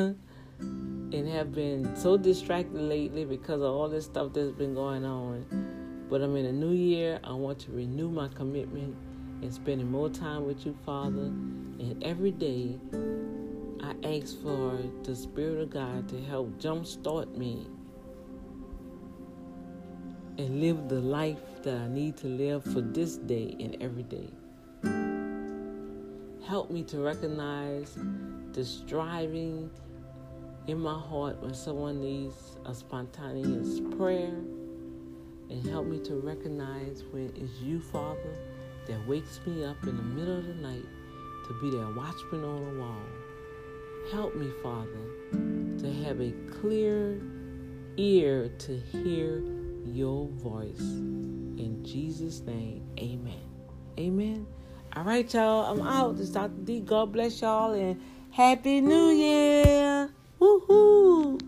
[0.58, 6.06] and have been so distracted lately because of all this stuff that's been going on.
[6.10, 7.20] But I'm in a new year.
[7.24, 8.96] I want to renew my commitment
[9.42, 11.24] and spending more time with you, Father.
[11.24, 12.78] And every day,
[13.82, 17.66] I ask for the Spirit of God to help jumpstart me
[20.38, 24.30] and live the life that I need to live for this day and every day.
[26.46, 27.98] Help me to recognize
[28.52, 29.70] the striving
[30.66, 34.34] in my heart when someone needs a spontaneous prayer.
[35.50, 38.36] And help me to recognize when it's you, Father,
[38.86, 40.86] that wakes me up in the middle of the night
[41.46, 43.02] to be that watchman on the wall.
[44.10, 44.88] Help me, Father,
[45.78, 47.20] to have a clear
[47.96, 49.42] ear to hear
[49.84, 50.80] your voice.
[50.80, 53.40] In Jesus' name, amen.
[53.98, 54.46] Amen.
[54.94, 55.72] All right, y'all.
[55.72, 56.16] I'm out.
[56.16, 56.52] This is Dr.
[56.64, 56.80] D.
[56.80, 60.10] God bless y'all and Happy New Year.
[60.40, 61.40] Woohoo.